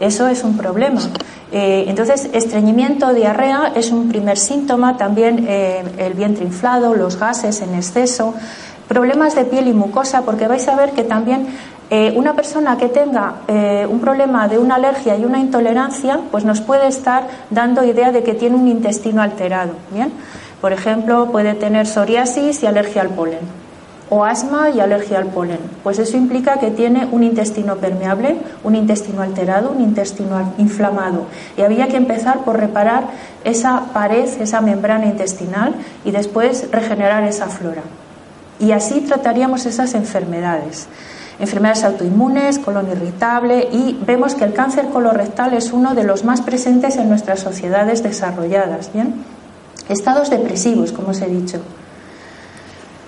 Eso 0.00 0.26
es 0.26 0.42
un 0.42 0.56
problema. 0.56 1.00
Eh, 1.52 1.84
entonces, 1.86 2.30
estreñimiento, 2.32 3.12
diarrea 3.12 3.72
es 3.74 3.90
un 3.92 4.08
primer 4.08 4.38
síntoma, 4.38 4.96
también 4.96 5.46
el 5.46 6.14
vientre 6.14 6.44
inflado, 6.44 6.94
los 6.94 7.16
gases 7.16 7.60
en 7.60 7.74
exceso, 7.74 8.34
problemas 8.88 9.34
de 9.34 9.44
piel 9.44 9.68
y 9.68 9.72
mucosa, 9.72 10.22
porque 10.22 10.48
vais 10.48 10.66
a 10.68 10.76
ver 10.76 10.90
que 10.92 11.04
también 11.04 11.46
eh, 11.90 12.12
una 12.16 12.34
persona 12.34 12.76
que 12.76 12.88
tenga 12.88 13.36
eh, 13.46 13.86
un 13.88 14.00
problema 14.00 14.48
de 14.48 14.58
una 14.58 14.76
alergia 14.76 15.16
y 15.16 15.24
una 15.24 15.38
intolerancia, 15.38 16.18
pues 16.30 16.44
nos 16.44 16.60
puede 16.60 16.86
estar 16.86 17.28
dando 17.50 17.84
idea 17.84 18.10
de 18.10 18.22
que 18.22 18.34
tiene 18.34 18.56
un 18.56 18.68
intestino 18.68 19.22
alterado. 19.22 19.72
Bien, 19.92 20.10
por 20.60 20.72
ejemplo, 20.72 21.30
puede 21.30 21.54
tener 21.54 21.86
psoriasis 21.86 22.62
y 22.62 22.66
alergia 22.66 23.02
al 23.02 23.10
polen 23.10 23.64
o 24.10 24.24
asma 24.24 24.70
y 24.70 24.80
alergia 24.80 25.18
al 25.18 25.26
polen. 25.26 25.58
Pues 25.82 25.98
eso 25.98 26.16
implica 26.16 26.58
que 26.58 26.70
tiene 26.70 27.08
un 27.10 27.22
intestino 27.22 27.76
permeable, 27.76 28.36
un 28.62 28.76
intestino 28.76 29.22
alterado, 29.22 29.70
un 29.70 29.82
intestino 29.82 30.52
inflamado. 30.58 31.26
Y 31.56 31.62
había 31.62 31.88
que 31.88 31.96
empezar 31.96 32.44
por 32.44 32.58
reparar 32.58 33.04
esa 33.44 33.86
pared, 33.92 34.28
esa 34.40 34.60
membrana 34.60 35.06
intestinal 35.06 35.74
y 36.04 36.10
después 36.10 36.70
regenerar 36.70 37.24
esa 37.24 37.48
flora. 37.48 37.82
Y 38.60 38.72
así 38.72 39.00
trataríamos 39.00 39.66
esas 39.66 39.94
enfermedades 39.94 40.86
enfermedades 41.38 41.84
autoinmunes, 41.84 42.58
colon 42.58 42.88
irritable 42.90 43.68
y 43.72 43.98
vemos 44.06 44.34
que 44.34 44.44
el 44.44 44.52
cáncer 44.52 44.88
colorectal 44.88 45.54
es 45.54 45.72
uno 45.72 45.94
de 45.94 46.04
los 46.04 46.24
más 46.24 46.40
presentes 46.42 46.96
en 46.96 47.08
nuestras 47.08 47.40
sociedades 47.40 48.02
desarrolladas. 48.02 48.92
¿bien? 48.92 49.14
Estados 49.88 50.30
depresivos, 50.30 50.92
como 50.92 51.08
os 51.10 51.20
he 51.20 51.26
dicho. 51.26 51.60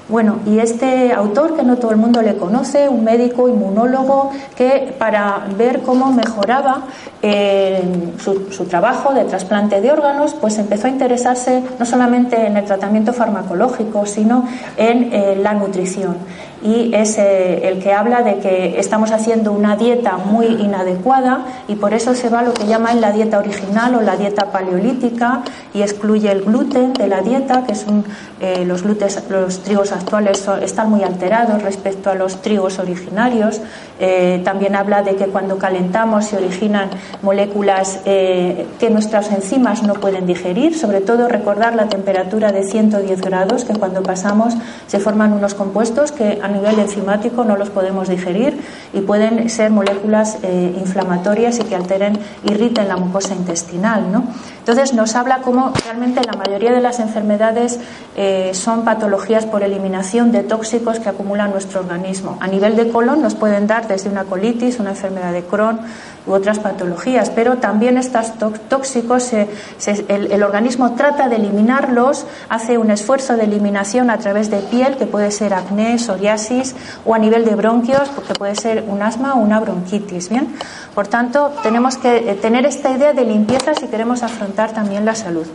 Bueno, 0.08 0.38
y 0.46 0.60
este 0.60 1.12
autor, 1.12 1.56
que 1.56 1.64
no 1.64 1.78
todo 1.78 1.90
el 1.90 1.96
mundo 1.96 2.22
le 2.22 2.36
conoce, 2.36 2.88
un 2.88 3.02
médico 3.02 3.48
inmunólogo, 3.48 4.30
que 4.56 4.94
para 4.96 5.48
ver 5.58 5.82
cómo 5.82 6.12
mejoraba 6.12 6.82
eh, 7.22 7.82
su, 8.22 8.64
trabajo 8.66 9.12
de 9.14 9.24
trasplante 9.24 9.80
de 9.80 9.90
órganos, 9.90 10.34
pues 10.34 10.58
empezó 10.58 10.86
a 10.86 10.90
interesarse 10.90 11.60
no 11.80 11.84
solamente 11.84 12.46
en 12.46 12.56
el 12.56 12.64
tratamiento 12.64 13.12
farmacológico, 13.12 14.06
sino 14.06 14.46
en 14.76 15.12
eh, 15.12 15.36
la 15.42 15.54
nutrición 15.54 16.18
y 16.62 16.94
es 16.94 17.18
eh, 17.18 17.68
el 17.68 17.82
que 17.82 17.92
habla 17.92 18.22
de 18.22 18.38
que 18.38 18.80
estamos 18.80 19.10
haciendo 19.10 19.52
una 19.52 19.76
dieta 19.76 20.16
muy 20.16 20.46
inadecuada 20.46 21.44
y 21.68 21.74
por 21.74 21.92
eso 21.92 22.14
se 22.14 22.28
va 22.28 22.40
a 22.40 22.42
lo 22.42 22.54
que 22.54 22.66
llaman 22.66 23.00
la 23.00 23.12
dieta 23.12 23.38
original 23.38 23.94
o 23.94 24.00
la 24.00 24.16
dieta 24.16 24.46
paleolítica 24.46 25.42
y 25.74 25.82
excluye 25.82 26.30
el 26.30 26.42
gluten 26.42 26.94
de 26.94 27.08
la 27.08 27.20
dieta, 27.20 27.64
que 27.64 27.74
son 27.74 28.04
eh, 28.40 28.64
los, 28.64 28.82
glutes, 28.82 29.22
los 29.28 29.60
trigos 29.60 29.92
actuales 29.92 30.46
están 30.62 30.90
muy 30.90 31.02
alterados 31.02 31.62
respecto 31.62 32.10
a 32.10 32.14
los 32.14 32.40
trigos 32.42 32.78
originarios. 32.78 33.60
Eh, 33.98 34.40
también 34.44 34.76
habla 34.76 35.02
de 35.02 35.16
que 35.16 35.26
cuando 35.26 35.58
calentamos 35.58 36.26
se 36.26 36.36
originan 36.36 36.90
moléculas 37.22 38.00
que 38.04 38.90
nuestras 38.90 39.30
enzimas 39.30 39.82
no 39.82 39.94
pueden 39.94 40.26
digerir, 40.26 40.76
sobre 40.76 41.00
todo 41.00 41.28
recordar 41.28 41.74
la 41.74 41.88
temperatura 41.88 42.52
de 42.52 42.62
110 42.62 43.20
grados, 43.20 43.64
que 43.64 43.74
cuando 43.74 44.02
pasamos 44.02 44.54
se 44.86 44.98
forman 44.98 45.32
unos 45.32 45.54
compuestos 45.54 46.12
que 46.12 46.38
a 46.46 46.48
nivel 46.48 46.78
enzimático 46.78 47.42
no 47.44 47.56
los 47.56 47.70
podemos 47.70 48.08
digerir 48.08 48.56
y 48.96 49.02
pueden 49.02 49.50
ser 49.50 49.70
moléculas 49.70 50.38
eh, 50.42 50.74
inflamatorias 50.78 51.58
y 51.58 51.64
que 51.64 51.76
alteren, 51.76 52.18
irriten 52.44 52.88
la 52.88 52.96
mucosa 52.96 53.34
intestinal. 53.34 54.10
¿no? 54.10 54.24
Entonces 54.58 54.94
nos 54.94 55.14
habla 55.14 55.42
cómo 55.42 55.72
realmente 55.84 56.22
la 56.24 56.32
mayoría 56.32 56.72
de 56.72 56.80
las 56.80 56.98
enfermedades 56.98 57.78
eh, 58.16 58.52
son 58.54 58.86
patologías 58.86 59.44
por 59.44 59.62
eliminación 59.62 60.32
de 60.32 60.42
tóxicos 60.44 60.98
que 60.98 61.10
acumula 61.10 61.46
nuestro 61.46 61.80
organismo. 61.80 62.38
A 62.40 62.48
nivel 62.48 62.74
de 62.74 62.88
colon 62.88 63.20
nos 63.20 63.34
pueden 63.34 63.66
dar 63.66 63.86
desde 63.86 64.08
una 64.08 64.24
colitis, 64.24 64.80
una 64.80 64.90
enfermedad 64.90 65.32
de 65.32 65.42
Crohn, 65.42 65.78
u 66.26 66.32
otras 66.32 66.58
patologías, 66.58 67.30
pero 67.30 67.58
también 67.58 67.96
estos 67.96 68.32
tóxicos 68.68 69.32
el, 69.32 70.42
organismo 70.42 70.94
trata 70.94 71.28
de 71.28 71.36
eliminarlos, 71.36 72.26
hace 72.48 72.78
un 72.78 72.90
esfuerzo 72.90 73.36
de 73.36 73.44
eliminación 73.44 74.10
a 74.10 74.18
través 74.18 74.50
de 74.50 74.58
piel, 74.58 74.96
que 74.96 75.06
puede 75.06 75.30
ser 75.30 75.54
acné, 75.54 75.98
psoriasis, 75.98 76.74
o 77.04 77.14
a 77.14 77.18
nivel 77.18 77.44
de 77.44 77.54
bronquios, 77.54 78.08
porque 78.08 78.34
puede 78.34 78.56
ser 78.56 78.84
un 78.86 79.02
asma 79.02 79.34
o 79.34 79.38
una 79.38 79.60
bronquitis. 79.60 80.28
Bien, 80.28 80.54
por 80.94 81.06
tanto, 81.08 81.52
tenemos 81.62 81.96
que 81.96 82.30
eh, 82.30 82.34
tener 82.34 82.66
esta 82.66 82.90
idea 82.90 83.12
de 83.12 83.24
limpieza 83.24 83.74
si 83.74 83.86
queremos 83.86 84.22
afrontar 84.22 84.72
también 84.72 85.04
la 85.04 85.14
salud. 85.14 85.46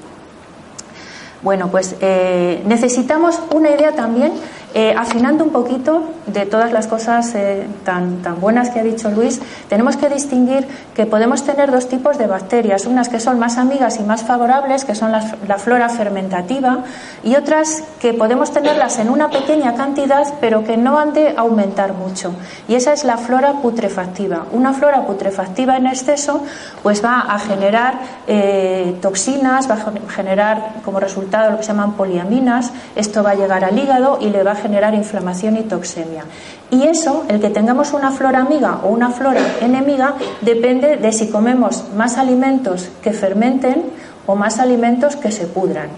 Bueno, 1.41 1.69
pues 1.69 1.95
eh, 2.01 2.61
necesitamos 2.67 3.39
una 3.51 3.71
idea 3.71 3.93
también 3.93 4.33
eh, 4.73 4.93
afinando 4.97 5.43
un 5.43 5.51
poquito 5.51 6.03
de 6.27 6.45
todas 6.45 6.71
las 6.71 6.87
cosas 6.87 7.33
eh, 7.35 7.67
tan, 7.83 8.21
tan 8.21 8.39
buenas 8.39 8.69
que 8.69 8.79
ha 8.79 8.83
dicho 8.83 9.09
Luis, 9.09 9.41
tenemos 9.67 9.97
que 9.97 10.09
distinguir 10.09 10.67
que 10.95 11.05
podemos 11.05 11.43
tener 11.43 11.71
dos 11.71 11.89
tipos 11.89 12.17
de 12.17 12.27
bacterias, 12.27 12.85
unas 12.85 13.09
que 13.09 13.19
son 13.19 13.39
más 13.39 13.57
amigas 13.57 13.99
y 13.99 14.03
más 14.03 14.23
favorables, 14.23 14.85
que 14.85 14.95
son 14.95 15.11
la, 15.11 15.21
flora 15.57 15.89
fermentativa, 15.89 16.79
y 17.23 17.35
otras 17.35 17.83
que 17.99 18.13
podemos 18.13 18.51
tenerlas 18.51 18.99
en 18.99 19.09
una 19.09 19.29
pequeña 19.29 19.75
cantidad, 19.75 20.25
pero 20.39 20.63
que 20.63 20.77
no 20.77 20.97
han 20.97 21.13
de 21.13 21.33
aumentar 21.37 21.93
mucho. 21.93 22.33
Y 22.67 22.75
esa 22.75 22.93
es 22.93 23.03
la 23.03 23.17
flora 23.17 23.53
putrefactiva. 23.61 24.45
Una 24.51 24.73
flora 24.73 25.05
putrefactiva 25.05 25.77
en 25.77 25.87
exceso, 25.87 26.43
pues 26.83 27.03
va 27.03 27.19
a 27.19 27.39
generar 27.39 27.99
eh, 28.27 28.95
toxinas, 29.01 29.69
va 29.69 29.75
a 29.75 30.11
generar 30.11 30.75
como 30.83 30.99
resultado 30.99 31.51
lo 31.51 31.57
que 31.57 31.63
se 31.63 31.69
llaman 31.69 31.93
poliaminas, 31.93 32.71
esto 32.95 33.23
va 33.23 33.31
a 33.31 33.35
llegar 33.35 33.63
al 33.63 33.77
hígado 33.77 34.17
y 34.21 34.29
le 34.29 34.43
va 34.43 34.51
a 34.51 34.55
generar 34.61 34.93
inflamación 34.93 35.57
y 35.57 35.63
toxemia. 35.63 36.25
Y 36.69 36.83
eso, 36.83 37.25
el 37.27 37.41
que 37.41 37.49
tengamos 37.49 37.93
una 37.93 38.11
flora 38.11 38.39
amiga 38.39 38.79
o 38.83 38.89
una 38.89 39.09
flora 39.09 39.41
enemiga, 39.59 40.15
depende 40.41 40.97
de 40.97 41.11
si 41.11 41.27
comemos 41.27 41.85
más 41.95 42.17
alimentos 42.17 42.89
que 43.01 43.11
fermenten 43.11 43.83
o 44.25 44.35
más 44.35 44.59
alimentos 44.59 45.15
que 45.15 45.31
se 45.31 45.47
pudran. 45.47 45.89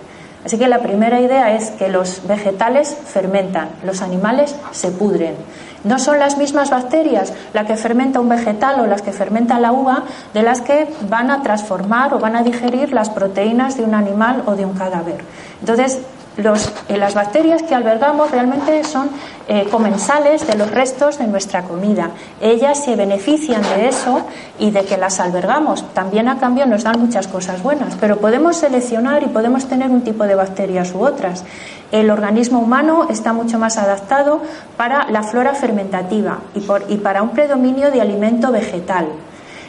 Así 0.46 0.58
que 0.58 0.68
la 0.68 0.80
primera 0.80 1.22
idea 1.22 1.56
es 1.56 1.72
que 1.72 1.88
los 1.88 2.28
vegetales 2.28 2.96
fermentan, 3.06 3.70
los 3.86 4.02
animales 4.02 4.56
se 4.72 4.92
pudren. 4.92 5.36
No 5.84 6.00
son 6.00 6.20
las 6.20 6.38
mismas 6.38 6.70
bacterias 6.70 7.34
la 7.54 7.66
que 7.66 7.76
fermenta 7.76 8.20
un 8.20 8.30
vegetal 8.30 8.80
o 8.80 8.88
las 8.88 9.02
que 9.02 9.12
fermenta 9.12 9.60
la 9.60 9.72
uva 9.72 10.04
de 10.34 10.44
las 10.44 10.62
que 10.62 10.88
van 11.10 11.30
a 11.30 11.42
transformar 11.44 12.14
o 12.14 12.20
van 12.20 12.36
a 12.36 12.44
digerir 12.44 12.94
las 12.94 13.10
proteínas 13.10 13.78
de 13.78 13.84
un 13.84 13.94
animal 13.94 14.44
o 14.46 14.56
de 14.56 14.66
un 14.66 14.74
cadáver. 14.74 15.24
Entonces, 15.60 16.00
eh, 16.36 16.98
las 16.98 17.14
bacterias 17.14 17.62
que 17.62 17.76
albergamos 17.76 18.32
realmente 18.32 18.84
son 18.84 19.10
eh, 19.48 19.68
comensales 19.70 20.48
de 20.48 20.56
los 20.56 20.72
restos 20.72 21.20
de 21.20 21.28
nuestra 21.28 21.64
comida. 21.64 22.10
Ellas 22.42 22.84
se 22.84 22.96
benefician 22.96 23.62
de 23.62 23.88
eso 23.88 24.22
y 24.58 24.72
de 24.72 24.84
que 24.84 24.98
las 24.98 25.20
albergamos. 25.20 25.86
También 25.94 26.28
a 26.30 26.40
cambio 26.40 26.66
nos 26.66 26.84
dan 26.84 27.00
muchas 27.00 27.28
cosas 27.28 27.62
buenas, 27.62 27.96
pero 28.00 28.18
podemos 28.18 28.58
seleccionar 28.58 29.22
y 29.22 29.28
podemos 29.28 29.66
tener 29.66 29.92
un 29.92 30.02
tipo 30.02 30.24
de 30.24 30.34
bacterias 30.34 30.94
u 30.96 31.06
otras. 31.06 31.44
El 31.92 32.10
organismo 32.10 32.60
humano 32.60 33.08
está 33.12 33.34
mucho 33.34 33.60
más 33.60 33.78
adaptado 33.78 34.42
para 34.76 35.12
la 35.12 35.22
flora 35.22 35.54
fermentativa 35.54 36.40
y, 36.56 36.98
para 36.98 37.22
un 37.22 37.30
predominio 37.30 37.92
de 37.92 38.02
alimento 38.02 38.52
vegetal. 38.52 39.08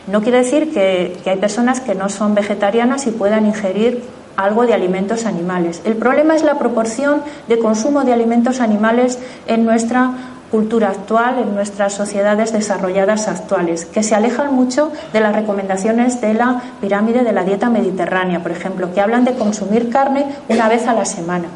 No 0.06 0.22
quiere 0.22 0.38
decir 0.38 0.72
que 0.72 1.18
hay 1.26 1.36
personas 1.36 1.80
que 1.80 1.94
no 1.94 2.08
son 2.08 2.34
vegetarianas 2.34 3.06
y 3.06 3.10
puedan 3.10 3.44
ingerir 3.44 4.02
algo 4.36 4.66
de 4.66 4.74
alimentos 4.74 5.26
animales. 5.26 5.82
El 5.84 5.96
problema 5.96 6.34
es 6.34 6.42
la 6.42 6.58
proporción 6.58 7.22
de 7.48 7.58
consumo 7.58 8.04
de 8.04 8.12
alimentos 8.12 8.60
animales 8.60 9.18
en 9.46 9.64
nuestra 9.64 10.12
cultura 10.50 10.90
actual, 10.90 11.38
en 11.38 11.54
nuestras 11.54 11.94
sociedades 11.94 12.52
desarrolladas 12.52 13.26
actuales, 13.26 13.86
que 13.86 14.04
se 14.04 14.14
alejan 14.14 14.54
mucho 14.54 14.92
de 15.12 15.20
las 15.20 15.34
recomendaciones 15.34 16.20
de 16.20 16.34
la 16.34 16.62
pirámide 16.80 17.24
de 17.24 17.32
la 17.32 17.42
dieta 17.42 17.70
mediterránea, 17.70 18.40
por 18.40 18.52
ejemplo, 18.52 18.94
que 18.94 19.00
hablan 19.00 19.24
de 19.24 19.34
consumir 19.34 19.90
carne 19.90 20.26
una 20.48 20.68
vez 20.68 20.86
a 20.86 20.94
la 20.94 21.06
semana. 21.06 21.46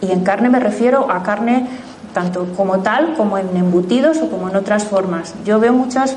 Y 0.00 0.12
en 0.12 0.22
carne 0.22 0.48
me 0.48 0.60
refiero 0.60 1.10
a 1.10 1.22
carne 1.22 1.66
tanto 2.14 2.46
como 2.56 2.80
tal, 2.80 3.14
como 3.14 3.38
en 3.38 3.56
embutidos 3.56 4.18
o 4.18 4.30
como 4.30 4.48
en 4.48 4.56
otras 4.56 4.84
formas. 4.84 5.34
Yo 5.44 5.58
veo 5.58 5.72
muchas 5.72 6.16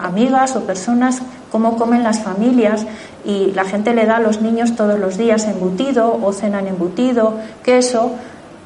amigas 0.00 0.56
o 0.56 0.62
personas 0.62 1.22
cómo 1.52 1.76
comen 1.76 2.02
las 2.02 2.20
familias 2.20 2.86
y 3.24 3.52
la 3.52 3.64
gente 3.64 3.94
le 3.94 4.06
da 4.06 4.16
a 4.16 4.20
los 4.20 4.40
niños 4.40 4.76
todos 4.76 4.98
los 4.98 5.16
días 5.16 5.44
embutido 5.46 6.18
o 6.22 6.32
cenan 6.32 6.66
embutido, 6.66 7.34
queso. 7.62 8.12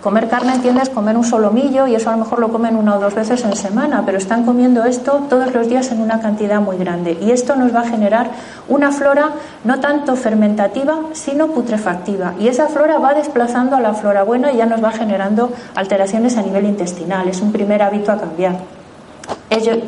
Comer 0.03 0.29
carne, 0.29 0.55
entiendes, 0.55 0.91
comer 0.91 1.17
un 1.17 1.25
solomillo 1.25 1.89
y 1.89 1.97
eso 1.97 2.11
a 2.11 2.13
lo 2.13 2.19
mejor 2.19 2.39
lo 2.39 2.51
comen 2.51 2.77
una 2.77 2.95
o 2.95 3.01
dos 3.01 3.17
veces 3.17 3.45
en 3.45 3.57
semana, 3.57 4.05
pero 4.07 4.17
están 4.17 4.45
comiendo 4.45 4.85
esto 4.85 5.27
todos 5.29 5.53
los 5.53 5.69
días 5.69 5.91
en 5.91 6.01
una 6.01 6.21
cantidad 6.21 6.61
muy 6.61 6.77
grande. 6.77 7.19
Y 7.21 7.33
esto 7.33 7.57
nos 7.57 7.75
va 7.75 7.81
a 7.81 7.89
generar 7.89 8.31
una 8.69 8.93
flora 8.93 9.31
no 9.65 9.81
tanto 9.81 10.15
fermentativa, 10.15 11.01
sino 11.15 11.49
putrefactiva. 11.49 12.35
Y 12.39 12.47
esa 12.47 12.69
flora 12.69 12.99
va 12.99 13.15
desplazando 13.15 13.75
a 13.75 13.81
la 13.81 13.93
flora 13.93 14.23
buena 14.23 14.53
y 14.53 14.59
ya 14.59 14.67
nos 14.67 14.83
va 14.83 14.93
generando 14.93 15.51
alteraciones 15.75 16.37
a 16.37 16.43
nivel 16.43 16.67
intestinal. 16.67 17.27
Es 17.27 17.41
un 17.41 17.51
primer 17.51 17.83
hábito 17.83 18.13
a 18.13 18.19
cambiar 18.19 18.79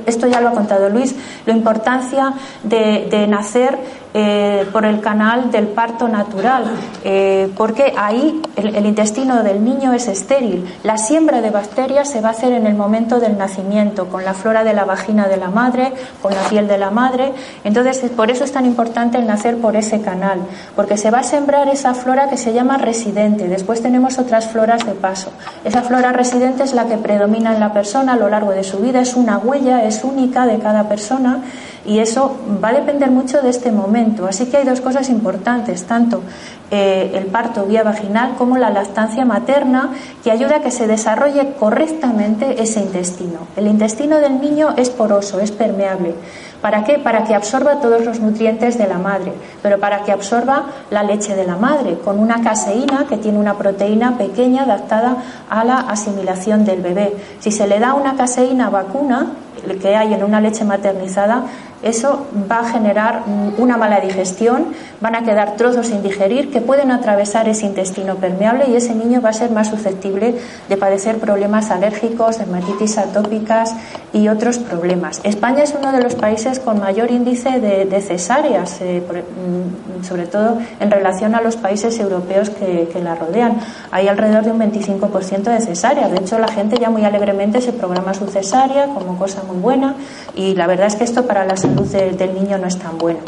esto 0.06 0.26
ya 0.26 0.40
lo 0.40 0.48
ha 0.48 0.52
contado 0.52 0.88
Luis, 0.88 1.14
la 1.46 1.52
importancia 1.52 2.32
de, 2.62 3.26
nacer 3.28 3.78
eh, 4.12 4.66
por 4.72 4.84
el 4.84 5.00
canal 5.00 5.52
del 5.52 5.68
parto 5.68 6.08
natural, 6.08 6.64
eh, 7.04 7.48
porque 7.56 7.94
ahí 7.96 8.42
el, 8.56 8.84
intestino 8.84 9.44
del 9.44 9.64
niño 9.64 9.92
es 9.92 10.08
estéril. 10.08 10.66
La 10.82 10.98
siembra 10.98 11.40
de 11.40 11.50
bacterias 11.50 12.10
se 12.10 12.20
va 12.20 12.28
a 12.28 12.32
hacer 12.32 12.52
en 12.52 12.66
el 12.66 12.74
momento 12.74 13.20
del 13.20 13.38
nacimiento, 13.38 14.08
con 14.08 14.24
la 14.24 14.34
flora 14.34 14.64
de 14.64 14.72
la 14.72 14.84
vagina 14.84 15.28
de 15.28 15.36
la 15.36 15.50
madre, 15.50 15.92
con 16.20 16.34
la 16.34 16.42
piel 16.48 16.66
de 16.66 16.76
la 16.76 16.90
madre. 16.90 17.32
Entonces, 17.62 18.10
por 18.10 18.32
eso 18.32 18.42
es 18.42 18.50
tan 18.50 18.66
importante 18.66 19.16
el 19.16 19.28
nacer 19.28 19.58
por 19.58 19.76
ese 19.76 20.00
canal, 20.00 20.40
porque 20.74 20.96
se 20.96 21.12
va 21.12 21.20
a 21.20 21.22
sembrar 21.22 21.68
esa 21.68 21.94
flora 21.94 22.28
que 22.28 22.36
se 22.36 22.52
llama 22.52 22.78
residente. 22.78 23.46
Después 23.46 23.80
tenemos 23.80 24.18
otras 24.18 24.48
floras 24.48 24.84
de 24.84 24.92
paso. 24.92 25.30
Esa 25.64 25.82
flora 25.82 26.10
residente 26.12 26.64
es 26.64 26.74
la 26.74 26.86
que 26.86 26.96
predomina 26.96 27.54
en 27.54 27.60
la 27.60 27.72
persona 27.72 28.14
a 28.14 28.16
lo 28.16 28.28
largo 28.28 28.50
de 28.50 28.64
su 28.64 28.78
vida, 28.78 29.00
es 29.00 29.14
una 29.14 29.38
huella, 29.38 29.84
es 29.84 30.02
única 30.02 30.46
de 30.46 30.58
cada 30.58 30.88
persona 30.88 31.44
y 31.90 31.98
eso 31.98 32.36
va 32.62 32.68
a 32.68 32.72
depender 32.72 33.10
mucho 33.10 33.42
de 33.42 33.50
este 33.50 33.72
momento. 33.72 34.28
Así 34.28 34.46
que 34.46 34.58
hay 34.58 34.64
dos 34.64 34.80
cosas 34.80 35.08
importantes, 35.08 35.82
tanto 35.86 36.22
eh, 36.70 37.10
el 37.14 37.26
parto 37.26 37.64
vía 37.64 37.82
vaginal 37.82 38.36
como 38.38 38.58
la 38.58 38.70
lactancia 38.70 39.24
materna, 39.24 39.90
que 40.22 40.30
ayuda 40.30 40.58
a 40.58 40.60
que 40.60 40.70
se 40.70 40.86
desarrolle 40.86 41.54
correctamente 41.58 42.62
ese 42.62 42.78
intestino. 42.78 43.40
El 43.56 43.66
intestino 43.66 44.20
del 44.20 44.40
niño 44.40 44.74
es 44.76 44.88
poroso, 44.88 45.40
es 45.40 45.50
permeable. 45.50 46.14
¿Para 46.62 46.84
qué? 46.84 47.00
Para 47.00 47.24
que 47.24 47.34
absorba 47.34 47.80
todos 47.80 48.04
los 48.04 48.20
nutrientes 48.20 48.78
de 48.78 48.86
la 48.86 48.98
madre, 48.98 49.32
pero 49.60 49.80
para 49.80 50.04
que 50.04 50.12
absorba 50.12 50.66
la 50.90 51.02
leche 51.02 51.34
de 51.34 51.44
la 51.44 51.56
madre, 51.56 51.98
con 52.04 52.20
una 52.20 52.40
caseína 52.40 53.06
que 53.08 53.16
tiene 53.16 53.38
una 53.38 53.54
proteína 53.54 54.16
pequeña 54.16 54.62
adaptada 54.62 55.16
a 55.48 55.64
la 55.64 55.78
asimilación 55.78 56.64
del 56.64 56.82
bebé. 56.82 57.16
Si 57.40 57.50
se 57.50 57.66
le 57.66 57.80
da 57.80 57.94
una 57.94 58.14
caseína 58.14 58.70
vacuna, 58.70 59.32
que 59.80 59.96
hay 59.96 60.14
en 60.14 60.24
una 60.24 60.40
leche 60.40 60.64
maternizada, 60.64 61.44
eso 61.82 62.26
va 62.50 62.60
a 62.60 62.64
generar 62.64 63.22
una 63.58 63.76
mala 63.76 64.00
digestión, 64.00 64.66
van 65.00 65.14
a 65.14 65.22
quedar 65.22 65.56
trozos 65.56 65.86
sin 65.86 66.02
digerir 66.02 66.50
que 66.50 66.60
pueden 66.60 66.90
atravesar 66.90 67.48
ese 67.48 67.66
intestino 67.66 68.16
permeable 68.16 68.66
y 68.68 68.76
ese 68.76 68.94
niño 68.94 69.20
va 69.22 69.30
a 69.30 69.32
ser 69.32 69.50
más 69.50 69.68
susceptible 69.68 70.34
de 70.68 70.76
padecer 70.76 71.18
problemas 71.18 71.70
alérgicos, 71.70 72.38
dermatitis 72.38 72.98
atópicas 72.98 73.74
y 74.12 74.28
otros 74.28 74.58
problemas. 74.58 75.20
España 75.24 75.62
es 75.62 75.74
uno 75.78 75.92
de 75.92 76.02
los 76.02 76.14
países 76.14 76.60
con 76.60 76.80
mayor 76.80 77.10
índice 77.10 77.60
de, 77.60 78.00
cesáreas, 78.00 78.80
eh, 78.80 79.02
mm, 79.02 80.04
sobre 80.04 80.26
todo 80.26 80.58
en 80.80 80.90
relación 80.90 81.34
a 81.34 81.40
los 81.40 81.56
países 81.56 81.98
europeos 81.98 82.50
que, 82.50 82.88
que, 82.92 83.00
la 83.00 83.14
rodean. 83.14 83.58
Hay 83.90 84.08
alrededor 84.08 84.44
de 84.44 84.52
un 84.52 84.58
25% 84.58 85.50
de 85.50 85.60
cesáreas. 85.60 86.10
De 86.10 86.18
hecho, 86.18 86.38
la 86.38 86.48
gente 86.48 86.76
ya 86.78 86.90
muy 86.90 87.04
alegremente 87.04 87.60
se 87.60 87.72
programa 87.72 88.14
su 88.14 88.26
cesárea 88.26 88.86
como 88.86 89.18
cosa 89.18 89.42
muy 89.46 89.56
buena 89.56 89.94
y 90.34 90.54
la 90.54 90.66
verdad 90.66 90.86
es 90.86 90.96
que 90.96 91.04
esto 91.04 91.26
para 91.26 91.44
la 91.44 91.56
salud 91.76 92.16
del 92.16 92.34
niño 92.34 92.58
no 92.58 92.66
es 92.66 92.78
tan 92.78 92.98
bueno. 92.98 93.20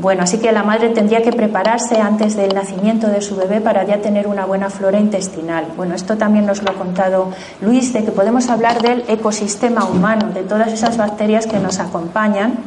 Bueno, 0.00 0.22
así 0.22 0.38
que 0.38 0.52
la 0.52 0.62
madre 0.62 0.88
tendría 0.88 1.22
que 1.22 1.32
prepararse 1.32 2.00
antes 2.00 2.34
del 2.34 2.54
nacimiento 2.54 3.08
de 3.08 3.20
su 3.20 3.36
bebé 3.36 3.60
para 3.60 3.84
ya 3.84 4.00
tener 4.00 4.26
una 4.26 4.46
buena 4.46 4.70
flora 4.70 4.98
intestinal. 4.98 5.66
Bueno, 5.76 5.94
esto 5.94 6.16
también 6.16 6.46
nos 6.46 6.62
lo 6.62 6.70
ha 6.70 6.74
contado 6.74 7.28
Luis, 7.60 7.92
de 7.92 8.02
que 8.02 8.10
podemos 8.10 8.48
hablar 8.48 8.80
del 8.80 9.04
ecosistema 9.06 9.84
humano, 9.84 10.30
de 10.32 10.44
todas 10.44 10.72
esas 10.72 10.96
bacterias 10.96 11.46
que 11.46 11.58
nos 11.58 11.78
acompañan. 11.78 12.58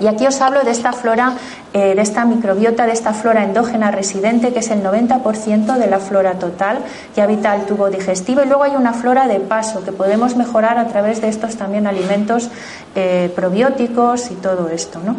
Y 0.00 0.06
aquí 0.06 0.26
os 0.26 0.40
hablo 0.40 0.64
de 0.64 0.70
esta 0.70 0.92
flora, 0.92 1.34
eh, 1.72 1.94
de 1.94 2.02
esta 2.02 2.24
microbiota, 2.24 2.86
de 2.86 2.92
esta 2.92 3.12
flora 3.12 3.44
endógena 3.44 3.90
residente, 3.90 4.52
que 4.52 4.58
es 4.58 4.70
el 4.70 4.82
90% 4.82 5.76
de 5.76 5.86
la 5.86 5.98
flora 5.98 6.34
total 6.34 6.78
que 7.14 7.22
habita 7.22 7.54
el 7.54 7.62
tubo 7.62 7.90
digestivo. 7.90 8.42
Y 8.42 8.46
luego 8.46 8.64
hay 8.64 8.76
una 8.76 8.92
flora 8.92 9.28
de 9.28 9.40
paso 9.40 9.84
que 9.84 9.92
podemos 9.92 10.36
mejorar 10.36 10.78
a 10.78 10.88
través 10.88 11.20
de 11.20 11.28
estos 11.28 11.56
también 11.56 11.86
alimentos 11.86 12.50
eh, 12.94 13.32
probióticos 13.34 14.30
y 14.30 14.34
todo 14.34 14.68
esto, 14.68 15.00
¿no? 15.04 15.16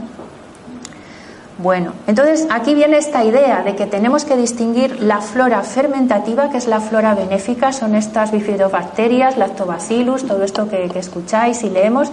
Bueno, 1.58 1.94
entonces 2.06 2.48
aquí 2.52 2.76
viene 2.76 2.98
esta 2.98 3.24
idea 3.24 3.64
de 3.64 3.78
que 3.78 3.86
tenemos 3.86 4.26
que 4.26 4.36
distinguir 4.36 5.02
la 5.02 5.22
flora 5.22 5.62
fermentativa, 5.62 6.50
que 6.50 6.58
es 6.58 6.68
la 6.68 6.82
flora 6.82 7.16
benéfica, 7.16 7.72
son 7.72 7.96
estas 7.96 8.34
bifidobacterias, 8.34 9.38
lactobacillus, 9.38 10.28
todo 10.28 10.44
esto 10.44 10.68
que, 10.68 10.92
escucháis 10.96 11.64
y 11.64 11.70
leemos, 11.70 12.12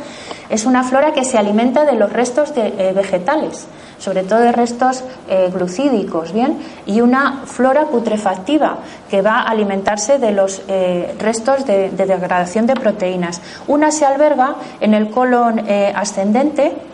es 0.48 0.64
una 0.64 0.84
flora 0.84 1.12
que 1.12 1.24
se 1.24 1.38
alimenta 1.38 1.84
de 1.84 1.94
los 1.94 2.12
restos 2.12 2.54
de, 2.54 2.68
eh, 2.78 2.92
vegetales, 2.94 3.66
sobre 3.98 4.22
todo 4.22 4.38
de 4.38 4.52
restos 4.52 5.02
eh, 5.28 5.50
glucídicos, 5.52 6.32
¿bien? 6.32 6.58
Y 6.86 7.00
una 7.00 7.42
flora 7.44 7.86
putrefactiva, 7.86 8.78
que 9.10 9.22
va 9.22 9.40
a 9.40 9.48
alimentarse 9.48 10.20
de 10.20 10.30
los 10.30 10.62
eh, 10.68 11.16
restos 11.18 11.66
de, 11.66 11.90
de, 11.90 12.06
degradación 12.06 12.68
de 12.68 12.74
proteínas. 12.74 13.40
Una 13.66 13.90
se 13.90 14.06
alberga 14.06 14.54
en 14.80 14.94
el 14.94 15.10
colon 15.10 15.62
ascendente, 15.96 16.91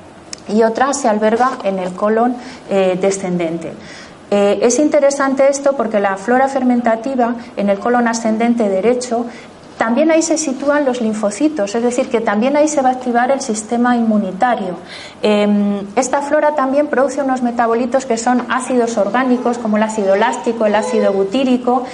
y 0.48 0.62
otra 0.62 0.92
se 0.94 1.08
alberga 1.08 1.58
en 1.64 1.78
el 1.78 1.92
colon 1.92 2.36
eh, 2.70 2.98
descendente. 3.00 3.72
Eh, 4.30 4.58
es 4.62 4.78
interesante 4.78 5.48
esto 5.48 5.74
porque 5.74 6.00
la 6.00 6.16
flora 6.16 6.48
fermentativa 6.48 7.34
en 7.56 7.70
el 7.70 7.78
colon 7.78 8.08
ascendente 8.08 8.68
derecho 8.68 9.24
también 9.78 10.10
ahí 10.10 10.22
se 10.22 10.36
sitúan 10.36 10.84
los 10.84 11.00
linfocitos, 11.00 11.72
es 11.72 11.82
decir, 11.82 12.08
que 12.08 12.20
también 12.20 12.56
ahí 12.56 12.66
se 12.66 12.82
va 12.82 12.88
a 12.88 12.92
activar 12.92 13.30
el 13.30 13.40
sistema 13.40 13.96
inmunitario. 13.96 14.76
Em, 15.22 15.86
esta 15.94 16.20
flora 16.20 16.56
también 16.56 16.88
produce 16.88 17.22
unos 17.22 17.42
metabolitos 17.42 18.04
que 18.04 18.18
son 18.18 18.44
ácidos 18.50 18.98
orgánicos, 18.98 19.56
como 19.56 19.76
el 19.76 19.84
ácido 19.84 20.16
láctico, 20.16 20.66
el 20.66 20.74
ácido 20.74 21.12
butírico, 21.12 21.84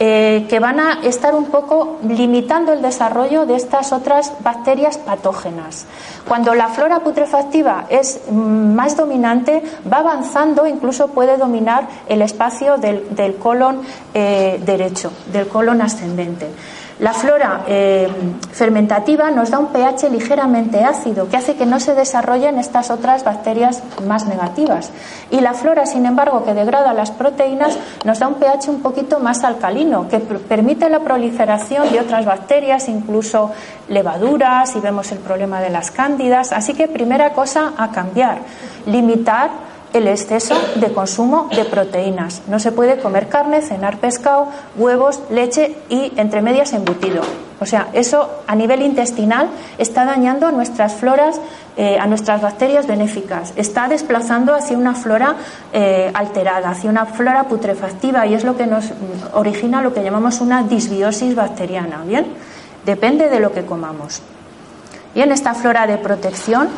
eh, 0.00 0.46
que 0.48 0.58
van 0.58 0.80
a 0.80 1.00
estar 1.02 1.34
un 1.34 1.46
poco 1.46 1.98
limitando 2.02 2.72
el 2.72 2.82
desarrollo 2.82 3.46
de 3.46 3.56
estas 3.56 3.92
otras 3.92 4.32
bacterias 4.40 4.98
patógenas. 4.98 5.86
Cuando 6.26 6.54
la 6.54 6.68
flora 6.68 7.00
putrefactiva 7.00 7.86
es 7.88 8.20
mm, 8.28 8.74
más 8.74 8.96
dominante, 8.96 9.62
va 9.90 9.98
avanzando, 9.98 10.66
incluso 10.66 11.08
puede 11.08 11.36
dominar 11.36 11.86
el 12.08 12.22
espacio 12.22 12.76
del, 12.78 13.36
colon 13.36 13.82
eh, 14.14 14.60
derecho, 14.64 15.12
del 15.32 15.46
colon 15.46 15.80
ascendente. 15.80 16.48
La 17.00 17.12
flora 17.12 17.64
eh, 17.66 18.08
fermentativa 18.52 19.28
nos 19.32 19.50
da 19.50 19.58
un 19.58 19.72
pH 19.72 20.10
ligeramente 20.10 20.84
ácido 20.84 21.28
que 21.28 21.36
hace 21.36 21.56
que 21.56 21.66
no 21.66 21.80
se 21.80 21.94
desarrollen 21.94 22.58
estas 22.58 22.90
otras 22.90 23.24
bacterias 23.24 23.82
más 24.06 24.26
negativas. 24.26 24.90
Y 25.32 25.40
la 25.40 25.54
flora, 25.54 25.86
sin 25.86 26.06
embargo, 26.06 26.44
que 26.44 26.54
degrada 26.54 26.92
las 26.92 27.10
proteínas, 27.10 27.76
nos 28.04 28.20
da 28.20 28.28
un 28.28 28.34
pH 28.34 28.68
un 28.68 28.80
poquito 28.80 29.18
más 29.18 29.42
alcalino, 29.42 30.08
que 30.08 30.20
permite 30.20 30.88
la 30.88 31.00
proliferación 31.00 31.90
de 31.90 31.98
otras 31.98 32.24
bacterias, 32.26 32.88
incluso 32.88 33.50
levaduras, 33.88 34.76
y 34.76 34.80
vemos 34.80 35.10
el 35.10 35.18
problema 35.18 35.60
de 35.60 35.70
las 35.70 35.90
cándidas. 35.90 36.52
Así 36.52 36.74
que 36.74 36.86
primera 36.86 37.32
cosa 37.32 37.72
a 37.76 37.90
cambiar, 37.90 38.38
limitar 38.86 39.50
el 39.94 40.08
exceso 40.08 40.54
de 40.74 40.92
consumo 40.92 41.48
de 41.54 41.64
proteínas. 41.64 42.42
No 42.48 42.58
se 42.58 42.72
puede 42.72 42.98
comer 42.98 43.28
carne, 43.28 43.62
cenar 43.62 43.98
pescado, 43.98 44.48
huevos, 44.76 45.20
leche 45.30 45.76
y 45.88 46.12
entre 46.16 46.42
medias 46.42 46.72
embutido. 46.72 47.22
O 47.60 47.66
sea, 47.66 47.88
eso 47.92 48.42
a 48.46 48.56
nivel 48.56 48.82
intestinal 48.82 49.48
está 49.78 50.04
dañando 50.04 50.48
a 50.48 50.52
nuestras 50.52 50.94
floras, 50.94 51.40
eh, 51.76 51.96
a 51.98 52.06
nuestras 52.06 52.42
bacterias 52.42 52.88
benéficas. 52.88 53.52
Está 53.56 53.86
desplazando 53.86 54.52
hacia 54.54 54.76
una 54.76 54.94
flora 54.94 55.36
eh, 55.72 56.10
alterada, 56.12 56.70
hacia 56.70 56.90
una 56.90 57.06
flora 57.06 57.44
putrefactiva 57.44 58.26
y 58.26 58.34
es 58.34 58.44
lo 58.44 58.56
que 58.56 58.66
nos 58.66 58.92
origina 59.32 59.80
lo 59.80 59.94
que 59.94 60.02
llamamos 60.02 60.40
una 60.40 60.64
disbiosis 60.64 61.36
bacteriana. 61.36 62.02
Bien, 62.04 62.26
depende 62.84 63.30
de 63.30 63.38
lo 63.38 63.52
que 63.52 63.64
comamos. 63.64 64.22
En 65.22 65.32
esta 65.32 65.54
flora 65.54 65.86
de 65.86 65.98
protección 65.98 66.68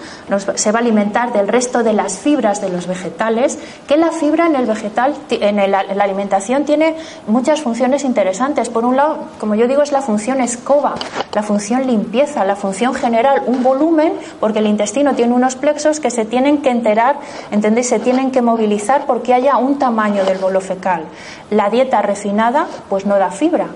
se 0.57 0.73
va 0.73 0.79
a 0.79 0.83
alimentar 0.83 1.33
del 1.33 1.49
resto 1.49 1.83
de 1.83 1.93
las 1.93 2.19
fibras 2.19 2.61
de 2.61 2.69
los 2.69 2.87
vegetales, 2.87 3.59
que 3.87 3.97
la 3.97 4.11
fibra 4.11 4.47
en 4.47 4.57
el 4.57 4.67
vegetal, 4.67 5.15
en, 5.31 5.71
la 5.71 6.05
alimentación, 6.05 6.65
tiene 6.65 6.97
muchas 7.27 7.63
funciones 7.63 8.05
interesantes. 8.05 8.69
Por 8.69 8.85
un 8.85 8.97
lado, 8.97 9.19
como 9.39 9.55
yo 9.55 9.67
digo, 9.67 9.83
es 9.83 9.93
la 9.93 10.03
función 10.03 10.41
escoba, 10.41 10.95
la 11.33 11.43
función 11.43 11.87
limpieza, 11.87 12.45
la 12.45 12.57
función 12.57 12.95
general, 12.95 13.43
un 13.47 13.63
volumen, 13.63 14.13
porque 14.41 14.59
el 14.59 14.67
intestino 14.67 15.15
tiene 15.15 15.33
unos 15.33 15.57
plexos 15.57 16.01
que 16.01 16.11
se 16.11 16.25
tienen 16.25 16.59
que 16.59 16.71
enterar, 16.71 17.17
¿entendéis? 17.51 17.89
Se 17.89 17.99
tienen 18.01 18.31
que 18.31 18.43
movilizar 18.43 19.07
porque 19.07 19.35
haya 19.35 19.57
un 19.57 19.79
tamaño 19.79 20.25
del 20.25 20.39
bolo 20.39 20.61
fecal. 20.61 21.05
La 21.51 21.71
dieta 21.71 22.03
refinada, 22.03 22.67
pues 22.89 23.07
no 23.07 23.19
da 23.19 23.31
fibra. 23.31 23.67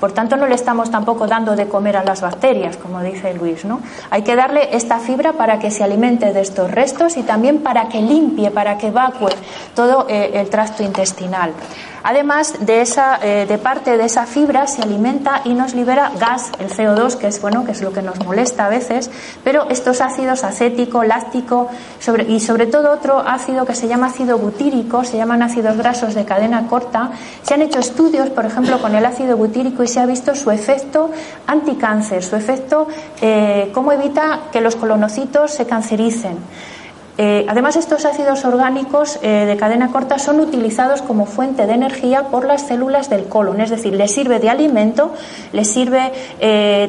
Por 0.00 0.12
tanto, 0.12 0.36
no 0.36 0.46
le 0.46 0.54
estamos 0.54 0.90
tampoco 0.90 1.26
dando 1.26 1.54
de 1.54 1.68
comer 1.68 1.98
a 1.98 2.02
las 2.02 2.22
bacterias, 2.22 2.78
como 2.78 3.02
dice 3.02 3.34
Luis. 3.34 3.66
¿no? 3.66 3.80
Hay 4.10 4.22
que 4.22 4.34
darle 4.34 4.74
esta 4.74 4.98
fibra 4.98 5.34
para 5.34 5.58
que 5.58 5.70
se 5.70 5.84
alimente 5.84 6.32
de 6.32 6.40
estos 6.40 6.70
restos 6.70 7.18
y 7.18 7.22
también 7.22 7.58
para 7.58 7.88
que 7.88 8.00
limpie, 8.00 8.50
para 8.50 8.78
que 8.78 8.88
evacue 8.88 9.34
todo 9.74 10.06
eh, 10.08 10.30
el 10.34 10.48
tracto 10.48 10.82
intestinal. 10.82 11.52
Además 12.02 12.54
de 12.60 12.80
esa, 12.80 13.18
eh, 13.22 13.46
de 13.46 13.58
parte 13.58 13.98
de 13.98 14.04
esa 14.04 14.24
fibra 14.24 14.66
se 14.66 14.82
alimenta 14.82 15.42
y 15.44 15.52
nos 15.52 15.74
libera 15.74 16.10
gas, 16.18 16.50
el 16.58 16.70
CO2, 16.70 17.16
que 17.16 17.26
es 17.26 17.40
bueno, 17.42 17.64
que 17.64 17.72
es 17.72 17.82
lo 17.82 17.92
que 17.92 18.00
nos 18.00 18.24
molesta 18.24 18.66
a 18.66 18.68
veces, 18.68 19.10
pero 19.44 19.68
estos 19.68 20.00
ácidos 20.00 20.44
acético, 20.44 21.04
láctico 21.04 21.68
y 22.26 22.40
sobre 22.40 22.66
todo 22.66 22.92
otro 22.92 23.18
ácido 23.18 23.66
que 23.66 23.74
se 23.74 23.86
llama 23.86 24.06
ácido 24.06 24.38
butírico, 24.38 25.04
se 25.04 25.18
llaman 25.18 25.42
ácidos 25.42 25.76
grasos 25.76 26.14
de 26.14 26.24
cadena 26.24 26.66
corta. 26.68 27.10
Se 27.42 27.54
han 27.54 27.62
hecho 27.62 27.80
estudios, 27.80 28.30
por 28.30 28.46
ejemplo, 28.46 28.80
con 28.80 28.94
el 28.94 29.04
ácido 29.04 29.36
butírico 29.36 29.82
y 29.82 29.88
se 29.90 30.00
ha 30.00 30.06
visto 30.06 30.34
su 30.34 30.50
efecto 30.50 31.10
anticáncer, 31.46 32.22
su 32.22 32.36
efecto 32.36 32.88
eh, 33.20 33.70
cómo 33.74 33.92
evita 33.92 34.40
que 34.52 34.60
los 34.60 34.76
colonocitos 34.76 35.50
se 35.52 35.66
cancericen. 35.66 36.38
Eh, 37.18 37.44
además, 37.48 37.76
estos 37.76 38.06
ácidos 38.06 38.46
orgánicos 38.46 39.18
eh, 39.20 39.44
de 39.44 39.56
cadena 39.58 39.88
corta 39.92 40.18
son 40.18 40.40
utilizados 40.40 41.02
como 41.02 41.26
fuente 41.26 41.66
de 41.66 41.74
energía 41.74 42.28
por 42.28 42.46
las 42.46 42.62
células 42.62 43.10
del 43.10 43.24
colon, 43.24 43.60
es 43.60 43.68
decir, 43.68 43.92
les 43.92 44.12
sirve 44.12 44.38
de 44.38 44.48
alimento, 44.48 45.12
les 45.52 45.68
sirve 45.68 46.12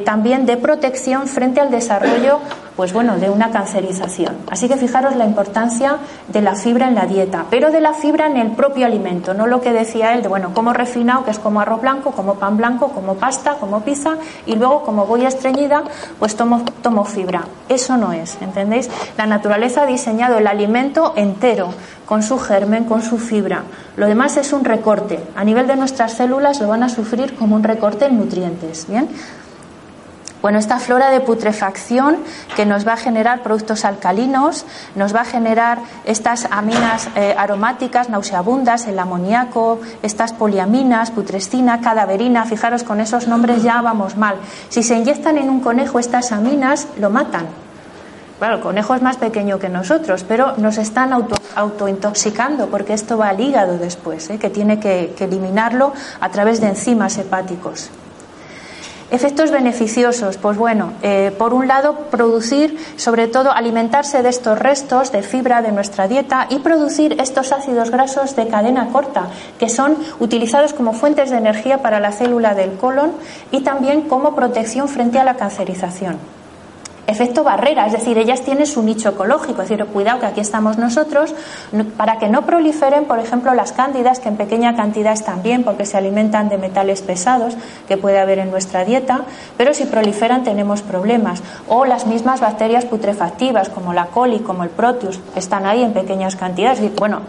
también 0.06 0.46
de 0.46 0.56
protección 0.56 1.28
frente 1.28 1.60
al 1.60 1.70
desarrollo 1.70 2.40
pues 2.76 2.94
bueno, 2.94 3.18
de 3.18 3.30
una 3.30 3.52
cancerización. 3.52 4.38
Así 4.50 4.68
que 4.68 4.78
fijaros 4.78 5.16
la 5.16 5.26
importancia 5.26 5.98
de 6.28 6.42
la 6.42 6.56
fibra 6.56 6.88
en 6.88 6.96
la 6.96 7.06
dieta, 7.06 7.46
pero 7.50 7.72
de 7.72 7.82
la 7.82 7.94
fibra 7.94 8.28
en 8.28 8.38
el 8.38 8.52
propio 8.52 8.86
alimento, 8.86 9.34
no 9.34 9.48
lo 9.48 9.62
que 9.62 9.74
decía 9.74 10.14
él 10.14 10.22
de, 10.22 10.30
bueno, 10.30 10.54
como 10.54 10.74
refinado, 10.74 11.26
que 11.26 11.32
es 11.32 11.40
como 11.40 11.62
arroz 11.62 11.82
blanco, 11.82 12.12
como 12.12 12.36
pan 12.36 12.58
blanco, 12.58 12.90
como 12.90 13.16
pasta, 13.16 13.56
como 13.60 13.82
pizza, 13.82 14.16
y 14.46 14.56
luego 14.56 14.84
como 14.84 15.06
voy 15.06 15.26
estreñida, 15.26 15.84
pues 16.20 16.36
tomo, 16.36 16.64
tomo 16.82 17.06
fibra. 17.06 17.44
Eso 17.70 17.98
no 17.98 18.14
es, 18.14 18.38
¿entendéis? 18.42 18.90
La 19.18 19.26
naturaleza 19.26 19.84
ha 19.84 19.86
diseñado 19.86 20.38
el 20.38 20.48
alimento 20.48 21.14
entero, 21.16 21.70
con 22.06 22.24
su 22.24 22.38
germen, 22.40 22.84
con 22.84 23.02
su 23.02 23.18
fibra. 23.18 23.64
Lo 23.96 24.06
demás 24.06 24.36
es 24.36 24.52
un 24.52 24.66
recorte. 24.66 25.20
A 25.36 25.46
nivel 25.46 25.68
de 25.68 25.78
nuestras 25.78 26.14
células 26.14 26.60
lo 26.60 26.68
van 26.68 26.84
a 26.84 26.90
sufrir 26.90 27.36
como 27.36 27.56
un 27.56 27.64
recorte 27.64 28.06
en 28.06 28.18
nutrientes, 28.18 28.88
¿bien? 28.90 29.08
Bueno, 30.42 30.58
esta 30.58 30.80
flora 30.80 31.12
de 31.12 31.20
putrefacción 31.20 32.18
que 32.56 32.66
nos 32.66 32.88
va 32.88 32.94
a 32.94 32.98
generar 32.98 33.44
productos 33.44 33.86
alcalinos, 33.86 34.66
nos 34.96 35.16
va 35.16 35.22
a 35.22 35.26
generar 35.26 35.80
estas 36.04 36.48
aminas 36.50 37.10
eh, 37.16 37.36
aromáticas 37.38 38.10
nauseabundas, 38.10 38.88
el 38.88 38.98
amoníaco, 38.98 39.80
estas 40.02 40.34
poliaminas, 40.34 41.12
putrescina, 41.12 41.80
cadaverina, 41.82 42.46
fijaros 42.46 42.84
con 42.84 43.00
esos 43.00 43.28
nombres 43.28 43.62
ya 43.62 43.82
vamos 43.82 44.18
mal. 44.18 44.38
Si 44.70 44.82
se 44.82 44.96
inyectan 44.96 45.38
en 45.38 45.50
un 45.50 45.60
conejo 45.60 46.00
estas 46.00 46.32
aminas, 46.32 46.88
lo 46.98 47.12
matan. 47.12 47.46
Claro, 48.40 48.56
el 48.56 48.62
conejo 48.62 48.96
es 48.96 49.04
más 49.04 49.18
pequeño 49.18 49.60
que 49.60 49.70
nosotros, 49.70 50.26
pero 50.28 50.58
nos 50.58 50.80
están 50.80 51.14
auto, 51.14 51.36
autointoxicando 51.54 52.70
porque 52.70 52.94
esto 52.94 53.16
va 53.16 53.30
al 53.30 53.40
hígado 53.40 53.78
después, 53.78 54.32
¿eh? 54.32 54.40
que 54.40 54.50
tiene 54.50 54.80
que 54.80 55.14
eliminarlo 55.20 55.94
a 56.20 56.30
través 56.30 56.60
de 56.60 56.70
enzimas 56.70 57.20
hepáticos. 57.20 57.92
Efectos 59.12 59.52
beneficiosos, 59.52 60.38
pues 60.38 60.58
bueno, 60.58 60.94
eh, 61.02 61.36
por 61.38 61.54
un 61.54 61.68
lado, 61.68 62.08
producir, 62.10 62.78
sobre 62.96 63.28
todo, 63.28 63.52
alimentarse 63.52 64.24
de 64.24 64.30
estos 64.30 64.58
restos 64.58 65.12
de 65.12 65.22
fibra 65.22 65.62
de 65.62 65.74
nuestra 65.74 66.08
dieta 66.08 66.48
y 66.50 66.60
producir 66.60 67.20
estos 67.20 67.52
ácidos 67.52 67.92
grasos 67.92 68.38
de 68.38 68.48
cadena 68.48 68.88
corta, 68.88 69.28
que 69.60 69.68
son 69.68 69.98
utilizados 70.22 70.72
como 70.72 70.94
fuentes 70.94 71.30
de 71.30 71.38
energía 71.38 71.82
para 71.82 72.00
la 72.00 72.14
célula 72.14 72.56
del 72.56 72.78
colon 72.78 73.12
y 73.52 73.60
también 73.62 74.04
como 74.04 74.34
protección 74.34 74.88
frente 74.88 75.20
a 75.20 75.26
la 75.26 75.36
cancerización 75.36 76.41
efecto 77.08 77.44
barrera, 77.44 77.86
es 77.86 77.94
decir, 77.94 78.18
ellas 78.18 78.42
tienen 78.42 78.66
su 78.66 78.84
nicho 78.84 79.10
ecológico, 79.10 79.62
es 79.62 79.70
decir, 79.70 79.86
cuidado 79.86 80.20
que 80.20 80.26
aquí 80.28 80.40
estamos 80.40 80.78
nosotros, 80.78 81.34
para 81.98 82.20
que 82.20 82.30
no 82.30 82.44
proliferen, 82.44 83.06
por 83.06 83.20
ejemplo, 83.20 83.54
las 83.54 83.72
cándidas, 83.72 84.20
que 84.20 84.30
en 84.30 84.38
pequeña 84.38 84.76
cantidad 84.76 85.14
están 85.14 85.44
bien 85.44 85.64
porque 85.64 85.86
se 85.86 85.98
alimentan 85.98 86.50
de 86.50 86.58
metales 86.58 87.02
pesados 87.02 87.56
que 87.88 87.98
puede 87.98 88.20
haber 88.20 88.40
en 88.40 88.52
nuestra 88.52 88.86
dieta, 88.86 89.22
pero 89.58 89.74
si 89.74 89.86
proliferan 89.86 90.44
tenemos 90.44 90.82
problemas. 90.82 91.42
O 91.68 91.86
las 91.86 92.06
mismas 92.06 92.40
bacterias 92.40 92.86
putrefactivas, 92.86 93.70
como 93.70 93.94
la 93.94 94.08
coli, 94.08 94.40
como 94.40 94.64
el 94.64 94.70
proteus, 94.70 95.20
están 95.36 95.66
ahí 95.66 95.84
en 95.84 95.94
pequeñas 95.94 96.36
cantidades. 96.36 96.82
Bueno, 96.96 97.22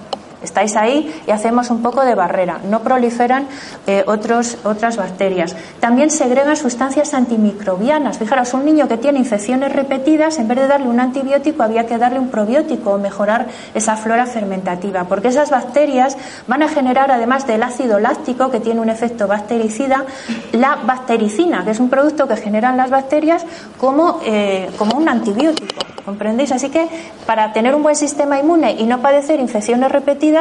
Estáis 0.42 0.76
ahí 0.76 1.22
y 1.26 1.30
hacemos 1.30 1.70
un 1.70 1.82
poco 1.82 2.04
de 2.04 2.14
barrera. 2.14 2.58
No 2.68 2.80
proliferan 2.80 3.46
eh, 3.86 4.04
otros, 4.06 4.58
otras 4.64 4.96
bacterias. 4.96 5.56
También 5.80 6.10
segregan 6.10 6.56
sustancias 6.56 7.14
antimicrobianas. 7.14 8.18
Fijaros, 8.18 8.54
un 8.54 8.64
niño 8.64 8.88
que 8.88 8.96
tiene 8.96 9.18
infecciones 9.18 9.72
repetidas, 9.72 10.38
en 10.38 10.48
vez 10.48 10.58
de 10.58 10.66
darle 10.66 10.88
un 10.88 11.00
antibiótico, 11.00 11.62
había 11.62 11.86
que 11.86 11.98
darle 11.98 12.18
un 12.18 12.28
probiótico 12.28 12.92
o 12.92 12.98
mejorar 12.98 13.46
esa 13.74 13.96
flora 13.96 14.26
fermentativa. 14.26 15.04
Porque 15.04 15.28
esas 15.28 15.50
bacterias 15.50 16.16
van 16.46 16.62
a 16.62 16.68
generar, 16.68 17.10
además 17.10 17.46
del 17.46 17.62
ácido 17.62 17.98
láctico, 17.98 18.50
que 18.50 18.60
tiene 18.60 18.80
un 18.80 18.88
efecto 18.88 19.26
bactericida, 19.26 20.04
la 20.52 20.76
bactericina, 20.76 21.64
que 21.64 21.70
es 21.70 21.80
un 21.80 21.88
producto 21.88 22.28
que 22.28 22.36
generan 22.36 22.76
las 22.76 22.90
bacterias 22.90 23.44
como, 23.78 24.20
eh, 24.24 24.70
como 24.78 24.96
un 24.96 25.08
antibiótico. 25.08 25.82
¿Comprendéis? 26.04 26.50
Así 26.50 26.68
que 26.68 26.88
para 27.26 27.52
tener 27.52 27.76
un 27.76 27.82
buen 27.82 27.94
sistema 27.94 28.38
inmune 28.38 28.72
y 28.72 28.86
no 28.86 29.00
padecer 29.00 29.38
infecciones 29.38 29.92
repetidas, 29.92 30.31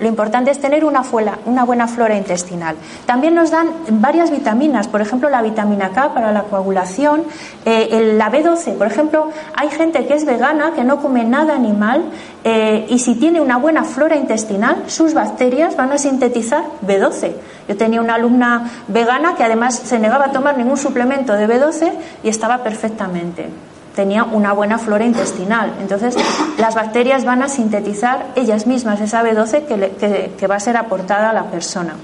lo 0.00 0.08
importante 0.08 0.50
es 0.50 0.60
tener 0.60 0.84
una, 0.84 1.02
una 1.44 1.64
buena 1.64 1.86
flora 1.86 2.16
intestinal. 2.16 2.76
También 3.06 3.34
nos 3.34 3.50
dan 3.50 3.68
varias 3.88 4.30
vitaminas, 4.30 4.88
por 4.88 5.00
ejemplo, 5.00 5.28
la 5.30 5.42
vitamina 5.42 5.90
K 5.90 6.14
para 6.14 6.32
la 6.32 6.42
coagulación, 6.42 7.24
eh, 7.64 8.14
la 8.16 8.30
B12. 8.30 8.76
Por 8.76 8.86
ejemplo, 8.86 9.30
hay 9.54 9.70
gente 9.70 10.06
que 10.06 10.14
es 10.14 10.24
vegana, 10.24 10.72
que 10.74 10.84
no 10.84 11.00
come 11.00 11.24
nada 11.24 11.54
animal, 11.54 12.04
eh, 12.44 12.86
y 12.88 12.98
si 12.98 13.14
tiene 13.14 13.40
una 13.40 13.56
buena 13.56 13.84
flora 13.84 14.16
intestinal, 14.16 14.84
sus 14.86 15.14
bacterias 15.14 15.76
van 15.76 15.92
a 15.92 15.98
sintetizar 15.98 16.64
B12. 16.86 17.32
Yo 17.68 17.76
tenía 17.76 18.00
una 18.00 18.14
alumna 18.14 18.70
vegana 18.88 19.34
que 19.34 19.42
además 19.42 19.74
se 19.74 19.98
negaba 19.98 20.26
a 20.26 20.32
tomar 20.32 20.56
ningún 20.56 20.76
suplemento 20.76 21.32
de 21.32 21.48
B12 21.48 21.92
y 22.22 22.28
estaba 22.28 22.62
perfectamente 22.62 23.48
tenía 23.96 24.22
una 24.22 24.52
buena 24.52 24.78
flora 24.78 25.04
intestinal. 25.04 25.74
Entonces, 25.80 26.14
las 26.58 26.76
bacterias 26.76 27.24
van 27.24 27.42
a 27.42 27.48
sintetizar 27.48 28.26
ellas 28.36 28.66
mismas 28.66 29.00
esa 29.00 29.24
B12 29.24 29.66
que, 29.66 30.34
que 30.38 30.46
va 30.46 30.56
a 30.56 30.60
ser 30.60 30.76
aportada 30.76 31.30
a 31.30 31.32
la 31.32 31.50
persona. 31.50 31.94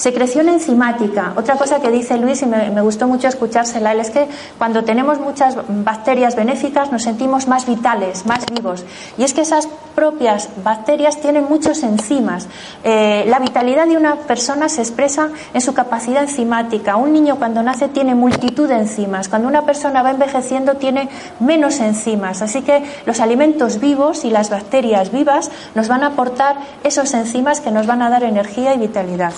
Secreción 0.00 0.48
enzimática. 0.48 1.34
Otra 1.36 1.56
cosa 1.56 1.82
que 1.82 1.90
dice 1.90 2.16
Luis 2.16 2.40
y 2.40 2.46
me, 2.46 2.80
gustó 2.80 3.06
mucho 3.06 3.28
escuchársela, 3.28 3.92
es 3.92 4.08
que 4.08 4.28
cuando 4.56 4.82
tenemos 4.82 5.20
muchas 5.20 5.58
bacterias 5.68 6.36
benéficas 6.36 6.90
nos 6.90 7.02
sentimos 7.02 7.48
más 7.48 7.66
vitales, 7.66 8.24
más 8.24 8.46
vivos. 8.46 8.82
Y 9.18 9.24
es 9.24 9.34
que 9.34 9.42
esas 9.42 9.68
propias 9.94 10.48
bacterias 10.64 11.20
tienen 11.20 11.44
muchos 11.44 11.82
enzimas. 11.82 12.48
Eh, 12.82 13.26
la 13.28 13.40
vitalidad 13.40 13.86
de 13.86 13.98
una 13.98 14.16
persona 14.16 14.70
se 14.70 14.80
expresa 14.80 15.28
en 15.52 15.60
su 15.60 15.74
capacidad 15.74 16.22
enzimática. 16.22 16.96
Un 16.96 17.12
niño 17.12 17.36
cuando 17.36 17.62
nace 17.62 17.88
tiene 17.88 18.14
multitud 18.14 18.68
de 18.68 18.76
enzimas. 18.76 19.28
Cuando 19.28 19.48
una 19.48 19.66
persona 19.66 20.02
va 20.02 20.12
envejeciendo 20.12 20.76
tiene 20.76 21.10
menos 21.40 21.78
enzimas. 21.78 22.40
Así 22.40 22.62
que 22.62 22.84
los 23.04 23.20
alimentos 23.20 23.80
vivos 23.80 24.24
y 24.24 24.30
las 24.30 24.48
bacterias 24.48 25.12
vivas 25.12 25.50
nos 25.74 25.88
van 25.88 26.04
a 26.04 26.06
aportar 26.06 26.56
esos 26.84 27.12
enzimas 27.12 27.60
que 27.60 27.70
nos 27.70 27.86
van 27.86 28.00
a 28.00 28.08
dar 28.08 28.22
energía 28.22 28.72
y 28.72 28.78
vitalidad. 28.78 29.34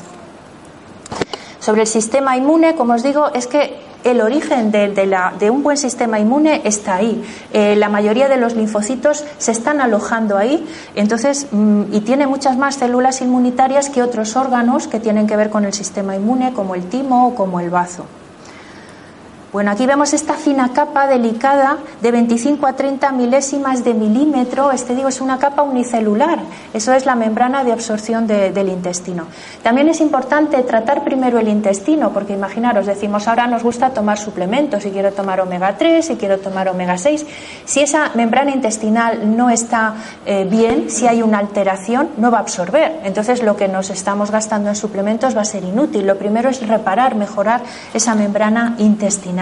Sobre 1.62 1.82
el 1.82 1.86
sistema 1.86 2.36
inmune, 2.36 2.74
como 2.74 2.94
os 2.94 3.04
digo, 3.04 3.30
es 3.32 3.46
que 3.46 3.76
el 4.02 4.20
origen 4.20 4.72
de, 4.72 5.48
un 5.48 5.62
buen 5.62 5.76
sistema 5.76 6.18
inmune 6.18 6.60
está 6.64 6.96
ahí. 6.96 7.22
Eh, 7.52 7.76
la 7.76 7.88
mayoría 7.88 8.28
de 8.28 8.36
los 8.36 8.56
linfocitos 8.56 9.24
se 9.38 9.52
están 9.52 9.80
alojando 9.80 10.36
ahí, 10.36 10.66
entonces, 10.96 11.46
mm, 11.52 11.82
y 11.92 12.00
tiene 12.00 12.26
muchas 12.26 12.58
más 12.58 12.74
células 12.74 13.22
inmunitarias 13.22 13.90
que 13.90 14.02
otros 14.02 14.34
órganos 14.34 14.88
que 14.88 14.98
tienen 14.98 15.28
que 15.28 15.36
ver 15.36 15.50
con 15.50 15.64
el 15.64 15.72
sistema 15.72 16.16
inmune, 16.16 16.52
como 16.52 16.74
el 16.74 16.82
timo 16.88 17.28
o 17.28 17.34
como 17.36 17.60
el 17.60 17.70
bazo. 17.70 18.06
Bueno, 19.52 19.70
aquí 19.70 19.84
vemos 19.84 20.14
esta 20.14 20.32
fina 20.32 20.72
capa 20.72 21.06
delicada 21.06 21.76
de 22.00 22.10
25 22.10 22.66
a 22.66 22.72
30 22.72 23.12
milésimas 23.12 23.84
de 23.84 23.92
milímetro. 23.92 24.72
Este 24.72 24.94
digo 24.94 25.08
es 25.08 25.20
una 25.20 25.38
capa 25.38 25.60
unicelular. 25.60 26.38
Eso 26.72 26.94
es 26.94 27.04
la 27.04 27.14
membrana 27.16 27.62
de 27.62 27.70
absorción 27.70 28.26
del 28.26 28.68
intestino. 28.70 29.26
También 29.62 29.90
es 29.90 30.00
importante 30.00 30.62
tratar 30.62 31.04
primero 31.04 31.38
el 31.38 31.48
intestino, 31.48 32.14
porque 32.14 32.32
imaginaros, 32.32 32.86
decimos 32.86 33.28
ahora 33.28 33.46
nos 33.46 33.62
gusta 33.62 33.90
tomar 33.90 34.18
suplementos, 34.18 34.84
si 34.84 34.90
quiero 34.90 35.12
tomar 35.12 35.38
omega 35.42 35.76
3, 35.76 36.02
si 36.02 36.16
quiero 36.16 36.38
tomar 36.38 36.70
omega 36.70 36.96
6. 36.96 37.26
Si 37.66 37.80
esa 37.80 38.10
membrana 38.14 38.52
intestinal 38.52 39.36
no 39.36 39.50
está 39.50 39.96
eh, 40.24 40.46
bien, 40.50 40.88
si 40.88 41.06
hay 41.06 41.20
una 41.20 41.36
alteración, 41.36 42.08
no 42.16 42.30
va 42.30 42.38
a 42.38 42.40
absorber. 42.40 43.00
Entonces 43.04 43.42
lo 43.42 43.54
que 43.54 43.68
nos 43.68 43.90
estamos 43.90 44.30
gastando 44.30 44.70
en 44.70 44.76
suplementos 44.76 45.36
va 45.36 45.42
a 45.42 45.44
ser 45.44 45.62
inútil. 45.62 46.06
Lo 46.06 46.16
primero 46.16 46.48
es 46.48 46.66
reparar, 46.66 47.16
mejorar 47.16 47.60
esa 47.92 48.14
membrana 48.14 48.76
intestinal. 48.78 49.41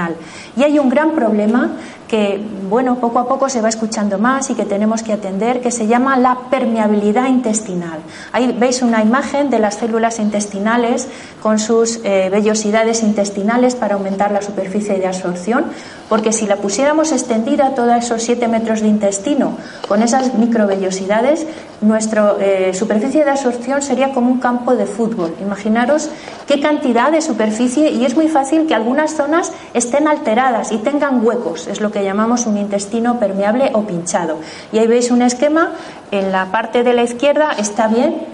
Y 0.56 0.62
hay 0.62 0.78
un 0.78 0.88
gran 0.88 1.12
problema 1.12 1.70
que, 2.10 2.44
bueno, 2.68 2.96
poco 2.96 3.20
a 3.20 3.28
poco 3.28 3.48
se 3.48 3.60
va 3.60 3.68
escuchando 3.68 4.18
más 4.18 4.50
y 4.50 4.56
que 4.56 4.64
tenemos 4.64 5.04
que 5.04 5.12
atender, 5.12 5.60
que 5.60 5.70
se 5.70 5.86
llama 5.86 6.18
la 6.18 6.36
permeabilidad 6.50 7.28
intestinal. 7.28 8.00
Ahí 8.32 8.52
veis 8.58 8.82
una 8.82 9.00
imagen 9.00 9.48
de 9.48 9.60
las 9.60 9.76
células 9.76 10.18
intestinales 10.18 11.06
con 11.40 11.60
sus 11.60 12.00
eh, 12.02 12.28
vellosidades 12.28 13.04
intestinales 13.04 13.76
para 13.76 13.94
aumentar 13.94 14.32
la 14.32 14.42
superficie 14.42 14.98
de 14.98 15.06
absorción, 15.06 15.66
porque 16.08 16.32
si 16.32 16.46
la 16.46 16.56
pusiéramos 16.56 17.12
extendida 17.12 17.76
todos 17.76 17.94
esos 17.94 18.20
7 18.24 18.48
metros 18.48 18.80
de 18.80 18.88
intestino 18.88 19.56
con 19.86 20.02
esas 20.02 20.34
microvellosidades, 20.34 21.46
nuestra 21.80 22.34
eh, 22.40 22.72
superficie 22.74 23.24
de 23.24 23.30
absorción 23.30 23.82
sería 23.82 24.12
como 24.12 24.32
un 24.32 24.40
campo 24.40 24.74
de 24.74 24.86
fútbol. 24.86 25.34
Imaginaros 25.40 26.10
qué 26.48 26.60
cantidad 26.60 27.12
de 27.12 27.20
superficie 27.20 27.92
y 27.92 28.04
es 28.04 28.16
muy 28.16 28.26
fácil 28.26 28.66
que 28.66 28.74
algunas 28.74 29.14
zonas 29.14 29.52
estén 29.74 30.08
alteradas 30.08 30.72
y 30.72 30.78
tengan 30.78 31.24
huecos, 31.24 31.68
es 31.68 31.80
lo 31.80 31.92
que 31.92 31.99
llamamos 32.04 32.46
un 32.46 32.56
intestino 32.56 33.18
permeable 33.18 33.70
o 33.74 33.82
pinchado. 33.82 34.38
Y 34.72 34.78
ahí 34.78 34.86
veis 34.86 35.10
un 35.10 35.22
esquema, 35.22 35.72
en 36.10 36.32
la 36.32 36.46
parte 36.46 36.82
de 36.82 36.94
la 36.94 37.02
izquierda 37.02 37.52
está 37.52 37.88
bien, 37.88 38.26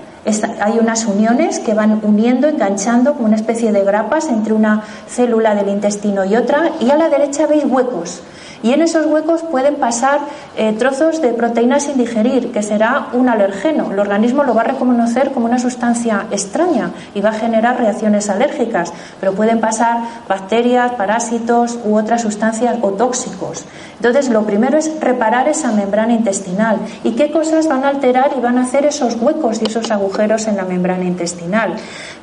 hay 0.60 0.78
unas 0.78 1.06
uniones 1.06 1.60
que 1.60 1.74
van 1.74 2.00
uniendo, 2.02 2.48
enganchando 2.48 3.14
como 3.14 3.26
una 3.26 3.36
especie 3.36 3.72
de 3.72 3.84
grapas 3.84 4.28
entre 4.28 4.54
una 4.54 4.82
célula 5.08 5.54
del 5.54 5.68
intestino 5.68 6.24
y 6.24 6.36
otra, 6.36 6.72
y 6.80 6.90
a 6.90 6.96
la 6.96 7.08
derecha 7.08 7.46
veis 7.46 7.64
huecos. 7.64 8.22
Y 8.62 8.72
en 8.72 8.82
esos 8.82 9.06
huecos 9.06 9.42
pueden 9.42 9.76
pasar 9.76 10.20
eh, 10.56 10.72
trozos 10.78 11.20
de 11.20 11.32
proteínas 11.32 11.84
sin 11.84 11.98
digerir, 11.98 12.52
que 12.52 12.62
será 12.62 13.08
un 13.12 13.28
alergeno. 13.28 13.92
El 13.92 13.98
organismo 13.98 14.44
lo 14.44 14.54
va 14.54 14.62
a 14.62 14.64
reconocer 14.64 15.32
como 15.32 15.46
una 15.46 15.58
sustancia 15.58 16.26
extraña 16.30 16.90
y 17.14 17.20
va 17.20 17.30
a 17.30 17.34
generar 17.34 17.78
reacciones 17.78 18.28
alérgicas, 18.30 18.92
pero 19.20 19.32
pueden 19.34 19.60
pasar 19.60 19.98
bacterias, 20.28 20.92
parásitos 20.92 21.78
u 21.84 21.96
otras 21.96 22.22
sustancias 22.22 22.76
o 22.82 22.90
tóxicos. 22.92 23.64
Entonces, 23.96 24.28
lo 24.28 24.44
primero 24.44 24.76
es 24.78 25.00
reparar 25.00 25.48
esa 25.48 25.72
membrana 25.72 26.12
intestinal. 26.12 26.78
¿Y 27.02 27.12
qué 27.12 27.30
cosas 27.30 27.66
van 27.66 27.84
a 27.84 27.88
alterar 27.88 28.32
y 28.36 28.40
van 28.40 28.58
a 28.58 28.62
hacer 28.62 28.84
esos 28.84 29.16
huecos 29.20 29.60
y 29.62 29.66
esos 29.66 29.90
agujeros 29.90 30.46
en 30.46 30.56
la 30.56 30.64
membrana 30.64 31.04
intestinal? 31.04 31.76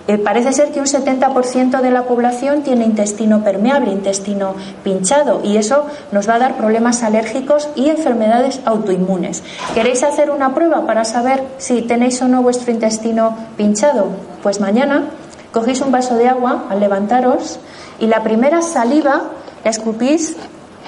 Eh, 0.07 0.17
parece 0.17 0.51
ser 0.51 0.71
que 0.71 0.79
un 0.79 0.85
70% 0.85 1.81
de 1.81 1.89
la 1.89 2.03
población 2.03 2.61
tiene 2.61 2.83
intestino 2.85 3.43
permeable, 3.43 3.91
intestino 3.91 4.53
pinchado, 4.83 5.41
y 5.43 5.55
eso 5.55 5.85
nos 6.11 6.27
va 6.27 6.35
a 6.35 6.39
dar 6.39 6.57
problemas 6.57 7.03
alérgicos 7.03 7.69
y 7.75 7.89
enfermedades 7.89 8.59
autoinmunes. 8.65 9.43
¿Queréis 9.73 10.03
hacer 10.03 10.29
una 10.29 10.53
prueba 10.53 10.85
para 10.85 11.05
saber 11.05 11.43
si 11.57 11.81
tenéis 11.83 12.21
o 12.21 12.27
no 12.27 12.43
vuestro 12.43 12.71
intestino 12.71 13.35
pinchado? 13.55 14.07
Pues 14.43 14.59
mañana 14.59 15.05
cogéis 15.53 15.79
un 15.79 15.91
vaso 15.91 16.15
de 16.15 16.27
agua 16.27 16.65
al 16.69 16.81
levantaros 16.81 17.59
y 17.99 18.07
la 18.07 18.23
primera 18.23 18.61
saliva 18.61 19.21
la 19.63 19.69
escupís, 19.69 20.35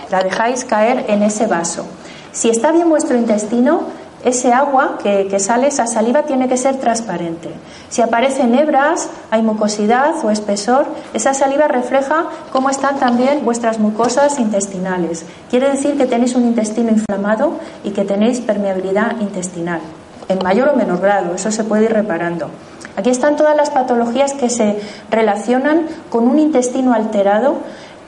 la 0.10 0.24
dejáis 0.24 0.66
caer 0.66 1.06
en 1.08 1.24
ese 1.24 1.48
vaso. 1.48 1.86
Si 2.32 2.50
está 2.50 2.72
bien 2.72 2.90
vuestro 2.90 3.18
intestino, 3.18 3.84
ese 4.26 4.52
agua 4.52 4.98
que, 5.04 5.40
sale, 5.40 5.68
esa 5.68 5.86
saliva, 5.86 6.24
tiene 6.24 6.48
que 6.50 6.58
ser 6.58 6.78
transparente. 6.78 7.50
Si 7.90 8.02
aparecen 8.02 8.56
hebras, 8.56 9.08
hay 9.30 9.44
mucosidad 9.44 10.16
o 10.24 10.32
espesor, 10.32 10.88
esa 11.14 11.36
saliva 11.36 11.68
refleja 11.68 12.26
cómo 12.52 12.72
están 12.72 12.98
también 12.98 13.46
vuestras 13.46 13.78
mucosas 13.78 14.40
intestinales. 14.40 15.26
Quiere 15.52 15.70
decir 15.70 15.96
que 15.96 16.08
tenéis 16.08 16.34
un 16.34 16.46
intestino 16.46 16.90
inflamado 16.90 17.54
y 17.84 17.92
que 17.92 18.04
tenéis 18.04 18.42
permeabilidad 18.42 19.20
intestinal, 19.22 19.82
en 20.28 20.40
mayor 20.44 20.70
o 20.70 20.76
menor 20.76 21.02
grado, 21.02 21.36
eso 21.36 21.52
se 21.52 21.64
puede 21.64 21.86
ir 21.86 21.94
reparando. 21.94 22.50
Aquí 22.98 23.10
están 23.10 23.36
todas 23.36 23.56
las 23.56 23.70
patologías 23.70 24.34
que 24.34 24.50
se 24.50 24.80
relacionan 25.12 25.86
con 26.10 26.28
un 26.28 26.40
intestino 26.40 26.94
alterado 26.94 27.58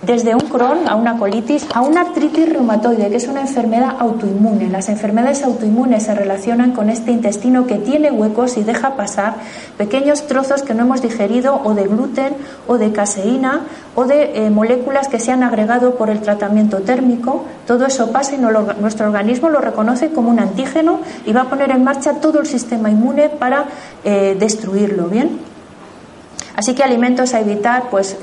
desde 0.01 0.35
un 0.35 0.41
Crohn 0.41 0.87
a 0.87 0.95
una 0.95 1.17
colitis 1.17 1.65
a 1.73 1.81
una 1.81 2.01
artritis 2.01 2.49
reumatoide, 2.49 3.09
que 3.09 3.17
es 3.17 3.27
una 3.27 3.41
enfermedad 3.41 3.95
autoinmune. 3.99 4.69
Las 4.69 4.89
enfermedades 4.89 5.43
autoinmunes 5.43 6.03
se 6.03 6.13
relacionan 6.13 6.71
con 6.71 6.89
este 6.89 7.11
intestino 7.11 7.65
que 7.65 7.75
tiene 7.75 8.11
huecos 8.11 8.57
y 8.57 8.63
deja 8.63 8.95
pasar 8.95 9.35
pequeños 9.77 10.27
trozos 10.27 10.61
que 10.61 10.73
no 10.73 10.83
hemos 10.83 11.01
digerido 11.01 11.59
o 11.63 11.73
de 11.73 11.87
gluten 11.87 12.35
o 12.67 12.77
de 12.77 12.91
caseína 12.91 13.61
o 13.95 14.05
de 14.05 14.45
eh, 14.45 14.49
moléculas 14.51 15.07
que 15.07 15.19
se 15.19 15.31
han 15.31 15.41
agregado 15.41 15.95
por 15.95 16.09
el 16.09 16.21
tratamiento 16.21 16.81
térmico. 16.81 17.45
Todo 17.65 17.85
eso 17.85 18.11
pasa 18.11 18.35
y 18.35 18.37
nuestro 18.37 19.07
organismo 19.07 19.49
lo 19.49 19.59
reconoce 19.59 20.11
como 20.11 20.29
un 20.29 20.39
antígeno 20.39 20.99
y 21.25 21.33
va 21.33 21.41
a 21.41 21.49
poner 21.49 21.71
en 21.71 21.83
marcha 21.83 22.13
todo 22.21 22.39
el 22.39 22.45
sistema 22.45 22.91
inmune 22.91 23.29
para 23.29 23.65
eh, 24.03 24.35
destruirlo. 24.39 25.07
¿Bien? 25.07 25.56
Así 26.57 26.73
que 26.73 26.83
alimentos 26.83 27.35
a 27.35 27.39
evitar, 27.39 27.91
pues 27.91 28.17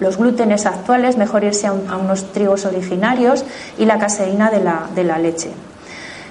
los 0.00 0.18
glútenes 0.18 0.66
actuales, 0.66 1.16
mejor 1.16 1.44
irse 1.44 1.68
a, 1.68 1.72
unos 1.72 2.32
trigos 2.32 2.66
originarios 2.66 3.44
y 3.78 3.84
la 3.84 4.00
caseína 4.00 4.50
de 4.50 4.60
la, 4.60 4.88
de 4.92 5.04
la 5.04 5.18
leche. 5.18 5.52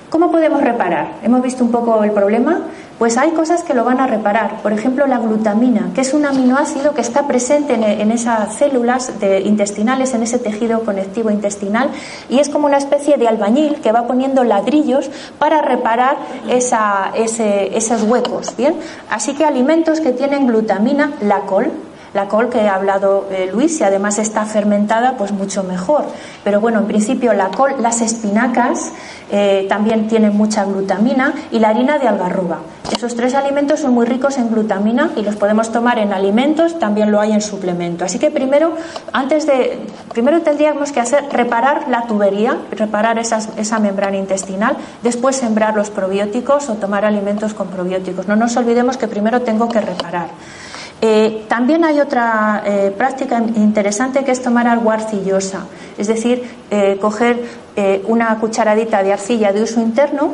¿Cómo 0.10 0.30
podemos 0.30 0.62
reparar? 0.62 1.14
Hemos 1.24 1.42
visto 1.42 1.64
un 1.64 1.72
poco 1.72 2.04
el 2.04 2.12
problema. 2.12 2.64
Pues 3.00 3.18
hay 3.18 3.32
cosas 3.32 3.64
que 3.64 3.74
lo 3.74 3.84
van 3.84 4.00
a 4.00 4.08
reparar. 4.08 4.62
Por 4.62 4.74
ejemplo, 4.74 5.08
la 5.08 5.18
glutamina, 5.18 5.90
que 5.96 6.02
es 6.02 6.14
un 6.14 6.26
aminoácido 6.26 6.94
que 6.94 7.02
está 7.02 7.28
presente 7.28 7.74
en, 7.74 8.12
esas 8.12 8.56
células 8.56 9.12
intestinales, 9.44 10.14
en 10.14 10.24
ese 10.24 10.38
tejido 10.38 10.82
conectivo 10.82 11.32
intestinal, 11.32 11.90
y 12.30 12.40
es 12.40 12.50
como 12.50 12.68
una 12.68 12.78
especie 12.78 13.18
de 13.18 13.28
albañil 13.28 13.78
que 13.82 13.92
va 13.92 14.06
poniendo 14.06 14.44
ladrillos 14.44 15.10
para 15.40 15.62
reparar 15.62 16.18
esos 16.48 18.04
huecos. 18.04 18.56
Bien, 18.56 18.76
así 19.10 19.34
que 19.34 19.46
alimentos 19.46 20.00
que 20.00 20.12
tienen 20.12 20.48
glutamina, 20.48 21.12
la 21.22 21.42
col, 21.42 21.72
la 22.14 22.28
col 22.28 22.50
que 22.50 22.62
ha 22.62 22.76
hablado 22.76 23.28
eh, 23.32 23.50
Luis, 23.52 23.80
y 23.80 23.84
además 23.84 24.20
está 24.20 24.46
fermentada, 24.46 25.16
pues 25.18 25.32
mucho 25.32 25.64
mejor. 25.64 26.06
Pero 26.44 26.60
bueno, 26.60 26.80
en 26.80 26.86
principio 26.86 27.34
la 27.34 27.50
col, 27.50 27.76
las 27.80 28.02
espinacas 28.02 28.92
eh, 29.32 29.66
también 29.70 30.08
tienen 30.08 30.36
mucha 30.36 30.66
glutamina 30.66 31.34
y 31.52 31.60
la 31.60 31.70
harina 31.70 32.00
de 32.00 32.08
algarroba. 32.08 32.60
Esos 32.92 33.16
tres 33.16 33.34
alimentos 33.34 33.80
son 33.80 33.94
muy 33.94 34.06
ricos 34.06 34.38
en 34.38 34.50
glutamina 34.50 35.12
y 35.16 35.22
los 35.22 35.38
podemos 35.38 35.72
tomar 35.72 36.00
en 36.00 36.12
alimentos, 36.12 36.78
también 36.80 37.12
lo 37.12 37.22
hay 37.22 37.32
en 37.32 37.42
suplemento. 37.42 38.04
Así 38.04 38.20
que 38.20 38.30
primero, 38.30 38.74
antes 39.14 39.48
de, 39.48 39.80
primero 40.12 40.42
tendríamos 40.42 40.92
que 40.92 41.00
hacer 41.00 41.24
reparar 41.32 41.88
la 41.88 42.04
tubería, 42.08 42.58
reparar 42.72 43.18
esa 43.20 43.80
membrana 43.80 44.18
intestinal, 44.18 44.76
después 45.02 45.38
sembrar 45.38 45.76
los 45.76 45.90
probióticos 45.90 46.70
o 46.70 46.76
tomar 46.76 47.06
alimentos 47.06 47.54
con 47.54 47.68
probióticos. 47.68 48.28
No 48.28 48.36
nos 48.36 48.58
olvidemos 48.58 48.98
que 48.98 49.08
primero 49.08 49.42
tengo 49.42 49.70
que 49.70 49.80
reparar. 49.80 50.28
Eh, 51.04 51.46
también 51.48 51.84
hay 51.84 52.00
otra 52.00 52.62
eh, 52.64 52.94
práctica 52.96 53.40
interesante 53.56 54.24
que 54.24 54.32
es 54.32 54.42
tomar 54.42 54.68
agua 54.68 54.94
arcillosa, 54.94 55.66
es 55.98 56.08
decir, 56.08 56.44
eh, 56.70 56.98
coger 57.02 57.62
una 58.06 58.38
cucharadita 58.38 59.02
de 59.02 59.14
arcilla 59.14 59.54
de 59.54 59.64
uso 59.64 59.80
interno 59.80 60.34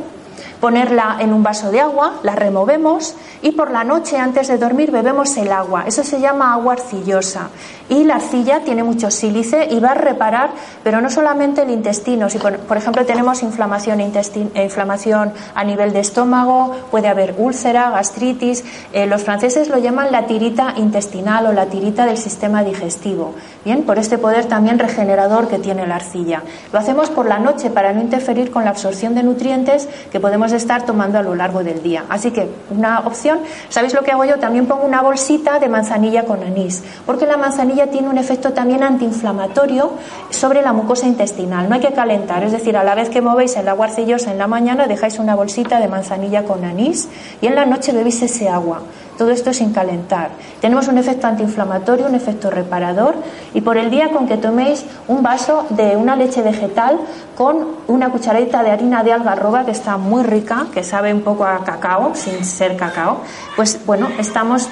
ponerla 0.59 1.17
en 1.19 1.33
un 1.33 1.43
vaso 1.43 1.71
de 1.71 1.79
agua, 1.79 2.19
la 2.23 2.35
removemos 2.35 3.15
y 3.41 3.51
por 3.51 3.71
la 3.71 3.83
noche 3.83 4.17
antes 4.17 4.47
de 4.47 4.57
dormir 4.57 4.91
bebemos 4.91 5.37
el 5.37 5.51
agua. 5.51 5.83
Eso 5.85 6.03
se 6.03 6.19
llama 6.19 6.53
agua 6.53 6.73
arcillosa. 6.73 7.49
Y 7.89 8.03
la 8.03 8.15
arcilla 8.15 8.61
tiene 8.61 8.83
mucho 8.83 9.09
sílice 9.09 9.67
y 9.71 9.79
va 9.79 9.91
a 9.91 9.93
reparar, 9.93 10.49
pero 10.83 10.99
no 10.99 11.09
solamente 11.09 11.61
el 11.61 11.69
intestino. 11.69 12.29
Si 12.29 12.37
por, 12.37 12.77
ejemplo 12.77 13.05
tenemos 13.05 13.43
inflamación, 13.43 14.01
inflamación 14.01 15.31
a 15.55 15.63
nivel 15.63 15.93
de 15.93 16.01
estómago, 16.01 16.75
puede 16.91 17.07
haber 17.07 17.35
úlcera, 17.37 17.89
gastritis. 17.91 18.63
Eh, 18.91 19.05
los 19.05 19.23
franceses 19.23 19.69
lo 19.69 19.77
llaman 19.77 20.11
la 20.11 20.25
tirita 20.25 20.73
intestinal 20.75 21.47
o 21.47 21.53
la 21.53 21.67
tirita 21.67 22.05
del 22.05 22.17
sistema 22.17 22.63
digestivo. 22.63 23.33
Bien, 23.63 23.83
por 23.83 23.99
este 23.99 24.17
poder 24.17 24.45
también 24.45 24.79
regenerador 24.79 25.47
que 25.47 25.59
tiene 25.59 25.87
la 25.87 25.95
arcilla. 25.95 26.43
Lo 26.73 26.79
hacemos 26.79 27.09
por 27.09 27.25
la 27.25 27.39
noche 27.39 27.69
para 27.69 27.93
no 27.93 28.01
interferir 28.01 28.51
con 28.51 28.65
la 28.65 28.71
absorción 28.71 29.15
de 29.15 29.23
nutrientes 29.23 29.87
que 30.11 30.19
podemos 30.19 30.51
estar 30.51 30.85
tomando 30.85 31.19
a 31.19 31.21
lo 31.21 31.35
largo 31.35 31.63
del 31.63 31.81
día. 31.81 32.05
Así 32.09 32.31
que 32.31 32.49
una 32.69 32.99
opción, 32.99 33.39
¿sabéis 33.69 33.93
lo 33.93 34.03
que 34.03 34.11
hago 34.11 34.25
yo? 34.25 34.39
También 34.39 34.65
pongo 34.65 34.85
una 34.85 35.01
bolsita 35.01 35.59
de 35.59 35.69
manzanilla 35.69 36.25
con 36.25 36.43
anís, 36.43 36.83
porque 37.05 37.25
la 37.25 37.37
manzanilla 37.37 37.76
tiene 37.85 38.09
un 38.09 38.17
efecto 38.17 38.53
también 38.53 38.81
antiinflamatorio 38.81 39.91
sobre 40.31 40.63
la 40.63 40.73
mucosa 40.73 41.05
intestinal. 41.05 41.69
No 41.69 41.75
hay 41.75 41.81
que 41.81 41.93
calentar, 41.93 42.43
es 42.43 42.51
decir, 42.51 42.75
a 42.75 42.83
la 42.83 42.95
vez 42.95 43.09
que 43.09 43.21
movéis 43.21 43.55
el 43.57 43.67
agua 43.67 43.85
arcillosa 43.85 44.31
en 44.31 44.39
la 44.39 44.47
mañana, 44.47 44.87
dejáis 44.87 45.19
una 45.19 45.35
bolsita 45.35 45.79
de 45.79 45.87
manzanilla 45.87 46.43
con 46.43 46.65
anís 46.65 47.07
y 47.39 47.45
en 47.45 47.53
la 47.53 47.65
noche 47.65 47.91
bebéis 47.91 48.23
ese 48.23 48.49
agua. 48.49 48.81
Todo 49.17 49.31
esto 49.31 49.51
sin 49.51 49.73
calentar. 49.73 50.29
Tenemos 50.61 50.87
un 50.87 50.97
efecto 50.97 51.27
antiinflamatorio, 51.27 52.05
un 52.05 52.15
efecto 52.15 52.51
reparador 52.51 53.15
y 53.53 53.61
por 53.61 53.77
el 53.77 53.89
día 53.89 54.09
con 54.11 54.27
que 54.27 54.37
toméis 54.37 54.85
un 55.07 55.23
vaso 55.23 55.65
de 55.69 55.95
una 55.95 56.15
leche 56.15 56.41
vegetal 56.41 56.99
con 57.35 57.67
una 57.87 58.11
cucharadita 58.11 58.63
de 58.63 58.71
harina 58.71 59.03
de 59.03 59.13
algarroba 59.13 59.65
que 59.65 59.71
está 59.71 59.97
muy 59.97 60.23
rica, 60.23 60.67
que 60.73 60.83
sabe 60.83 61.13
un 61.13 61.21
poco 61.21 61.45
a 61.45 61.63
cacao, 61.63 62.13
sin 62.13 62.45
ser 62.45 62.77
cacao, 62.77 63.21
pues 63.55 63.79
bueno, 63.85 64.07
estamos 64.19 64.69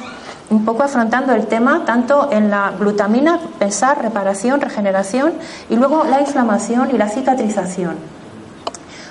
un 0.50 0.64
poco 0.66 0.84
afrontando 0.84 1.34
el 1.34 1.48
tema 1.48 1.84
tanto 1.86 2.30
en 2.32 2.50
la 2.50 2.72
glutamina, 2.78 3.40
pensar, 3.58 4.02
reparación, 4.02 4.62
regeneración 4.62 5.34
y 5.70 5.76
luego 5.76 6.04
la 6.04 6.22
inflamación 6.22 6.90
y 6.94 6.98
la 6.98 7.10
cicatrización. 7.10 7.96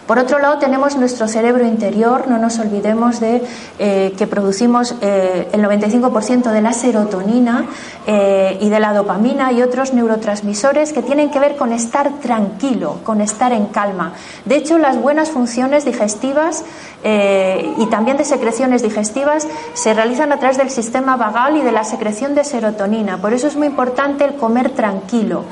Por 0.07 0.19
otro 0.19 0.39
lado, 0.39 0.59
tenemos 0.59 0.97
nuestro 0.97 1.29
cerebro 1.29 1.67
interior, 1.67 2.29
no 2.29 2.37
nos 2.37 2.59
olvidemos 2.59 3.21
de 3.21 3.43
eh, 3.79 4.13
que 4.19 4.27
producimos 4.27 4.95
eh, 5.01 5.49
el 5.51 5.65
95% 5.65 6.51
de 6.51 6.61
la 6.61 6.75
serotonina 6.75 7.65
eh, 8.07 8.59
y 8.61 8.69
de 8.69 8.81
la 8.81 8.93
dopamina 8.93 9.51
y 9.53 9.63
otros 9.63 9.95
neurotransmisores 9.95 10.93
que 10.93 11.01
tienen 11.01 11.31
que 11.31 11.41
ver 11.41 11.57
con 11.57 11.73
estar 11.73 12.21
tranquilo, 12.21 12.99
con 13.03 13.23
estar 13.23 13.53
en 13.53 13.67
calma. 13.67 14.13
De 14.45 14.57
hecho, 14.57 14.77
las 14.77 15.01
buenas 15.01 15.31
funciones 15.31 15.87
digestivas 15.87 16.65
y 17.05 17.87
también 17.91 18.17
de 18.17 18.25
secreciones 18.25 18.83
digestivas 18.83 19.47
se 19.75 19.93
realizan 19.93 20.33
a 20.33 20.39
través 20.39 20.57
del 20.57 20.71
sistema 20.71 21.17
vagal 21.17 21.59
y 21.59 21.61
de 21.61 21.71
la 21.71 21.85
secreción 21.85 22.35
de 22.35 22.45
serotonina. 22.45 23.19
Por 23.19 23.35
eso 23.35 23.47
es 23.47 23.57
muy 23.57 23.67
importante 23.67 24.25
el 24.25 24.37
comer 24.37 24.71
tranquilo. 24.71 25.45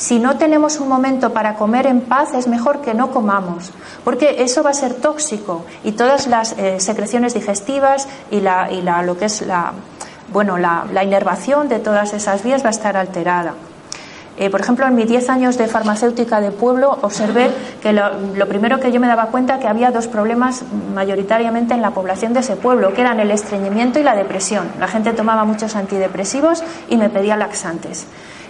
Si 0.00 0.18
no 0.18 0.38
tenemos 0.38 0.80
un 0.80 0.88
momento 0.88 1.34
para 1.34 1.56
comer 1.56 1.86
en 1.86 2.00
paz, 2.00 2.32
es 2.32 2.48
mejor 2.48 2.80
que 2.80 2.94
no 2.94 3.10
comamos, 3.10 3.70
porque 4.02 4.42
eso 4.42 4.62
va 4.62 4.70
a 4.70 4.72
ser 4.72 4.94
tóxico 4.94 5.66
y 5.84 5.92
todas 5.92 6.26
las 6.26 6.52
eh, 6.52 6.80
secreciones 6.80 7.34
digestivas 7.34 8.08
y, 8.30 8.40
la, 8.40 8.70
lo 9.02 9.18
que 9.18 9.26
es 9.26 9.42
la, 9.42 9.72
bueno, 10.32 10.56
la, 10.56 11.04
inervación 11.04 11.68
de 11.68 11.80
todas 11.80 12.14
esas 12.14 12.42
vías 12.42 12.64
va 12.64 12.68
a 12.68 12.70
estar 12.70 12.96
alterada. 12.96 13.52
Eh, 14.38 14.48
por 14.48 14.62
ejemplo, 14.62 14.86
en 14.86 14.94
mis 14.94 15.06
10 15.06 15.28
años 15.28 15.58
de 15.58 15.66
farmacéutica 15.66 16.40
de 16.40 16.50
pueblo 16.50 16.96
observé 17.02 17.50
que 17.82 17.92
lo, 17.92 18.18
lo, 18.34 18.48
primero 18.48 18.80
que 18.80 18.92
yo 18.92 19.00
me 19.00 19.06
daba 19.06 19.26
cuenta 19.26 19.58
que 19.58 19.68
había 19.68 19.90
dos 19.90 20.06
problemas 20.06 20.62
mayoritariamente 20.94 21.74
en 21.74 21.82
la 21.82 21.90
población 21.90 22.32
de 22.32 22.40
ese 22.40 22.56
pueblo, 22.56 22.94
que 22.94 23.02
eran 23.02 23.20
el 23.20 23.30
estreñimiento 23.30 23.98
y 23.98 24.02
la 24.02 24.14
depresión. 24.14 24.66
La 24.80 24.88
gente 24.88 25.12
tomaba 25.12 25.44
muchos 25.44 25.76
antidepresivos 25.76 26.64
y 26.88 26.96
me 26.96 27.10
pedía 27.10 27.36
laxantes. 27.36 28.06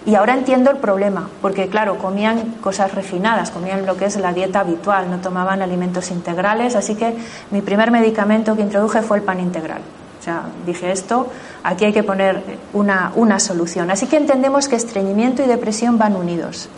Y 0.06 0.14
ahora 0.14 0.34
entiendo 0.34 0.70
el 0.70 0.78
problema, 0.78 1.28
porque 1.42 1.68
claro, 1.68 1.98
comían 1.98 2.54
cosas 2.62 2.94
refinadas, 2.94 3.50
comían 3.50 3.84
lo 3.84 3.96
que 3.96 4.06
es 4.06 4.16
la 4.16 4.32
dieta 4.32 4.60
habitual, 4.60 5.10
no 5.10 5.18
tomaban 5.18 5.60
alimentos 5.60 6.10
integrales, 6.10 6.74
así 6.74 6.94
que 6.94 7.14
mi 7.50 7.60
primer 7.60 7.90
medicamento 7.90 8.56
que 8.56 8.62
introduje 8.62 9.02
fue 9.02 9.18
el 9.18 9.22
pan 9.22 9.40
integral. 9.40 9.82
O 10.18 10.22
sea, 10.22 10.44
dije 10.66 10.90
esto, 10.90 11.28
aquí 11.62 11.86
hay 11.86 11.92
que 11.92 12.02
poner 12.02 12.42
una, 12.72 13.12
una 13.14 13.38
solución. 13.40 13.90
Así 13.90 14.06
que 14.06 14.16
entendemos 14.16 14.68
que 14.68 14.76
estreñimiento 14.76 15.42
y 15.42 15.46
depresión 15.46 15.98
van 15.98 16.16
unidos. 16.16 16.68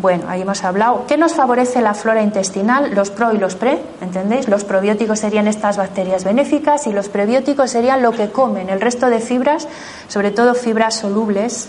Bueno, 0.00 0.24
ahí 0.28 0.40
hemos 0.40 0.64
hablado. 0.64 1.04
¿Qué 1.06 1.18
nos 1.18 1.34
favorece 1.34 1.82
la 1.82 1.92
flora 1.92 2.22
intestinal? 2.22 2.94
Los 2.94 3.10
pro 3.10 3.34
y 3.34 3.38
los 3.38 3.54
pre, 3.54 3.82
¿entendéis? 4.00 4.48
Los 4.48 4.64
probióticos 4.64 5.18
serían 5.18 5.46
estas 5.46 5.76
bacterias 5.76 6.24
benéficas 6.24 6.86
y 6.86 6.92
los 6.92 7.10
prebióticos 7.10 7.70
serían 7.70 8.00
lo 8.00 8.12
que 8.12 8.30
comen, 8.30 8.70
el 8.70 8.80
resto 8.80 9.10
de 9.10 9.20
fibras, 9.20 9.68
sobre 10.08 10.30
todo 10.30 10.54
fibras 10.54 10.94
solubles, 10.96 11.68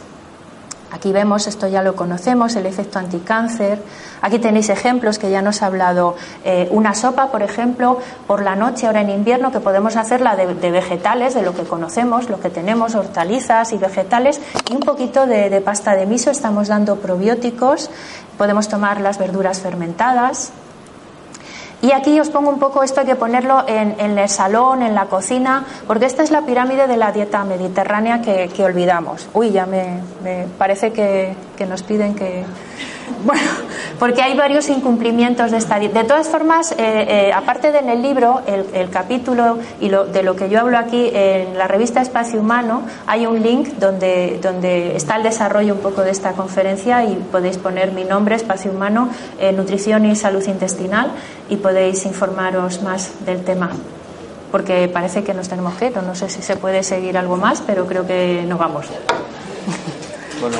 Aquí 0.91 1.13
vemos, 1.13 1.47
esto 1.47 1.67
ya 1.67 1.81
lo 1.81 1.95
conocemos, 1.95 2.55
el 2.55 2.65
efecto 2.65 2.99
anticáncer. 2.99 3.81
Aquí 4.21 4.39
tenéis 4.39 4.69
ejemplos 4.69 5.19
que 5.19 5.31
ya 5.31 5.41
nos 5.41 5.61
ha 5.61 5.67
hablado. 5.67 6.15
Eh, 6.43 6.67
una 6.71 6.93
sopa, 6.93 7.31
por 7.31 7.43
ejemplo, 7.43 7.99
por 8.27 8.43
la 8.43 8.55
noche, 8.55 8.87
ahora 8.87 9.01
en 9.01 9.09
invierno, 9.09 9.51
que 9.51 9.61
podemos 9.61 9.95
hacerla 9.95 10.35
de, 10.35 10.71
vegetales, 10.71 11.33
de 11.33 11.43
lo 11.43 11.55
que 11.55 11.63
conocemos, 11.63 12.29
lo 12.29 12.41
que 12.41 12.49
tenemos, 12.49 12.95
hortalizas 12.95 13.71
y 13.71 13.77
vegetales, 13.77 14.41
y 14.69 14.75
un 14.75 14.81
poquito 14.81 15.25
de, 15.25 15.49
de 15.49 15.61
pasta 15.61 15.95
de 15.95 16.05
miso. 16.05 16.29
Estamos 16.29 16.67
dando 16.67 16.97
probióticos. 16.97 17.89
Podemos 18.37 18.67
tomar 18.67 18.99
las 18.99 19.17
verduras 19.17 19.59
fermentadas, 19.59 20.51
y 21.81 21.91
aquí 21.91 22.19
os 22.19 22.29
pongo 22.29 22.49
un 22.49 22.59
poco 22.59 22.83
esto, 22.83 23.01
hay 23.01 23.07
que 23.07 23.15
ponerlo 23.15 23.63
en, 23.67 24.17
el 24.17 24.29
salón, 24.29 24.83
en 24.83 24.93
la 24.93 25.05
cocina, 25.05 25.65
porque 25.87 26.05
esta 26.05 26.21
es 26.23 26.31
la 26.31 26.41
pirámide 26.41 26.87
de 26.87 26.97
la 26.97 27.11
dieta 27.11 27.43
mediterránea 27.43 28.21
que, 28.21 28.63
olvidamos. 28.63 29.27
Uy, 29.33 29.51
ya 29.51 29.65
me, 29.65 29.99
parece 30.57 30.91
que 30.91 31.35
nos 31.67 31.81
piden 31.83 32.13
que, 32.13 32.45
bueno, 33.25 33.41
porque 33.99 34.21
hay 34.21 34.35
varios 34.35 34.69
incumplimientos 34.69 35.51
de 35.51 35.57
esta. 35.57 35.79
De 35.79 36.03
todas 36.03 36.27
formas, 36.27 36.71
eh, 36.73 36.75
eh, 36.79 37.31
aparte 37.33 37.71
de 37.71 37.81
en 37.81 37.89
el 37.89 38.01
libro, 38.01 38.41
el, 38.45 38.89
capítulo 38.89 39.57
y 39.79 39.89
lo, 39.89 40.05
de 40.05 40.23
lo 40.23 40.35
que 40.35 40.49
yo 40.49 40.59
hablo 40.59 40.77
aquí 40.77 41.09
en 41.13 41.57
la 41.57 41.67
revista 41.67 42.01
Espacio 42.01 42.39
Humano, 42.39 42.83
hay 43.07 43.25
un 43.25 43.41
link 43.41 43.69
donde, 43.79 44.39
donde 44.41 44.95
está 44.95 45.17
el 45.17 45.23
desarrollo 45.23 45.73
un 45.73 45.79
poco 45.79 46.01
de 46.01 46.11
esta 46.11 46.33
conferencia 46.33 47.03
y 47.03 47.15
podéis 47.15 47.57
poner 47.57 47.91
mi 47.91 48.03
nombre, 48.03 48.35
Espacio 48.35 48.71
Humano, 48.71 49.09
eh, 49.39 49.51
Nutrición 49.51 50.05
y 50.05 50.15
Salud 50.15 50.45
Intestinal, 50.47 51.11
y 51.49 51.57
podéis 51.57 52.05
informaros 52.05 52.81
más 52.83 53.25
del 53.25 53.43
tema. 53.43 53.71
Porque 54.51 54.89
parece 54.89 55.23
que 55.23 55.33
nos 55.33 55.49
tenemos 55.49 55.75
que 55.75 55.87
ir, 55.87 55.97
no 55.97 56.13
sé 56.13 56.29
si 56.29 56.41
se 56.41 56.55
puede 56.55 56.83
seguir 56.83 57.17
algo 57.17 57.37
más, 57.37 57.61
pero 57.65 57.85
creo 57.87 58.05
que 58.05 58.43
no 58.47 58.57
vamos. 58.57 58.85
Bueno. 60.41 60.57